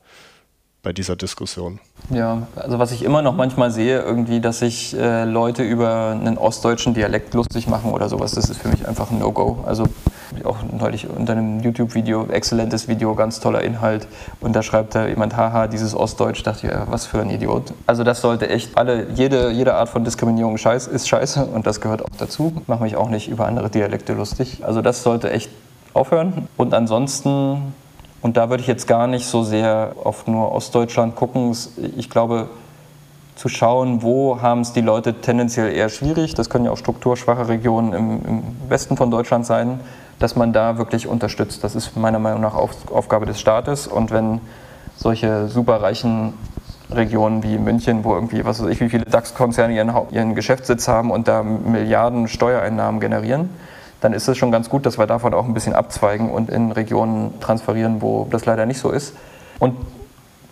bei 0.85 0.93
dieser 0.93 1.15
Diskussion? 1.15 1.79
Ja, 2.11 2.43
also 2.55 2.77
was 2.77 2.91
ich 2.91 3.03
immer 3.03 3.23
noch 3.23 3.35
manchmal 3.35 3.71
sehe, 3.71 4.01
irgendwie, 4.01 4.39
dass 4.39 4.59
sich 4.59 4.95
äh, 4.95 5.25
Leute 5.25 5.63
über 5.63 6.11
einen 6.11 6.37
ostdeutschen 6.37 6.93
Dialekt 6.93 7.33
lustig 7.33 7.67
machen 7.67 7.91
oder 7.91 8.07
sowas, 8.07 8.33
das 8.33 8.49
ist 8.49 8.61
für 8.61 8.69
mich 8.69 8.87
einfach 8.87 9.09
ein 9.09 9.17
No-Go. 9.17 9.63
Also 9.65 9.85
auch 10.43 10.57
neulich 10.71 11.09
unter 11.09 11.33
einem 11.33 11.59
YouTube-Video, 11.61 12.27
exzellentes 12.27 12.87
Video, 12.87 13.15
ganz 13.15 13.39
toller 13.39 13.63
Inhalt. 13.63 14.07
Und 14.41 14.55
da 14.55 14.61
schreibt 14.61 14.93
da 14.93 15.07
jemand, 15.07 15.35
haha, 15.35 15.67
dieses 15.67 15.95
Ostdeutsch, 15.95 16.43
dachte 16.43 16.67
ich, 16.67 16.73
ja, 16.73 16.85
was 16.89 17.07
für 17.07 17.19
ein 17.19 17.31
Idiot. 17.31 17.73
Also 17.87 18.03
das 18.03 18.21
sollte 18.21 18.47
echt 18.49 18.77
alle, 18.77 19.07
jede, 19.15 19.49
jede 19.51 19.73
Art 19.73 19.89
von 19.89 20.03
Diskriminierung 20.03 20.57
scheiß, 20.57 20.87
ist 20.87 21.07
scheiße 21.07 21.45
und 21.45 21.65
das 21.65 21.81
gehört 21.81 22.03
auch 22.03 22.15
dazu. 22.19 22.53
Mache 22.67 22.83
mich 22.83 22.95
auch 22.95 23.09
nicht 23.09 23.27
über 23.27 23.47
andere 23.47 23.71
Dialekte 23.71 24.13
lustig. 24.13 24.59
Also 24.63 24.83
das 24.83 25.01
sollte 25.01 25.31
echt 25.31 25.49
aufhören. 25.93 26.47
Und 26.57 26.75
ansonsten 26.75 27.73
und 28.25 28.37
da 28.37 28.49
würde 28.49 28.61
ich 28.61 28.67
jetzt 28.67 28.87
gar 28.87 29.05
nicht 29.05 29.27
so 29.27 29.43
sehr 29.43 29.91
auf 30.03 30.25
nur 30.25 30.51
Ostdeutschland 30.51 31.15
gucken. 31.15 31.55
Ich 31.95 32.09
glaube, 32.09 32.49
zu 33.35 33.49
schauen, 33.49 34.01
wo 34.01 34.41
haben 34.41 34.61
es 34.61 34.73
die 34.73 34.81
Leute 34.81 35.21
tendenziell 35.21 35.71
eher 35.71 35.89
schwierig, 35.89 36.33
das 36.33 36.49
können 36.49 36.65
ja 36.65 36.71
auch 36.71 36.77
strukturschwache 36.77 37.47
Regionen 37.47 37.93
im, 37.93 38.25
im, 38.25 38.43
Westen 38.67 38.97
von 38.97 39.11
Deutschland 39.11 39.45
sein, 39.45 39.79
dass 40.17 40.35
man 40.35 40.53
da 40.53 40.79
wirklich 40.79 41.05
unterstützt. 41.05 41.63
Das 41.63 41.75
ist 41.75 41.95
meiner 41.95 42.17
Meinung 42.17 42.41
nach 42.41 42.55
auf, 42.55 42.71
Aufgabe 42.91 43.27
des 43.27 43.39
Staates. 43.39 43.85
Und 43.85 44.09
wenn 44.09 44.41
solche 44.97 45.47
superreichen 45.47 46.33
Regionen 46.89 47.43
wie 47.43 47.59
München, 47.59 48.03
wo 48.03 48.15
irgendwie, 48.15 48.43
was 48.43 48.59
weiß 48.59 48.71
ich, 48.71 48.81
wie 48.81 48.89
viele 48.89 49.05
DAX-Konzerne 49.05 49.75
ihren, 49.75 49.93
ihren 50.09 50.33
Geschäftssitz 50.33 50.87
haben 50.87 51.11
und 51.11 51.27
da 51.27 51.43
Milliarden 51.43 52.27
Steuereinnahmen 52.27 52.99
generieren, 52.99 53.51
dann 54.01 54.13
ist 54.13 54.27
es 54.27 54.37
schon 54.37 54.51
ganz 54.51 54.69
gut, 54.69 54.85
dass 54.85 54.97
wir 54.97 55.07
davon 55.07 55.33
auch 55.33 55.45
ein 55.45 55.53
bisschen 55.53 55.73
abzweigen 55.73 56.29
und 56.29 56.49
in 56.49 56.71
Regionen 56.71 57.39
transferieren, 57.39 58.01
wo 58.01 58.27
das 58.29 58.45
leider 58.45 58.65
nicht 58.65 58.79
so 58.79 58.91
ist. 58.91 59.15
Und 59.59 59.75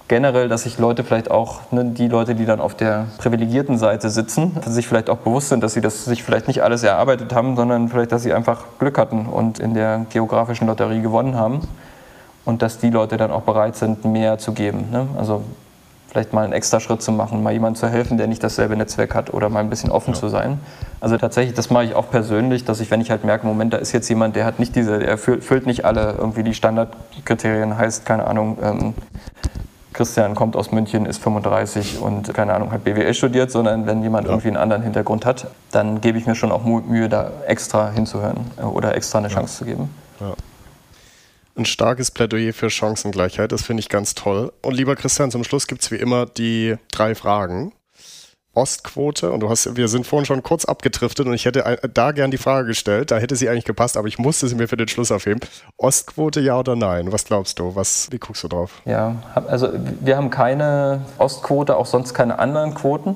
generell, 0.07 0.49
dass 0.49 0.63
sich 0.63 0.77
Leute 0.77 1.03
vielleicht 1.03 1.31
auch, 1.31 1.71
ne, 1.71 1.85
die 1.85 2.07
Leute, 2.07 2.35
die 2.35 2.45
dann 2.45 2.61
auf 2.61 2.75
der 2.75 3.07
privilegierten 3.17 3.77
Seite 3.77 4.09
sitzen, 4.09 4.51
sich 4.65 4.87
vielleicht 4.87 5.09
auch 5.09 5.17
bewusst 5.17 5.49
sind, 5.49 5.63
dass 5.63 5.73
sie 5.73 5.81
das 5.81 6.05
sich 6.05 6.23
vielleicht 6.23 6.47
nicht 6.47 6.61
alles 6.63 6.83
erarbeitet 6.83 7.33
haben, 7.33 7.55
sondern 7.55 7.89
vielleicht, 7.89 8.11
dass 8.11 8.23
sie 8.23 8.33
einfach 8.33 8.63
Glück 8.79 8.97
hatten 8.97 9.25
und 9.25 9.59
in 9.59 9.73
der 9.73 10.05
geografischen 10.09 10.67
Lotterie 10.67 11.01
gewonnen 11.01 11.35
haben. 11.35 11.61
Und 12.45 12.61
dass 12.61 12.77
die 12.77 12.89
Leute 12.89 13.15
dann 13.15 13.31
auch 13.31 13.43
bereit 13.43 13.77
sind, 13.77 14.03
mehr 14.03 14.37
zu 14.37 14.51
geben. 14.51 14.89
Ne? 14.91 15.07
Also 15.17 15.43
vielleicht 16.13 16.31
mal 16.31 16.43
einen 16.43 16.53
extra 16.53 16.79
Schritt 16.79 17.01
zu 17.01 17.11
machen, 17.11 17.41
mal 17.41 17.51
jemandem 17.51 17.79
zu 17.79 17.89
helfen, 17.89 18.19
der 18.19 18.27
nicht 18.27 18.43
dasselbe 18.43 18.77
Netzwerk 18.77 19.15
hat 19.15 19.33
oder 19.33 19.49
mal 19.49 19.61
ein 19.61 19.69
bisschen 19.71 19.89
offen 19.89 20.13
ja. 20.13 20.19
zu 20.19 20.29
sein. 20.29 20.59
Also 21.01 21.17
tatsächlich, 21.17 21.55
das 21.55 21.71
mache 21.71 21.85
ich 21.85 21.95
auch 21.95 22.09
persönlich, 22.11 22.65
dass 22.65 22.79
ich, 22.79 22.91
wenn 22.91 23.01
ich 23.01 23.09
halt 23.09 23.23
merke, 23.23 23.47
Moment, 23.47 23.73
da 23.73 23.77
ist 23.77 23.91
jetzt 23.93 24.07
jemand, 24.09 24.35
der 24.35 24.45
hat 24.45 24.59
nicht 24.59 24.75
diese, 24.75 24.99
der 24.99 25.07
erfüllt 25.09 25.65
nicht 25.65 25.85
alle 25.85 26.13
irgendwie 26.15 26.43
die 26.43 26.53
Standardkriterien, 26.53 27.77
heißt, 27.77 28.05
keine 28.05 28.27
Ahnung, 28.27 28.59
ähm, 28.61 28.93
Christian 29.91 30.35
kommt 30.35 30.55
aus 30.55 30.71
München, 30.71 31.07
ist 31.07 31.21
35 31.21 31.99
und 31.99 32.31
keine 32.33 32.53
Ahnung, 32.53 32.71
hat 32.71 32.83
BWL 32.83 33.13
studiert, 33.15 33.49
sondern 33.49 33.87
wenn 33.87 34.03
jemand 34.03 34.25
ja. 34.27 34.33
irgendwie 34.33 34.49
einen 34.49 34.57
anderen 34.57 34.83
Hintergrund 34.83 35.25
hat, 35.25 35.47
dann 35.71 35.99
gebe 35.99 36.19
ich 36.19 36.27
mir 36.27 36.35
schon 36.35 36.51
auch 36.51 36.63
Mühe, 36.63 37.09
da 37.09 37.31
extra 37.47 37.89
hinzuhören 37.89 38.37
äh, 38.57 38.61
oder 38.61 38.95
extra 38.95 39.17
eine 39.17 39.29
Chance 39.29 39.57
zu 39.57 39.65
geben. 39.65 39.89
Ein 41.55 41.65
starkes 41.65 42.09
Plädoyer 42.09 42.53
für 42.53 42.69
Chancengleichheit. 42.69 43.51
Das 43.51 43.61
finde 43.63 43.81
ich 43.81 43.89
ganz 43.89 44.15
toll. 44.15 44.51
Und 44.61 44.73
lieber 44.73 44.95
Christian, 44.95 45.29
zum 45.29 45.43
Schluss 45.43 45.67
gibt 45.67 45.83
es 45.83 45.91
wie 45.91 45.97
immer 45.97 46.25
die 46.25 46.75
drei 46.91 47.13
Fragen. 47.13 47.73
Ostquote 48.55 49.31
und 49.31 49.39
du 49.39 49.49
hast, 49.49 49.75
wir 49.75 49.87
sind 49.87 50.05
vorhin 50.05 50.27
schon 50.27 50.43
kurz 50.43 50.65
abgedriftet 50.65 51.25
und 51.25 51.33
ich 51.33 51.45
hätte 51.45 51.79
da 51.91 52.11
gern 52.11 52.29
die 52.29 52.37
Frage 52.37 52.67
gestellt, 52.67 53.09
da 53.09 53.17
hätte 53.17 53.35
sie 53.35 53.49
eigentlich 53.49 53.65
gepasst, 53.65 53.97
aber 53.97 54.07
ich 54.07 54.19
musste 54.19 54.47
sie 54.47 54.53
mir 54.53 54.67
für 54.67 54.77
den 54.77 54.87
Schluss 54.87 55.11
aufheben. 55.11 55.39
Ostquote 55.77 56.39
ja 56.39 56.59
oder 56.59 56.75
nein? 56.75 57.11
Was 57.11 57.25
glaubst 57.25 57.57
du? 57.57 57.75
Was, 57.75 58.11
wie 58.11 58.19
guckst 58.19 58.43
du 58.43 58.47
drauf? 58.47 58.81
Ja, 58.85 59.15
also 59.47 59.69
wir 60.01 60.17
haben 60.17 60.29
keine 60.29 61.03
Ostquote, 61.17 61.75
auch 61.75 61.87
sonst 61.87 62.13
keine 62.13 62.37
anderen 62.37 62.75
Quoten. 62.75 63.15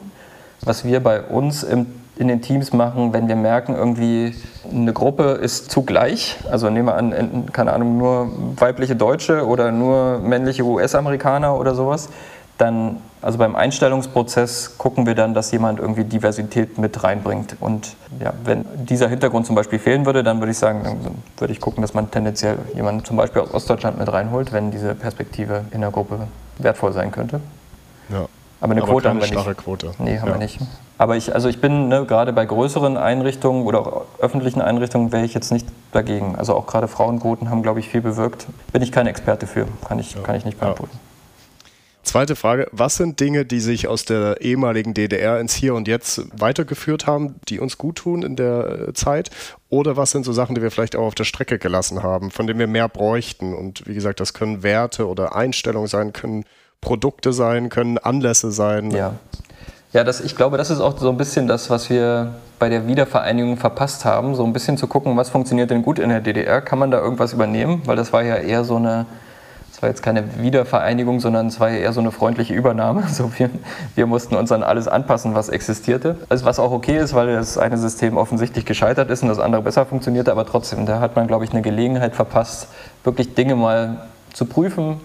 Was 0.62 0.86
wir 0.86 1.02
bei 1.02 1.22
uns 1.22 1.62
im, 1.62 1.86
in 2.18 2.28
den 2.28 2.42
Teams 2.42 2.74
machen, 2.74 3.14
wenn 3.14 3.28
wir 3.28 3.36
merken, 3.36 3.76
irgendwie 3.76 4.36
eine 4.72 4.94
Gruppe 4.94 5.24
ist 5.42 5.72
zugleich, 5.72 6.38
also 6.50 6.70
nehmen 6.70 6.88
wir 6.88 6.96
an, 6.96 7.46
keine 7.54 7.74
Ahnung, 7.74 7.98
nur 7.98 8.32
weibliche 8.56 8.96
Deutsche 8.96 9.46
oder 9.46 9.72
nur 9.72 10.20
männliche 10.20 10.64
US-Amerikaner 10.64 11.58
oder 11.58 11.76
sowas, 11.76 12.10
dann, 12.58 12.98
also 13.22 13.38
beim 13.38 13.56
Einstellungsprozess 13.56 14.78
gucken 14.78 15.06
wir 15.06 15.14
dann, 15.14 15.34
dass 15.34 15.52
jemand 15.52 15.80
irgendwie 15.80 16.04
Diversität 16.04 16.78
mit 16.80 17.04
reinbringt. 17.04 17.56
Und 17.60 17.96
ja, 18.20 18.34
wenn 18.44 18.66
dieser 18.86 19.10
Hintergrund 19.10 19.46
zum 19.46 19.56
Beispiel 19.56 19.78
fehlen 19.78 20.06
würde, 20.06 20.24
dann 20.24 20.40
würde 20.40 20.52
ich 20.52 20.58
sagen, 20.58 20.82
dann 20.84 20.98
würde 21.38 21.54
ich 21.54 21.62
gucken, 21.62 21.82
dass 21.82 21.94
man 21.94 22.10
tendenziell 22.10 22.58
jemanden 22.74 23.06
zum 23.06 23.16
Beispiel 23.16 23.44
aus 23.44 23.54
Ostdeutschland 23.54 24.00
mit 24.00 24.12
reinholt, 24.12 24.54
wenn 24.54 24.72
diese 24.72 24.96
Perspektive 24.96 25.66
in 25.72 25.82
der 25.82 25.92
Gruppe 25.92 26.28
wertvoll 26.58 26.94
sein 26.94 27.12
könnte. 27.12 27.40
Ja. 28.60 28.64
Aber 28.64 28.72
eine 28.72 28.82
Aber 28.82 28.92
Quote 28.92 29.10
haben 29.10 29.22
wir 29.22 29.30
nicht. 29.30 29.58
Quote. 29.58 29.92
Nee, 30.00 30.20
haben 30.20 30.28
Ja. 30.28 30.34
wir 30.36 30.40
nicht. 30.40 30.60
Aber 30.98 31.16
ich, 31.16 31.34
also 31.34 31.48
ich 31.48 31.62
bin 31.62 31.90
ne, 31.90 32.06
gerade 32.06 32.34
bei 32.34 32.46
größeren 32.46 32.98
Einrichtungen 32.98 33.66
oder 33.66 33.80
auch 33.82 34.06
öffentlichen 34.20 34.62
Einrichtungen 34.62 35.12
wäre 35.12 35.26
ich 35.26 35.34
jetzt 35.34 35.52
nicht 35.52 35.68
dagegen. 35.92 36.36
Also 36.36 36.56
auch 36.56 36.66
gerade 36.66 36.88
Frauenquoten 36.88 37.50
haben, 37.50 37.62
glaube 37.62 37.80
ich, 37.80 37.90
viel 37.90 38.02
bewirkt. 38.02 38.48
Bin 38.74 38.82
ich 38.82 38.92
kein 38.92 39.06
Experte 39.08 39.46
für, 39.48 39.68
kann 39.88 40.00
ich, 40.00 40.22
kann 40.24 40.36
ich 40.36 40.46
nicht 40.46 40.60
beantworten. 40.60 40.98
Zweite 42.08 42.38
Frage, 42.38 42.70
was 42.72 42.96
sind 42.96 43.20
Dinge, 43.20 43.44
die 43.44 43.60
sich 43.60 43.90
aus 43.90 44.06
der 44.06 44.40
ehemaligen 44.40 44.94
DDR 44.94 45.42
ins 45.42 45.54
Hier 45.54 45.76
und 45.76 45.90
Jetzt 45.90 46.22
weitergeführt 46.40 47.06
haben, 47.06 47.36
die 47.50 47.60
uns 47.60 47.78
gut 47.78 47.98
tun 47.98 48.24
in 48.24 48.38
der 48.38 48.88
äh, 48.88 48.94
Zeit? 48.94 49.30
Oder 49.70 49.98
was 49.98 50.12
sind 50.12 50.24
so 50.24 50.32
Sachen, 50.32 50.56
die 50.56 50.62
wir 50.62 50.72
vielleicht 50.72 50.96
auch 50.96 51.06
auf 51.06 51.16
der 51.16 51.26
Strecke 51.26 51.60
gelassen 51.60 52.04
haben, 52.04 52.32
von 52.32 52.48
denen 52.48 52.60
wir 52.60 52.68
mehr 52.68 52.88
bräuchten? 52.88 53.54
Und 53.54 53.86
wie 53.88 53.94
gesagt, 53.94 54.22
das 54.22 54.34
können 54.34 54.64
Werte 54.64 55.06
oder 55.06 55.36
Einstellungen 55.36 55.90
sein, 55.90 56.14
können 56.14 56.46
Produkte 56.82 57.34
sein, 57.34 57.70
können 57.70 57.98
Anlässe 57.98 58.52
sein. 58.52 58.92
Ja. 58.92 59.14
Ja, 59.94 60.04
das, 60.04 60.20
ich 60.20 60.36
glaube, 60.36 60.58
das 60.58 60.70
ist 60.70 60.82
auch 60.82 60.98
so 60.98 61.10
ein 61.10 61.18
bisschen 61.18 61.48
das, 61.48 61.70
was 61.70 61.90
wir 61.90 62.34
bei 62.60 62.70
der 62.70 62.88
Wiedervereinigung 62.88 63.58
verpasst 63.58 64.04
haben. 64.06 64.36
So 64.36 64.44
ein 64.44 64.54
bisschen 64.54 64.78
zu 64.78 64.88
gucken, 64.88 65.16
was 65.16 65.30
funktioniert 65.30 65.72
denn 65.72 65.82
gut 65.82 65.98
in 65.98 66.10
der 66.10 66.20
DDR. 66.20 66.62
Kann 66.62 66.78
man 66.78 66.92
da 66.92 67.00
irgendwas 67.00 67.34
übernehmen? 67.34 67.82
Weil 67.86 67.96
das 67.96 68.12
war 68.12 68.22
ja 68.22 68.36
eher 68.36 68.64
so 68.66 68.76
eine, 68.76 69.06
das 69.72 69.82
war 69.82 69.90
jetzt 69.90 70.04
keine 70.04 70.42
Wiedervereinigung, 70.42 71.22
sondern 71.22 71.48
es 71.48 71.60
war 71.60 71.70
ja 71.70 71.78
eher 71.78 71.94
so 71.94 72.02
eine 72.02 72.12
freundliche 72.12 72.54
Übernahme. 72.54 73.04
So 73.14 73.32
wir, 73.38 73.50
wir 73.96 74.06
mussten 74.08 74.36
uns 74.36 74.52
an 74.52 74.62
alles 74.62 74.88
anpassen, 74.90 75.36
was 75.36 75.48
existierte. 75.48 76.18
Also 76.28 76.46
was 76.46 76.60
auch 76.60 76.72
okay 76.72 76.98
ist, 76.98 77.14
weil 77.14 77.34
das 77.34 77.58
eine 77.58 77.78
System 77.78 78.18
offensichtlich 78.18 78.66
gescheitert 78.66 79.10
ist 79.10 79.24
und 79.24 79.30
das 79.30 79.40
andere 79.40 79.62
besser 79.62 79.86
funktionierte. 79.86 80.32
Aber 80.32 80.46
trotzdem, 80.46 80.86
da 80.86 81.00
hat 81.00 81.16
man, 81.16 81.28
glaube 81.28 81.46
ich, 81.46 81.52
eine 81.52 81.62
Gelegenheit 81.62 82.14
verpasst, 82.14 82.68
wirklich 83.06 83.36
Dinge 83.36 83.56
mal 83.56 84.06
zu 84.34 84.46
prüfen. 84.46 85.00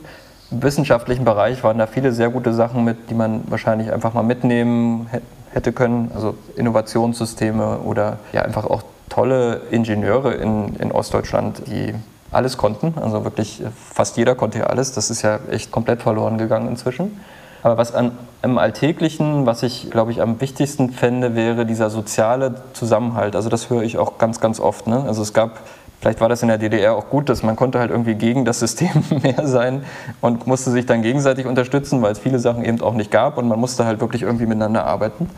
Wissenschaftlichen 0.61 1.25
Bereich 1.25 1.63
waren 1.65 1.79
da 1.79 1.87
viele 1.87 2.13
sehr 2.13 2.29
gute 2.31 2.53
Sachen 2.53 2.85
mit, 2.85 3.11
die 3.11 3.15
man 3.15 3.43
wahrscheinlich 3.49 3.93
einfach 3.93 4.13
mal 4.15 4.23
mitnehmen 4.23 5.09
hä- 5.11 5.21
hätte 5.53 5.73
können. 5.73 6.11
Also 6.15 6.35
Innovationssysteme 6.57 7.79
oder 7.79 8.19
ja 8.33 8.43
einfach 8.43 8.65
auch 8.65 8.83
tolle 9.09 9.61
Ingenieure 9.71 10.33
in, 10.35 10.77
in 10.77 10.93
Ostdeutschland, 10.93 11.63
die 11.67 11.95
alles 12.31 12.57
konnten. 12.57 12.95
Also 13.01 13.25
wirklich 13.25 13.63
äh, 13.63 13.67
fast 13.93 14.17
jeder 14.17 14.35
konnte 14.35 14.59
ja 14.61 14.67
alles. 14.67 14.93
Das 14.93 15.11
ist 15.11 15.23
ja 15.23 15.39
echt 15.51 15.71
komplett 15.71 16.03
verloren 16.03 16.39
gegangen 16.39 16.69
inzwischen. 16.69 17.21
Aber 17.63 17.77
was 17.77 17.95
an, 17.95 18.13
im 18.43 18.59
Alltäglichen, 18.59 19.47
was 19.47 19.63
ich, 19.63 19.91
glaube 19.91 20.11
ich, 20.11 20.21
am 20.21 20.41
wichtigsten 20.41 20.91
fände, 20.91 21.37
wäre 21.37 21.65
dieser 21.65 21.91
soziale 21.91 22.55
Zusammenhalt. 22.73 23.37
Also 23.37 23.49
das 23.49 23.71
höre 23.71 23.83
ich 23.83 23.99
auch 23.99 24.19
ganz, 24.19 24.41
ganz 24.41 24.59
oft. 24.59 24.89
Ne? 24.89 25.05
Also 25.07 25.23
es 25.23 25.33
gab, 25.33 25.61
vielleicht 26.03 26.21
war 26.21 26.29
das 26.29 26.43
in 26.43 26.49
der 26.49 26.59
DDR 26.59 26.95
auch 26.97 27.09
gut, 27.09 27.29
dass 27.29 27.45
man 27.45 27.55
konnte 27.55 27.79
halt 27.79 27.93
irgendwie 27.93 28.17
gegen 28.17 28.45
das 28.45 28.59
System 28.59 28.91
mehr 29.23 29.47
sein 29.47 29.85
und 30.21 30.49
musste 30.49 30.73
sich 30.73 30.85
dann 30.85 31.01
gegenseitig 31.01 31.47
unterstützen, 31.47 32.03
weil 32.03 32.11
es 32.11 32.19
viele 32.19 32.41
Sachen 32.41 32.65
eben 32.65 32.81
auch 32.81 32.95
nicht 32.95 33.13
gab 33.13 33.39
und 33.39 33.47
man 33.47 33.59
musste 33.59 33.87
halt 33.87 34.01
wirklich 34.01 34.23
irgendwie 34.23 34.47
miteinander 34.47 34.85
arbeiten. 34.85 35.31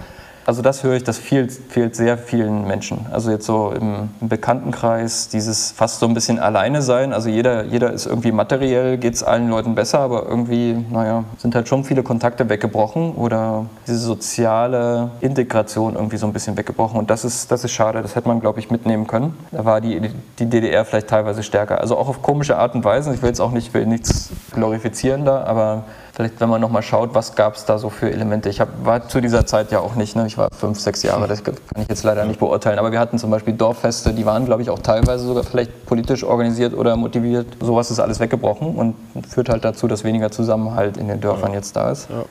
Also 0.47 0.61
das 0.63 0.83
höre 0.83 0.95
ich, 0.95 1.05
das 1.05 1.19
fehlt, 1.19 1.53
fehlt 1.53 1.97
sehr 1.97 2.19
vielen 2.19 2.67
Menschen. 2.67 3.07
Also 3.11 3.31
jetzt 3.31 3.47
so 3.47 3.73
im, 3.73 4.11
Bekanntenkreis, 4.21 5.29
dieses 5.29 5.71
fast 5.73 6.01
so 6.01 6.07
ein 6.07 6.15
bisschen 6.15 6.39
alleine 6.39 6.83
sein. 6.83 7.13
Also 7.13 7.29
jeder, 7.29 7.65
jeder 7.65 7.93
ist 7.93 8.07
irgendwie 8.07 8.33
materiell, 8.33 8.99
geht 8.99 9.15
es 9.15 9.23
allen 9.23 9.49
Leuten 9.49 9.75
besser, 9.75 10.01
aber 10.01 10.27
irgendwie, 10.27 10.77
naja, 10.91 11.25
sind 11.39 11.55
halt 11.55 11.69
schon 11.69 11.85
viele 11.85 12.03
Kontakte 12.03 12.49
weggebrochen 12.49 13.13
oder 13.13 13.67
diese 13.87 13.99
soziale 13.99 15.11
Integration 15.21 15.95
irgendwie 15.95 16.17
so 16.17 16.27
ein 16.27 16.33
bisschen 16.33 16.57
weggebrochen. 16.57 16.99
Und 16.99 17.11
das 17.11 17.25
ist, 17.25 17.51
das 17.51 17.65
ist 17.65 17.73
schade, 17.73 18.03
das 18.03 18.17
hätte 18.17 18.29
man, 18.29 18.41
glaube 18.41 18.61
ich, 18.61 18.71
mitnehmen 18.71 19.07
können. 19.07 19.37
Da 19.51 19.65
war 19.65 19.81
die, 19.81 20.11
die 20.39 20.47
DDR 20.47 20.85
vielleicht 20.85 21.09
teilweise 21.09 21.43
stärker. 21.43 21.81
Also 21.81 21.97
auch 21.97 22.09
auf 22.09 22.23
komische 22.23 22.57
Art 22.57 22.75
und 22.75 22.85
Weise. 22.85 23.15
Ich 23.15 23.23
will 23.23 23.29
jetzt 23.29 23.41
auch 23.41 23.53
nicht, 23.53 23.73
will 23.75 23.87
nichts 23.87 24.31
glorifizieren 24.53 25.25
da, 25.25 25.45
aber 25.45 25.85
Vielleicht, 26.15 26.41
wenn 26.41 26.49
man 26.49 26.61
nochmal 26.61 26.83
schaut, 26.83 27.13
was 27.17 27.35
gab 27.35 27.57
es 27.57 27.65
da 27.65 27.77
so 27.77 27.91
für 27.91 28.09
Elemente. 28.09 28.49
Ich 28.49 28.61
hab, 28.61 28.69
war 28.85 29.09
zu 29.09 29.21
dieser 29.21 29.47
Zeit 29.47 29.73
ja 29.73 29.81
auch 29.81 29.97
nicht, 29.97 30.15
ne? 30.15 30.29
ich 30.29 30.39
war 30.39 30.49
fünf, 30.57 30.79
sechs 30.79 31.03
Jahre, 31.03 31.27
das 31.27 31.43
kann 31.43 31.57
ich 31.77 31.89
jetzt 31.89 32.05
leider 32.05 32.25
nicht 32.25 32.39
beurteilen. 32.39 32.79
Aber 32.79 32.93
wir 32.93 33.01
hatten 33.01 33.19
zum 33.19 33.33
Beispiel 33.33 33.53
Dorffeste, 33.53 34.13
die 34.13 34.25
waren, 34.25 34.45
glaube 34.45 34.63
ich, 34.63 34.71
auch 34.71 34.79
teilweise 34.79 35.25
sogar 35.25 35.43
vielleicht 35.43 35.87
politisch 35.87 36.23
organisiert 36.23 36.73
oder 36.73 36.95
motiviert. 36.95 37.49
Sowas 37.61 37.91
ist 37.91 37.99
alles 37.99 38.21
weggebrochen 38.21 38.77
und 38.77 38.95
führt 39.27 39.49
halt 39.49 39.65
dazu, 39.65 39.89
dass 39.89 40.05
weniger 40.05 40.31
Zusammenhalt 40.31 40.99
in 40.99 41.09
den 41.09 41.21
Dörfern 41.21 41.53
jetzt 41.53 41.75
da 41.75 41.91
ist. 41.91 42.09
Ja. 42.09 42.25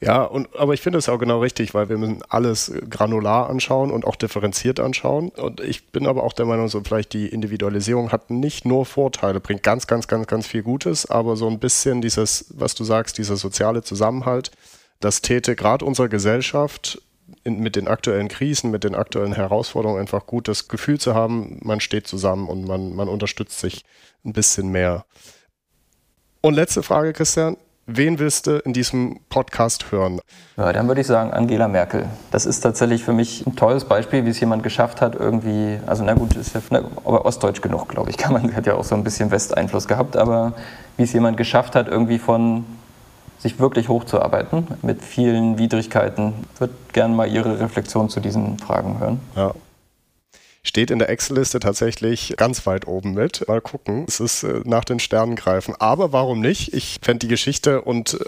Ja, 0.00 0.24
und, 0.24 0.54
aber 0.54 0.74
ich 0.74 0.82
finde 0.82 0.98
es 0.98 1.08
auch 1.08 1.18
genau 1.18 1.40
richtig, 1.40 1.72
weil 1.72 1.88
wir 1.88 1.96
müssen 1.96 2.22
alles 2.28 2.70
granular 2.90 3.48
anschauen 3.48 3.90
und 3.90 4.04
auch 4.04 4.16
differenziert 4.16 4.78
anschauen. 4.78 5.30
Und 5.30 5.60
ich 5.60 5.86
bin 5.86 6.06
aber 6.06 6.22
auch 6.22 6.34
der 6.34 6.44
Meinung, 6.44 6.68
so 6.68 6.82
vielleicht 6.84 7.14
die 7.14 7.28
Individualisierung 7.28 8.12
hat 8.12 8.28
nicht 8.28 8.66
nur 8.66 8.84
Vorteile, 8.84 9.40
bringt 9.40 9.62
ganz, 9.62 9.86
ganz, 9.86 10.06
ganz, 10.06 10.26
ganz 10.26 10.46
viel 10.46 10.62
Gutes, 10.62 11.06
aber 11.06 11.36
so 11.36 11.48
ein 11.48 11.58
bisschen 11.58 12.02
dieses, 12.02 12.52
was 12.54 12.74
du 12.74 12.84
sagst, 12.84 13.16
dieser 13.16 13.36
soziale 13.36 13.82
Zusammenhalt, 13.82 14.50
das 15.00 15.22
täte 15.22 15.56
gerade 15.56 15.84
unserer 15.84 16.08
Gesellschaft 16.08 17.00
in, 17.42 17.60
mit 17.60 17.74
den 17.74 17.88
aktuellen 17.88 18.28
Krisen, 18.28 18.70
mit 18.70 18.84
den 18.84 18.94
aktuellen 18.94 19.32
Herausforderungen 19.32 20.00
einfach 20.00 20.26
gut, 20.26 20.46
das 20.46 20.68
Gefühl 20.68 21.00
zu 21.00 21.14
haben, 21.14 21.58
man 21.62 21.80
steht 21.80 22.06
zusammen 22.06 22.48
und 22.48 22.66
man, 22.66 22.94
man 22.94 23.08
unterstützt 23.08 23.60
sich 23.60 23.82
ein 24.26 24.34
bisschen 24.34 24.68
mehr. 24.68 25.06
Und 26.42 26.54
letzte 26.54 26.82
Frage, 26.82 27.14
Christian. 27.14 27.56
Wen 27.88 28.18
willst 28.18 28.48
du 28.48 28.58
in 28.58 28.72
diesem 28.72 29.20
Podcast 29.28 29.92
hören? 29.92 30.20
Ja, 30.56 30.72
dann 30.72 30.88
würde 30.88 31.02
ich 31.02 31.06
sagen 31.06 31.32
Angela 31.32 31.68
Merkel. 31.68 32.06
Das 32.32 32.44
ist 32.44 32.58
tatsächlich 32.58 33.04
für 33.04 33.12
mich 33.12 33.46
ein 33.46 33.54
tolles 33.54 33.84
Beispiel, 33.84 34.24
wie 34.24 34.30
es 34.30 34.40
jemand 34.40 34.64
geschafft 34.64 35.00
hat, 35.00 35.14
irgendwie, 35.14 35.78
also 35.86 36.02
na 36.02 36.14
gut, 36.14 36.34
ist 36.34 36.52
ja 36.52 36.60
na, 36.70 36.80
aber 37.04 37.24
ostdeutsch 37.24 37.62
genug, 37.62 37.88
glaube 37.88 38.10
ich, 38.10 38.16
kann 38.16 38.32
man, 38.32 38.56
hat 38.56 38.66
ja 38.66 38.74
auch 38.74 38.82
so 38.82 38.96
ein 38.96 39.04
bisschen 39.04 39.30
Westeinfluss 39.30 39.86
gehabt, 39.86 40.16
aber 40.16 40.54
wie 40.96 41.04
es 41.04 41.12
jemand 41.12 41.36
geschafft 41.36 41.76
hat, 41.76 41.86
irgendwie 41.86 42.18
von 42.18 42.64
sich 43.38 43.60
wirklich 43.60 43.88
hochzuarbeiten 43.88 44.66
mit 44.82 45.04
vielen 45.04 45.56
Widrigkeiten. 45.56 46.32
Ich 46.54 46.60
würde 46.60 46.74
gerne 46.92 47.14
mal 47.14 47.28
Ihre 47.28 47.60
Reflexion 47.60 48.08
zu 48.08 48.18
diesen 48.18 48.58
Fragen 48.58 48.98
hören. 48.98 49.20
Ja. 49.36 49.52
Steht 50.66 50.90
in 50.90 50.98
der 50.98 51.08
Excel-Liste 51.10 51.60
tatsächlich 51.60 52.34
ganz 52.36 52.66
weit 52.66 52.88
oben 52.88 53.14
mit. 53.14 53.46
Mal 53.46 53.60
gucken. 53.60 54.04
Es 54.08 54.18
ist 54.18 54.42
äh, 54.42 54.62
nach 54.64 54.84
den 54.84 54.98
Sternen 54.98 55.36
greifen. 55.36 55.76
Aber 55.78 56.12
warum 56.12 56.40
nicht? 56.40 56.74
Ich 56.74 56.98
fände 57.02 57.20
die 57.20 57.28
Geschichte 57.28 57.82
und 57.82 58.14
äh, 58.14 58.24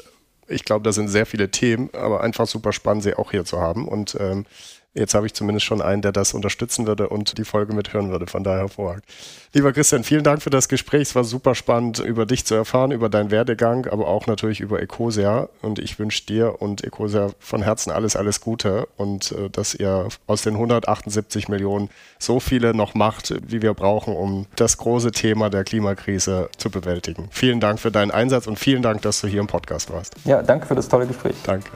ich 0.46 0.64
glaube, 0.64 0.84
da 0.84 0.92
sind 0.92 1.08
sehr 1.08 1.26
viele 1.26 1.50
Themen, 1.50 1.90
aber 1.92 2.22
einfach 2.22 2.46
super 2.46 2.72
spannend, 2.72 3.02
sie 3.02 3.14
auch 3.14 3.32
hier 3.32 3.44
zu 3.44 3.60
haben. 3.60 3.88
Und 3.88 4.16
ähm, 4.20 4.46
jetzt 4.94 5.14
habe 5.14 5.26
ich 5.26 5.34
zumindest 5.34 5.66
schon 5.66 5.80
einen, 5.80 6.02
der 6.02 6.12
das 6.12 6.34
unterstützen 6.34 6.86
würde 6.86 7.08
und 7.08 7.38
die 7.38 7.44
Folge 7.44 7.74
mithören 7.74 8.10
würde. 8.10 8.26
Von 8.26 8.44
daher 8.44 8.60
hervorragend. 8.60 9.04
Lieber 9.52 9.72
Christian, 9.72 10.04
vielen 10.04 10.24
Dank 10.24 10.42
für 10.42 10.50
das 10.50 10.68
Gespräch. 10.68 11.02
Es 11.02 11.14
war 11.14 11.24
super 11.24 11.54
spannend, 11.54 11.98
über 11.98 12.26
dich 12.26 12.44
zu 12.44 12.54
erfahren, 12.54 12.90
über 12.90 13.08
deinen 13.08 13.30
Werdegang, 13.30 13.86
aber 13.86 14.08
auch 14.08 14.26
natürlich 14.26 14.60
über 14.60 14.82
Ecosia. 14.82 15.48
Und 15.62 15.78
ich 15.78 15.98
wünsche 15.98 16.26
dir 16.26 16.60
und 16.60 16.84
Ecosia 16.84 17.30
von 17.38 17.62
Herzen 17.62 17.90
alles, 17.90 18.16
alles 18.16 18.40
Gute 18.40 18.88
und 18.96 19.32
äh, 19.32 19.48
dass 19.50 19.74
ihr 19.74 20.08
aus 20.26 20.42
den 20.42 20.54
178 20.54 21.48
Millionen 21.48 21.88
so 22.18 22.40
viele 22.40 22.74
noch 22.74 22.94
macht, 22.94 23.34
wie 23.46 23.62
wir 23.62 23.74
brauchen, 23.74 24.14
um 24.14 24.46
das 24.56 24.76
große 24.78 25.12
Thema 25.12 25.50
der 25.50 25.64
Klimakrise 25.64 26.50
zu 26.56 26.70
bewältigen. 26.70 27.28
Vielen 27.30 27.60
Dank 27.60 27.78
für 27.80 27.90
deinen 27.90 28.10
Einsatz 28.10 28.46
und 28.46 28.58
vielen 28.58 28.82
Dank, 28.82 29.02
dass 29.02 29.20
du 29.20 29.28
hier 29.28 29.40
im 29.40 29.46
Podcast 29.46 29.92
warst. 29.92 30.14
Ja, 30.24 30.42
danke 30.42 30.66
für 30.66 30.74
das 30.74 30.88
tolle 30.88 31.06
Gespräch. 31.06 31.36
Danke. 31.44 31.70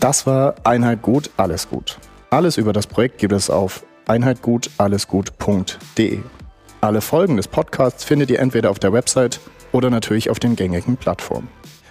Das 0.00 0.26
war 0.26 0.54
Einheit 0.64 1.02
gut, 1.02 1.30
alles 1.36 1.68
gut. 1.68 1.98
Alles 2.30 2.58
über 2.58 2.74
das 2.74 2.86
Projekt 2.86 3.16
gibt 3.18 3.32
es 3.32 3.48
auf 3.48 3.86
einheitgutallesgut.de. 4.06 6.18
Alle 6.80 7.00
Folgen 7.00 7.36
des 7.36 7.48
Podcasts 7.48 8.04
findet 8.04 8.30
ihr 8.30 8.38
entweder 8.38 8.70
auf 8.70 8.78
der 8.78 8.92
Website 8.92 9.40
oder 9.72 9.88
natürlich 9.88 10.28
auf 10.28 10.38
den 10.38 10.54
gängigen 10.54 10.98
Plattformen. 10.98 11.48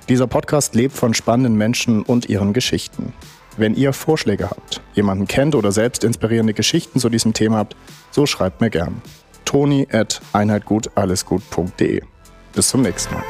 Dieser 0.10 0.28
Podcast 0.28 0.76
lebt 0.76 0.96
von 0.96 1.16
spannenden 1.16 1.58
Menschen 1.58 2.04
und 2.04 2.30
ihren 2.30 2.54
Geschichten. 2.54 3.14
Wenn 3.58 3.74
ihr 3.74 3.94
Vorschläge 3.94 4.52
habt, 4.52 4.82
jemanden 4.94 5.28
kennt 5.28 5.56
oder 5.56 5.72
selbst 5.72 6.04
inspirierende 6.04 6.54
Geschichten 6.54 7.00
zu 7.00 7.10
diesem 7.10 7.34
Thema 7.34 7.58
habt, 7.58 7.76
so 8.12 8.28
schreibt 8.28 8.62
mir 8.62 8.70
gern. 8.70 9.02
toni 9.44 9.88
at 9.92 10.22
einheitgutallesgut.de. 10.34 12.04
Bis 12.54 12.70
zum 12.70 12.84
nächsten 12.84 13.16
Mal. 13.16 13.24